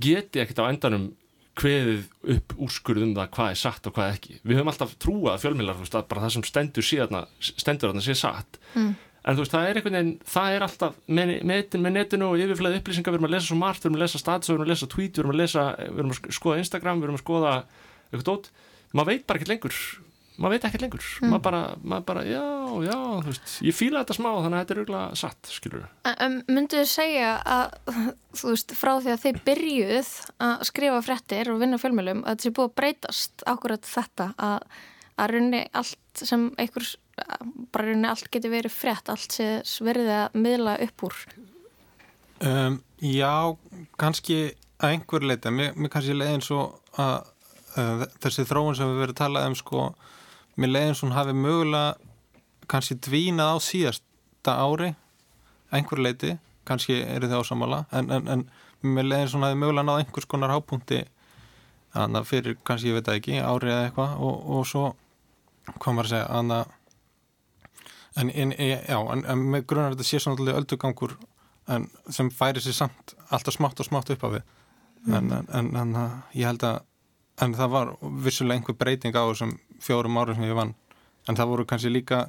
geti 0.00 0.42
ekkert 0.42 0.62
á 0.64 0.70
endanum 0.70 1.06
hveðið 1.60 2.04
upp 2.34 2.54
úrskurðum 2.66 3.14
það 3.16 3.32
hvað 3.36 3.50
er 3.52 3.58
satt 3.60 3.88
og 3.88 3.96
hvað 3.96 4.12
ekki. 4.16 4.38
Við 4.42 4.58
höfum 4.58 4.70
alltaf 4.72 4.94
trúað 5.02 5.42
fjölmiðlar, 5.44 5.80
veist, 5.80 5.96
að 5.96 6.06
bara 6.10 6.24
það 6.24 6.36
sem 6.36 6.46
stendur 6.48 6.86
síðan 6.86 7.28
stendur 7.40 7.92
þarna 7.92 8.04
sé 8.04 8.16
satt 8.18 8.58
mm. 8.74 8.88
en 9.22 9.36
þú 9.36 9.44
veist, 9.44 9.54
það 9.54 9.68
er 9.68 9.80
einhvern 9.80 9.98
veginn, 9.98 10.14
það 10.34 10.56
er 10.56 10.66
alltaf 10.66 10.96
með, 11.06 11.34
með, 11.50 11.78
með 11.84 11.96
netinu 11.98 12.30
og 12.30 12.42
yfirflæði 12.42 12.80
upplýsingar 12.80 13.14
við 13.14 13.20
erum 13.20 13.28
að 13.30 13.36
lesa 13.36 13.50
svo 13.50 13.58
margt, 13.60 13.84
við 13.84 13.90
erum 13.90 14.00
að 14.00 14.04
lesa 14.06 14.22
status, 14.22 14.50
við 14.50 14.56
erum 14.56 14.66
að 14.66 14.72
lesa 14.74 14.90
tweet, 14.94 15.12
við 15.12 15.24
erum 15.24 15.34
að 15.34 15.40
lesa, 15.42 15.66
við 15.84 16.02
erum 16.02 16.14
að 16.16 16.32
skoða 16.38 16.64
Instagram, 16.64 17.02
við 17.02 17.08
erum 17.08 17.20
að 17.20 17.24
skoða 17.24 17.54
eitthvað 18.10 18.26
dót, 18.30 18.50
maður 18.94 19.12
veit 19.12 19.28
bara 19.28 19.40
ekkert 19.40 19.54
lengur 19.54 19.78
maður 20.36 20.54
veit 20.54 20.66
ekkert 20.68 20.84
lengur. 20.84 21.04
Mm. 21.20 21.30
maður, 21.30 21.42
bara, 21.46 21.60
maður 21.82 22.06
bara, 22.08 22.24
já, 22.26 22.44
já, 22.88 22.96
veist 23.28 23.54
ég 23.64 23.76
fíla 23.76 24.02
þetta 24.02 24.16
smá, 24.18 24.30
þannig 24.32 24.56
að 24.56 24.64
þetta 24.64 24.74
er 24.74 24.80
auðvitað 24.80 25.20
satt 25.20 25.52
skilur 25.54 25.84
um, 26.14 26.38
Myndu 26.48 26.80
þið 26.80 26.90
segja 26.90 27.30
að 27.54 27.76
þú 28.40 28.50
veist, 28.50 28.74
frá 28.78 28.92
því 28.96 29.14
að 29.14 29.22
þið 29.26 29.38
byrjuð 29.50 30.10
að 30.48 30.66
skrifa 30.70 31.04
fréttir 31.06 31.52
og 31.52 31.62
vinna 31.62 31.80
fjölmjölum, 31.82 32.24
að 32.24 32.34
þetta 32.34 32.48
sé 32.48 32.54
búið 32.58 32.70
að 32.70 32.76
breytast 32.82 33.46
ákvörðat 33.46 33.90
þetta 33.92 34.28
að, 34.48 34.68
að 35.14 35.34
runni 35.36 35.64
allt 35.72 36.24
sem 36.24 36.50
einhver 36.58 36.92
bara 37.70 37.86
runni 37.86 38.08
allt 38.10 38.30
getur 38.34 38.50
verið 38.50 38.74
frétt 38.74 39.10
allt 39.12 39.36
sé 39.36 39.48
verið 39.86 40.10
að 40.16 40.38
miðla 40.38 40.78
upp 40.82 41.06
úr? 41.06 41.20
Um, 42.44 42.80
Já, 43.04 43.54
kannski 44.00 44.54
að 44.80 44.96
einhver 44.96 45.24
leita, 45.26 45.52
mér, 45.52 45.74
mér 45.76 45.90
kannski 45.92 46.16
leiðin 46.16 46.44
svo 46.44 46.62
að 47.00 47.28
uh, 47.76 48.04
þessi 48.22 48.46
þróun 48.48 48.76
sem 48.78 48.90
við 48.90 49.02
verðum 49.02 49.14
að 49.14 49.20
tala 49.20 49.44
um 49.48 49.56
sko, 49.58 49.84
mér 50.60 50.72
leiðin 50.74 50.98
svona 50.98 51.18
hafi 51.20 51.34
mögulega 51.36 51.94
kannski 52.70 52.96
dvínað 53.06 53.54
á 53.54 53.58
síðasta 53.60 54.56
ári 54.64 54.92
einhver 55.74 56.02
leiti, 56.02 56.36
kannski 56.68 57.00
eru 57.02 57.28
þið 57.28 57.40
ásamála 57.42 57.80
en, 57.92 58.10
en, 58.14 58.30
en 58.30 58.46
mér 58.82 59.08
leiðin 59.10 59.34
svona 59.34 59.50
hafi 59.50 59.60
mögulega 59.60 59.88
náð 59.88 60.04
einhvers 60.04 60.30
konar 60.30 60.54
hápunkti 60.54 61.02
þannig 61.94 62.20
að 62.20 62.30
fyrir 62.30 62.56
kannski, 62.66 62.90
ég 62.90 62.98
veit 62.98 63.10
að 63.10 63.20
ekki, 63.20 63.36
ári 63.42 63.72
eða 63.72 63.88
eitthvað 63.88 64.16
og, 64.18 64.48
og 64.58 64.66
svo 64.68 64.86
maður 65.84 66.06
að 66.06 66.10
segja, 66.14 66.30
þannig 66.30 66.62
að 66.62 66.80
En, 68.14 68.30
en, 68.30 68.52
já, 68.54 68.98
en, 69.10 69.24
en 69.26 69.40
með 69.50 69.64
grunar 69.66 69.94
þetta 69.94 70.04
sé 70.06 70.20
svona 70.22 70.52
öldugangur 70.54 71.16
sem 72.14 72.28
færi 72.30 72.60
sér 72.62 72.76
samt 72.76 73.14
alltaf 73.34 73.56
smátt 73.56 73.80
og 73.82 73.88
smátt 73.88 74.12
upp 74.14 74.26
af 74.28 74.36
við 74.36 74.44
mm. 75.08 75.32
en, 75.50 75.70
en 75.80 75.96
ég 76.36 76.46
held 76.46 76.62
að 76.68 76.84
en 77.42 77.56
það 77.58 77.72
var 77.72 77.90
vissulega 78.22 78.60
einhver 78.60 78.76
breyting 78.78 79.16
á 79.18 79.22
þessum 79.26 79.56
fjórum 79.82 80.18
árum 80.20 80.38
sem 80.38 80.48
ég 80.48 80.56
vann. 80.58 80.74
En 81.28 81.38
það 81.38 81.50
voru 81.50 81.66
kannski 81.68 81.92
líka 81.92 82.26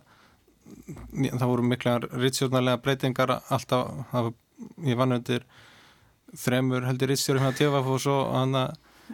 það 0.66 1.48
voru 1.50 1.66
mikla 1.66 2.00
ritsjórnarlega 2.10 2.82
breytingar 2.82 3.36
alltaf, 3.38 3.92
var, 4.12 4.32
ég 4.86 4.98
vann 4.98 5.16
undir 5.18 5.46
þremur 6.36 6.86
heldur 6.88 7.12
ritsjórum 7.12 7.46
hjá 7.46 7.54
TFF 7.56 7.92
og 7.96 8.02
svo 8.02 8.18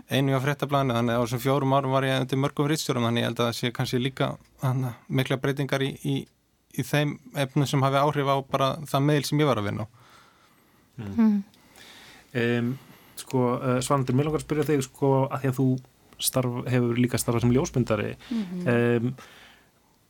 einu 0.07 0.37
á 0.37 0.39
fréttablaðinu, 0.39 0.95
þannig 0.95 1.15
að 1.15 1.19
á 1.19 1.23
þessum 1.25 1.41
fjórum 1.43 1.73
árum 1.75 1.95
var 1.95 2.07
ég 2.07 2.21
undir 2.23 2.39
mörgum 2.39 2.69
ritsjórum, 2.71 3.07
þannig 3.07 3.25
ég 3.25 3.27
held 3.27 3.41
að 3.41 3.49
það 3.49 3.57
sé 3.57 3.71
kannski 3.75 3.99
líka 3.99 4.29
hana, 4.61 4.93
mikla 5.11 5.39
breytingar 5.41 5.83
í, 5.83 5.91
í, 6.07 6.15
í 6.79 6.85
þeim 6.87 7.17
efnum 7.43 7.67
sem 7.67 7.83
hafi 7.83 7.99
áhrif 7.99 8.31
á 8.31 8.35
bara 8.47 8.69
það 8.87 9.07
meil 9.09 9.25
sem 9.27 9.43
ég 9.43 9.51
var 9.51 9.59
að 9.59 9.67
vinna 9.67 9.87
mm. 10.95 11.11
Mm. 11.11 11.37
Um, 12.41 12.71
sko, 13.19 13.43
uh, 13.57 13.79
Svandur, 13.83 14.15
mér 14.15 14.29
langar 14.29 14.39
að 14.39 14.47
spyrja 14.47 14.69
þig 14.71 14.85
sko 14.87 15.11
að 15.27 15.43
því 15.43 15.51
að 15.51 15.59
þú 15.59 15.67
starf, 16.21 16.61
hefur 16.71 16.95
líka 16.97 17.17
starfað 17.21 17.41
sem 17.45 17.51
ljósmyndari 17.55 18.15
mm 18.31 18.43
-hmm. 18.43 19.05
um, 19.05 19.13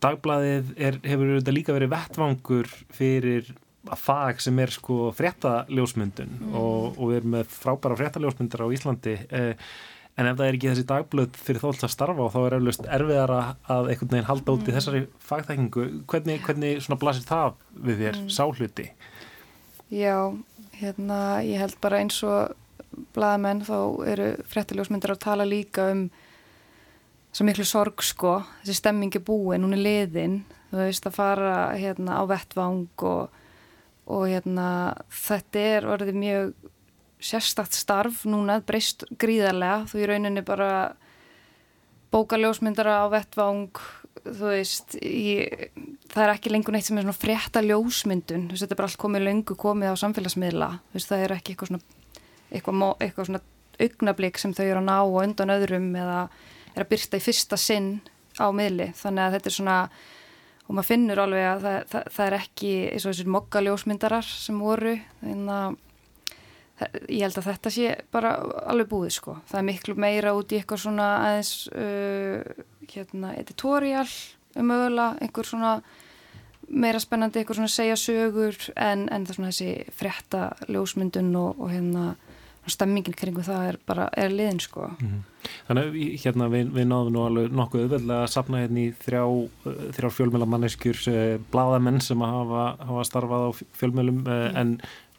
dagbladið 0.02 0.72
er, 0.76 0.98
hefur 1.06 1.36
þetta 1.38 1.54
líka 1.54 1.72
verið 1.76 1.92
vettvangur 1.94 2.70
fyrir 2.90 3.52
fag 3.98 4.40
sem 4.40 4.58
er 4.62 4.70
sko 4.70 5.10
fréttaljósmyndun 5.14 6.36
Mm. 6.40 6.54
og, 6.54 6.98
og 6.98 7.08
við 7.10 7.16
erum 7.16 7.30
með 7.36 7.46
frábæra 7.50 7.96
fréttaljósmyndar 7.98 8.62
á 8.62 8.72
Íslandi 8.74 9.14
eh, 9.30 9.54
en 10.18 10.26
ef 10.26 10.36
það 10.36 10.46
er 10.48 10.54
ekki 10.58 10.68
þessi 10.70 10.84
dagblöð 10.86 11.30
fyrir 11.40 11.60
þóls 11.62 11.82
að 11.86 11.90
starfa 11.94 12.22
og 12.22 12.32
þá 12.34 12.40
er 12.46 12.56
eflaust 12.58 12.86
erfiðara 12.86 13.56
að 13.68 13.88
einhvern 13.90 14.10
veginn 14.12 14.28
halda 14.30 14.52
út 14.52 14.66
í 14.68 14.70
Mm. 14.70 14.76
þessari 14.76 15.06
fagþekkingu 15.18 15.84
hvernig, 16.06 16.40
hvernig 16.46 16.82
svona 16.82 16.98
blasir 17.00 17.24
það 17.26 17.52
við 17.84 17.96
þér 18.02 18.16
Mm. 18.20 18.28
sáhluti? 18.28 18.88
Já, 19.90 20.36
hérna, 20.80 21.42
ég 21.44 21.58
held 21.58 21.76
bara 21.80 21.98
eins 21.98 22.22
og 22.22 22.54
blaðamenn 23.16 23.64
þá 23.66 23.76
eru 24.12 24.28
fréttiljósmyndir 24.50 25.14
að 25.14 25.24
tala 25.24 25.48
líka 25.48 25.90
um 25.92 26.06
svo 27.32 27.46
miklu 27.48 27.64
sorg 27.64 28.02
sko, 28.04 28.40
þessi 28.62 28.80
stemming 28.82 29.14
er 29.16 29.24
búin, 29.24 29.64
hún 29.64 29.76
er 29.76 29.80
liðin, 29.80 30.42
þú 30.70 30.82
veist 30.82 31.06
að 31.08 31.16
fara 31.16 31.54
hérna 31.78 32.18
á 32.20 32.22
vettvang 32.28 33.06
og, 33.08 33.32
og 34.12 34.26
hérna 34.28 34.66
þetta 35.08 35.64
er 35.78 35.88
orðið 35.94 36.20
mjög 36.20 36.52
sérstakt 37.22 37.76
starf 37.78 38.26
núna, 38.28 38.58
breyst 38.66 39.06
gríðarlega, 39.20 39.86
þú 39.88 40.02
í 40.02 40.10
rauninni 40.10 40.44
bara 40.44 40.70
bóka 42.12 42.36
ljósmyndara 42.36 43.00
á 43.00 43.06
vettvang 43.12 43.80
þú 44.22 44.50
veist 44.50 44.98
ég, 45.00 45.70
það 46.12 46.26
er 46.26 46.34
ekki 46.34 46.52
lengur 46.52 46.76
neitt 46.76 46.86
sem 46.86 46.98
er 47.00 47.06
svona 47.06 47.16
frétta 47.16 47.62
ljósmyndun, 47.64 48.48
þú 48.50 48.54
veist, 48.54 48.66
þetta 48.66 48.76
er 48.76 48.82
bara 48.82 48.90
allt 48.90 49.02
komið 49.02 49.26
löngu 49.26 49.56
komið 49.58 49.96
á 49.96 50.02
samfélagsmiðla, 50.02 50.70
þú 50.90 50.98
veist, 50.98 51.10
það 51.10 51.24
er 51.24 51.36
ekki 51.38 51.54
eitthvað 51.54 51.72
svona 51.72 52.01
eitthvað, 52.52 52.96
eitthvað 53.00 53.28
svona 53.28 53.42
augnablík 53.82 54.40
sem 54.40 54.54
þau 54.54 54.64
eru 54.66 54.80
að 54.80 54.88
ná 54.88 54.96
og 55.02 55.20
undan 55.22 55.54
öðrum 55.54 55.92
eða 55.98 56.18
er 56.72 56.84
að 56.84 56.90
byrta 56.92 57.20
í 57.20 57.24
fyrsta 57.24 57.58
sinn 57.60 57.94
á 58.40 58.48
miðli, 58.54 58.90
þannig 58.96 59.24
að 59.24 59.36
þetta 59.36 59.50
er 59.50 59.56
svona 59.58 59.78
og 60.62 60.76
maður 60.76 60.88
finnur 60.88 61.20
alveg 61.20 61.46
að 61.46 61.64
það, 61.64 61.78
það, 61.92 62.04
það 62.16 62.26
er 62.26 62.36
ekki 62.38 62.74
eins 62.88 63.04
og 63.04 63.12
þessir 63.12 63.32
mokka 63.34 63.62
ljósmyndarar 63.64 64.28
sem 64.28 64.60
voru, 64.62 64.94
þannig 65.20 65.56
að 65.56 65.80
ég 67.12 67.22
held 67.22 67.38
að 67.38 67.48
þetta 67.50 67.72
sé 67.72 67.90
bara 68.14 68.32
alveg 68.70 68.88
búið 68.90 69.16
sko, 69.18 69.36
það 69.50 69.58
er 69.60 69.66
miklu 69.68 69.96
meira 70.00 70.32
út 70.34 70.52
í 70.52 70.58
eitthvað 70.58 70.84
svona 70.84 71.08
aðeins 71.26 71.52
uh, 71.76 72.64
hérna, 72.90 73.34
editorial 73.38 74.08
um 74.58 74.68
mögulega, 74.68 75.20
einhver 75.22 75.48
svona 75.48 75.76
meira 76.68 77.00
spennandi, 77.02 77.42
einhver 77.42 77.58
svona 77.58 77.72
segja 77.72 77.98
sögur 78.00 78.56
en, 78.74 79.06
en 79.12 79.26
það 79.26 79.34
er 79.34 79.38
svona 79.38 79.52
þessi 79.52 79.96
frétta 79.98 80.42
ljósmyndun 80.72 81.32
og, 81.38 81.60
og 81.60 81.72
hérna 81.72 82.06
stemmingin 82.70 83.16
kringu 83.18 83.42
það 83.42 83.64
er 83.72 83.78
bara, 83.86 84.08
er 84.14 84.30
liðin 84.30 84.60
sko. 84.62 84.88
Þannig 85.66 85.88
að 85.88 85.96
hérna 86.22 86.46
við, 86.52 86.68
við 86.76 86.86
náðum 86.86 87.16
nú 87.16 87.22
alveg 87.26 87.56
nokkuð 87.58 87.86
auðveldlega 87.86 88.26
að 88.26 88.30
sapna 88.34 88.60
hérna 88.62 88.84
í 88.84 88.92
þrjá, 89.02 89.22
þrjá 89.98 90.10
fjölmjöla 90.18 90.48
manneskjur 90.52 91.00
uh, 91.10 91.38
bladamenn 91.50 91.98
sem 92.04 92.22
að 92.22 92.36
hafa, 92.36 92.66
hafa 92.86 93.08
starfað 93.08 93.48
á 93.48 93.50
fjölmjölum 93.80 94.22
uh, 94.26 94.30
Mm. 94.52 94.56
en 94.60 94.76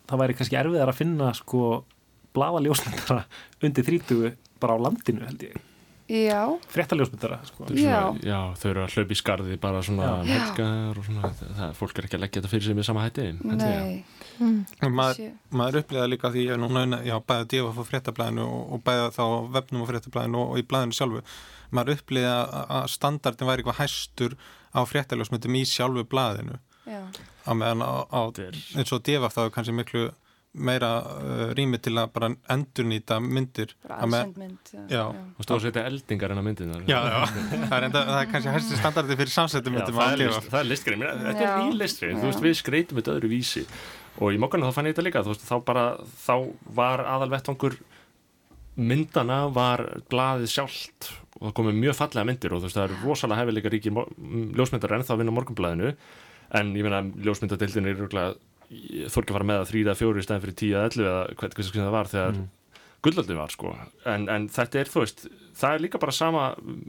það 0.07 0.19
væri 0.23 0.37
kannski 0.39 0.57
erfiðar 0.59 0.91
að 0.93 0.99
finna 0.99 1.33
sko 1.37 1.83
bladaljósmyndara 2.33 3.23
undir 3.63 3.85
30 3.87 4.33
bara 4.63 4.75
á 4.75 4.83
landinu 4.83 5.25
held 5.27 5.43
ég 5.49 5.59
Já, 6.11 6.59
fréttaljósmyndara 6.67 7.37
sko. 7.47 7.65
Já. 7.79 8.11
já, 8.19 8.39
þau 8.59 8.65
eru 8.69 8.81
að 8.83 8.95
hlaupa 8.97 9.15
í 9.15 9.17
skarði 9.17 9.59
bara 9.61 9.83
svona 9.85 10.09
helgar 10.27 10.99
og 10.99 11.05
svona 11.07 11.29
það, 11.29 11.53
það, 11.59 11.75
fólk 11.79 11.99
er 12.01 12.07
ekki 12.07 12.17
að 12.17 12.23
leggja 12.25 12.41
þetta 12.41 12.51
fyrir 12.51 12.65
sig 12.67 12.77
með 12.77 12.87
sama 12.89 13.05
hætti 13.05 13.27
nei. 13.39 14.03
Maður, 14.83 15.21
maður 15.53 15.79
upplýða 15.83 16.09
líka 16.11 16.31
því 16.33 16.43
að 16.55 16.59
núna 16.65 16.99
já, 17.07 17.15
bæða 17.23 17.47
dífa 17.53 17.71
fór 17.77 17.87
fréttablaðinu 17.87 18.43
og, 18.43 18.65
og 18.75 18.83
bæða 18.83 19.07
þá 19.15 19.23
á 19.23 19.37
vefnum 19.55 19.85
og 19.85 19.91
fréttablaðinu 19.93 20.41
og, 20.41 20.51
og 20.51 20.59
í 20.59 20.65
blaðinu 20.73 20.97
sjálfu 20.97 21.23
maður 21.73 21.95
upplýða 21.95 22.35
að 22.81 22.89
standardin 22.97 23.49
væri 23.49 23.63
eitthvað 23.63 23.79
hæstur 23.79 24.35
á 24.75 24.81
fréttaljósmyndum 24.89 25.55
í 25.55 25.63
sjálfu 25.69 26.03
blaðinu. 26.09 26.59
Já. 26.83 26.99
á 27.47 27.51
meðan 27.55 27.79
á, 27.79 28.03
á 28.11 28.21
eins 28.75 28.91
og 28.91 29.05
dífa 29.07 29.31
þá 29.31 29.45
er 29.45 29.53
kannski 29.55 29.75
miklu 29.77 30.09
meira 30.53 30.89
uh, 31.01 31.45
rými 31.57 31.79
til 31.81 31.95
að 31.97 32.11
bara 32.13 32.29
endurnýta 32.53 33.17
myndir. 33.23 33.73
Aðsend 33.89 34.37
mynd, 34.37 34.73
já. 34.73 34.83
já. 34.91 35.03
og 35.09 35.47
stóð 35.47 35.57
að 35.57 35.63
setja 35.67 35.85
eldingar 35.89 36.33
en 36.35 36.41
að 36.43 36.47
myndin 36.49 36.75
Já, 36.85 36.99
já, 37.09 37.17
það 37.31 37.75
er, 37.77 37.87
enda, 37.87 38.03
það 38.11 38.19
er 38.19 38.29
kannski 38.35 38.53
hæsti 38.53 38.79
standardi 38.79 39.17
fyrir 39.23 39.33
samsettum 39.33 39.77
myndum 39.77 39.97
það, 39.97 40.13
að 40.13 40.23
er 40.27 40.47
það 40.51 40.59
er 40.59 40.69
listgrein, 40.69 41.07
þetta 41.23 41.47
er 41.47 41.57
ný 41.57 41.79
listgrein, 41.81 42.23
við 42.45 42.55
skreitum 42.61 43.01
þetta 43.01 43.17
öðru 43.17 43.33
vísi. 43.33 43.65
Og 44.21 44.35
í 44.35 44.39
mokkanu 44.41 44.69
þá 44.69 44.77
fann 44.77 44.89
ég 44.89 44.93
þetta 44.93 45.07
líka, 45.07 45.25
veist 45.25 45.45
þá 45.47 45.55
bara, 45.65 45.85
þá 46.21 46.35
var 46.77 47.01
aðal 47.15 47.31
vettvangur 47.33 47.79
myndana 48.77 49.47
var 49.53 49.83
blaðið 50.11 50.51
sjálft. 50.53 51.09
Og 51.39 51.49
það 51.49 51.55
komið 51.57 51.79
mjög 51.81 51.97
fallega 51.97 52.27
myndir 52.29 52.53
og 52.53 52.63
veist 52.63 52.77
það 52.77 52.91
eru 52.91 52.99
rosalega 53.07 53.41
hefileika 53.41 53.73
ríki 53.73 53.93
ljósmyndar 53.93 54.95
ennþá 54.99 55.15
að 55.15 55.23
vinna 55.23 55.33
á 55.33 55.37
morgunblaðinu. 55.39 55.93
En 56.53 56.73
ég 56.77 56.85
meina 56.85 57.01
ljósmyndadeildin 57.25 57.89
er 57.89 57.97
rúglega, 57.97 58.37
ekki 58.71 59.31
að 59.31 59.37
fara 59.37 59.47
með 59.51 59.61
að 59.63 59.69
þrýða 59.71 59.95
fjóri 59.99 60.19
í 60.21 60.25
stæðin 60.27 60.43
fyrir 60.45 60.59
tíu 60.63 60.75
að 60.79 60.85
ellu 60.91 61.07
eða 61.09 61.23
hvernig 61.39 61.57
hvernig 61.57 61.79
það 61.83 61.95
var 61.97 62.11
þegar 62.13 62.33
Mm. 62.37 62.49
gullöldin 63.03 63.35
var 63.41 63.51
sko. 63.51 63.71
En, 64.07 64.29
en 64.31 64.45
þetta 64.47 64.79
er 64.79 64.87
þú 64.87 65.01
veist 65.03 65.25
það 65.59 65.73
er 65.75 65.81
líka 65.83 65.99
bara 65.99 66.11
sama 66.15 66.43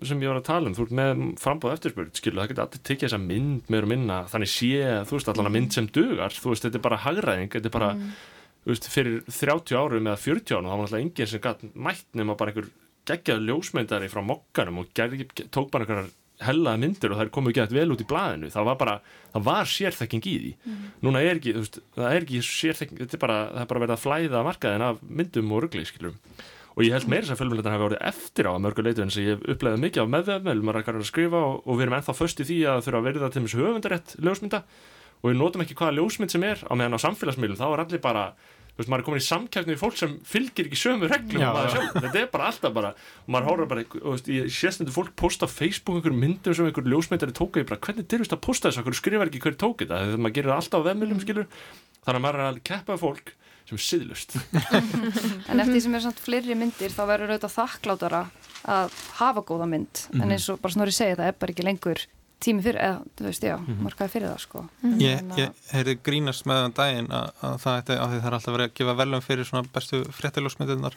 sem 0.07 0.21
ég 0.23 0.31
var 0.31 0.39
að 0.39 0.45
tala 0.47 0.69
um. 0.71 0.75
Þú 0.77 0.85
veist 0.85 0.95
með 0.95 1.25
frambóð 1.43 1.73
eftirspurð 1.75 2.13
skilu 2.21 2.39
það 2.41 2.49
getur 2.53 2.65
allir 2.65 2.85
tekið 2.87 3.09
þessa 3.09 3.19
mynd 3.25 3.67
meður 3.75 3.89
minna. 3.91 4.21
Þannig 4.31 4.53
sé 4.55 4.71
þú 5.11 5.19
veist 5.19 5.29
allan 5.33 5.51
að 5.51 5.57
mynd 5.59 5.73
sem 5.75 5.89
dugar 5.91 6.31
þú 6.39 6.53
veist 6.55 6.63
þetta 6.69 6.79
er 6.79 6.85
bara 6.87 7.01
hagræðing 7.03 7.51
þetta 7.57 7.67
er 7.73 7.75
bara 7.75 7.91
þú 7.99 8.71
veist 8.73 8.89
fyrir 8.95 9.19
30 9.27 9.75
árum 9.77 10.07
eða 10.09 10.23
40 10.23 10.55
árum 10.55 10.71
þá 10.71 10.77
var 10.79 10.85
alltaf 10.87 11.03
enginn 11.03 11.31
sem 11.35 11.43
gætt 11.45 11.67
mætt 11.75 12.07
nema 12.15 12.37
bara 12.39 12.55
einhver 12.55 12.71
geggjaður 13.11 13.45
ljósmyndari 13.51 14.09
frá 14.09 14.23
mokkanum 14.25 14.79
og 14.81 14.95
gerði, 14.97 15.27
tók 15.53 15.69
bara 15.75 15.85
einhverjar 15.85 16.09
hellaða 16.49 16.83
myndir 16.85 17.15
og 17.15 17.21
þær 17.21 17.33
komu 17.35 17.53
ekki 17.53 17.67
vel 17.75 17.93
út 17.95 18.03
í 18.05 18.09
blaðinu 18.09 18.51
það 18.55 18.69
var 18.71 18.81
bara, 18.81 18.97
það 19.35 19.47
var 19.51 19.71
sérþekking 19.75 20.27
í 20.31 20.35
því. 20.41 20.53
Núna 21.05 21.23
er 21.25 21.39
ekki, 21.41 21.55
veist, 21.59 21.79
það 21.97 22.11
er 22.11 22.27
ekki 22.27 22.43
sérþekking, 22.49 23.05
þetta 23.05 23.19
er 23.19 23.25
bara, 23.27 23.39
það 23.53 23.63
er 23.65 23.71
bara 23.73 23.85
verið 23.85 23.97
að 23.97 24.05
flæða 24.05 24.45
markaðin 24.49 24.89
af 24.89 25.01
myndum 25.09 25.55
og 25.55 25.65
rugli, 25.67 25.87
skilur 25.89 26.19
og 26.75 26.83
ég 26.83 26.95
held 26.95 27.07
meira 27.11 27.27
sem 27.29 27.39
fjölmjöldin 27.39 27.71
hafi 27.71 27.87
orðið 27.87 28.01
eftir 28.09 28.49
á 28.51 28.53
að 28.55 28.63
mörgu 28.65 28.83
leitu 28.83 29.03
en 29.05 29.13
sem 29.15 29.23
ég 29.23 29.37
hef 29.37 29.45
upplegað 29.55 29.83
mikið 29.85 30.07
á 30.07 30.13
meðvefnvel 30.15 30.63
maður 30.67 30.89
er 30.91 30.99
að 30.99 31.07
skrifa 31.07 31.43
og, 31.47 31.61
og 31.63 31.79
við 31.79 31.87
erum 31.87 31.97
ennþá 32.01 32.15
föst 32.19 32.43
í 32.43 32.47
því 32.49 32.57
að 32.73 32.83
þurfa 32.87 33.01
að 33.01 33.07
verða 33.07 33.29
til 33.31 33.43
þessu 33.45 33.61
höfundarétt 33.61 34.15
ljósmynda. 34.19 34.61
Og 35.23 35.31
við 35.31 35.39
notum 35.39 35.63
ekki 35.63 35.77
hvaða 35.79 35.95
ljósmynd 36.01 36.35
sem 36.35 36.47
er 36.51 36.65
á 36.67 36.73
meðan 36.75 36.99
á 36.99 37.05
samfélagsmiðlum 37.05 37.61
þá 37.61 37.67
er 37.69 37.83
allir 37.85 38.03
bara 38.03 38.25
þú 38.75 38.83
veist, 38.83 38.91
maður 38.91 39.03
er 39.03 39.07
komin 39.07 39.23
í 39.23 39.25
samkefni 39.29 39.75
við 39.75 39.81
fólk 39.81 39.99
sem 40.01 40.15
fylgir 40.27 40.67
ekki 40.67 40.79
sömu 40.81 41.09
reglum 41.11 41.45
sjálf, 41.71 41.93
þetta 41.95 42.21
er 42.25 42.31
bara 42.33 42.49
alltaf 42.51 42.75
bara 42.75 42.91
og 42.97 43.31
maður 43.31 43.49
horfður 43.51 43.71
bara, 43.71 43.85
þú 43.93 44.15
veist, 44.17 44.31
ég 44.35 44.51
sést 44.51 44.83
þetta 44.83 44.95
fólk 44.97 45.15
posta 45.21 45.49
Facebook 45.51 46.01
einhverjum 46.01 46.21
myndum 46.25 46.57
sem 46.59 46.67
einhver 46.67 46.91
ljósmyndari 46.91 47.37
tók 47.39 47.61
ég 47.61 47.69
bara, 47.71 47.79
hvernig 47.87 48.09
dyrfist 48.11 48.35
að 48.35 48.43
posta 48.49 48.73
þessu, 48.73 48.83
hvernig 48.83 48.99
skrifar 48.99 49.31
ekki 49.31 49.43
hver 49.47 49.59
tók 49.63 49.85
þetta, 49.85 50.03
þegar 50.09 50.25
maður 50.27 50.37
gerir 50.41 50.51
það 50.51 50.61
alltaf 50.65 50.83
á 50.83 50.87
vefnmjölum 50.89 51.23
skilur, 51.23 51.49
þannig 52.03 52.19
að 52.19 52.25
maður 52.27 52.41
er 52.43 52.51
að 52.51 52.63
keppa 52.67 52.99
fólk 52.99 53.35
sem 53.65 53.79
er 53.79 53.85
siðlust 53.85 54.35
En 55.51 55.63
eftir 55.63 55.73
því 55.73 55.85
sem 55.87 55.95
er 55.97 56.03
samt 56.05 56.19
fleiri 56.21 56.57
myndir 56.59 56.93
þá 56.93 57.05
verður 57.09 57.33
auðvitað 57.33 57.55
þakklátara 57.55 58.21
að 58.75 58.99
hafa 59.21 59.45
góða 59.45 59.69
mynd. 59.69 60.03
Mhm. 60.11 60.25
en 60.25 60.35
eins 60.35 60.49
og 60.53 60.61
bara 60.61 60.75
snorri 60.77 60.93
tími 62.41 62.63
fyrir, 62.65 62.81
eða 62.85 63.03
þú 63.17 63.25
veist, 63.29 63.43
já, 63.47 63.55
Mhm. 63.59 63.83
markaði 63.87 64.11
fyrir 64.15 64.29
það 64.29 64.41
sko. 64.43 64.63
Ég, 64.85 65.21
Þannig 65.21 65.33
að- 65.33 65.39
ég 65.39 65.51
heyrði 65.73 65.95
grínast 66.05 66.45
með 66.47 66.59
þann 66.65 66.75
daginn 66.75 67.09
að, 67.09 67.31
að 67.43 67.55
það 67.63 67.79
ætti, 67.83 67.95
að 67.99 68.09
því 68.11 68.19
það 68.21 68.27
er 68.27 68.37
alltaf 68.39 68.55
verið 68.55 68.69
að 68.69 68.75
gefa 68.75 68.95
velum 69.01 69.23
fyrir 69.23 69.45
svona 69.49 69.69
bestu 69.73 70.03
fréttiljósmyndunar 70.19 70.95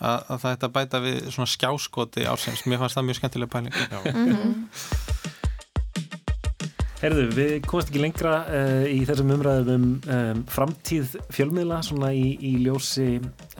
að, 0.00 0.18
að 0.28 0.38
það 0.44 0.52
ætti 0.54 0.68
að 0.68 0.74
bæta 0.78 1.00
við 1.00 1.18
svona 1.34 1.50
skjáskoti 1.54 2.26
ársins, 2.30 2.62
mér 2.66 2.78
fannst 2.78 2.96
það 2.96 3.06
mjög 3.08 3.18
skemmtileg 3.20 3.50
pæling. 3.50 4.68
Herðu, 7.04 7.24
við 7.36 7.50
komast 7.68 7.90
ekki 7.90 8.00
lengra 8.00 8.36
uh, 8.48 8.84
í 8.88 9.02
þessum 9.04 9.32
umræðum 9.34 9.82
um, 9.84 9.90
um 10.14 10.44
framtíð 10.48 11.18
fjölmiðla 11.34 11.82
svona 11.84 12.12
í, 12.16 12.30
í 12.40 12.54
ljósi 12.64 13.18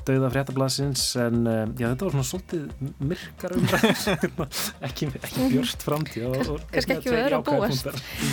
dauða 0.09 0.30
fréttablasins 0.34 1.05
en 1.22 1.42
um, 1.42 1.74
já, 1.78 1.88
þetta 1.90 2.07
var 2.07 2.14
svona 2.16 2.26
svolítið 2.28 2.94
myrkar 3.12 3.57
ekki, 4.88 5.11
ekki 5.20 5.50
björst 5.55 5.84
framtíð 5.86 6.38
Kannski 6.72 6.96
ekki 6.98 7.12
við 7.12 7.20
öðru 7.22 7.40
að 7.40 7.50
búast. 7.50 7.90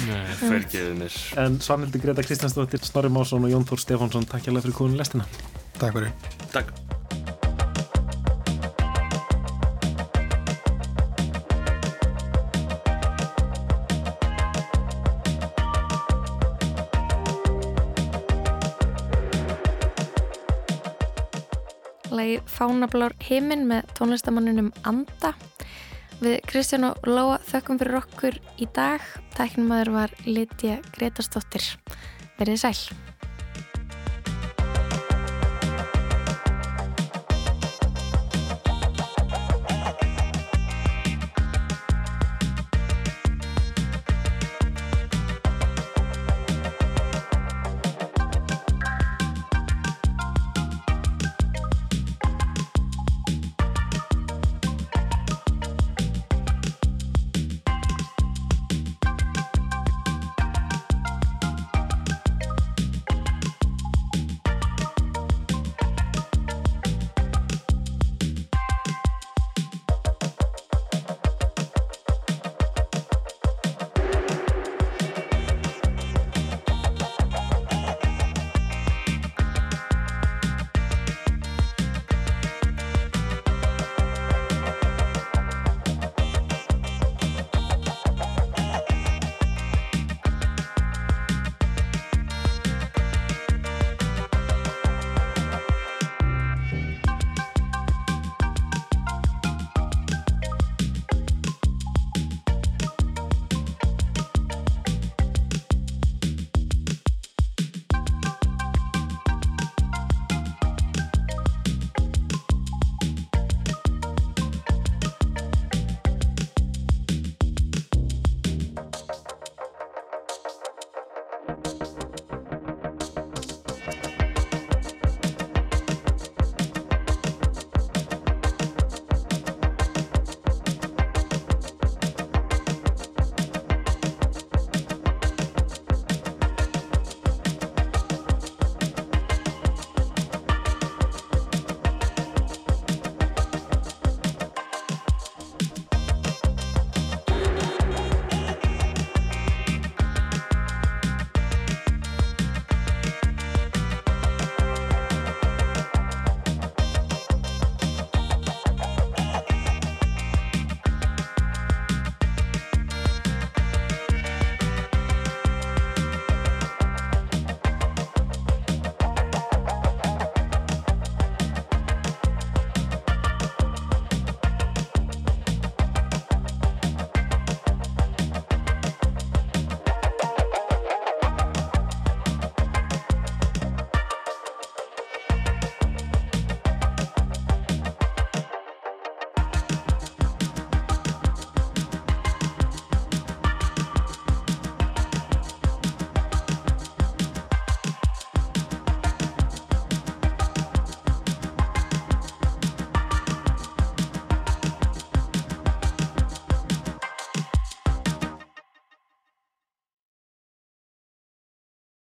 Nei, 0.07 0.31
fergiðið 0.41 0.95
mér. 1.01 1.19
En 1.43 1.59
Svanhildur 1.63 2.05
Greta 2.05 2.25
Kristjánsdóttir, 2.25 2.83
Snorri 2.87 3.11
Másson 3.13 3.47
og 3.47 3.53
Jón 3.53 3.67
Þór 3.69 3.85
Stefánsson, 3.85 4.29
takk 4.31 4.47
hjá 4.47 4.55
fyrir 4.57 4.77
kúinu 4.77 4.99
lestina. 4.99 5.27
Takk 5.79 5.99
fyrir. 5.99 6.33
Takk 6.51 6.99
Fánablár 22.61 23.15
heiminn 23.25 23.63
með 23.65 23.87
tónlistamanninum 23.97 24.67
Anda. 24.85 25.31
Við 26.21 26.35
Kristján 26.45 26.85
og 26.91 27.09
Lóa 27.09 27.39
þökkum 27.49 27.81
fyrir 27.81 27.97
okkur 28.03 28.37
í 28.61 28.69
dag. 28.75 29.01
Tæknumæður 29.33 29.95
var 29.95 30.13
Lítja 30.29 30.77
Gretarsdóttir. 30.93 31.65
Verið 32.37 32.61
sæl. 32.61 33.10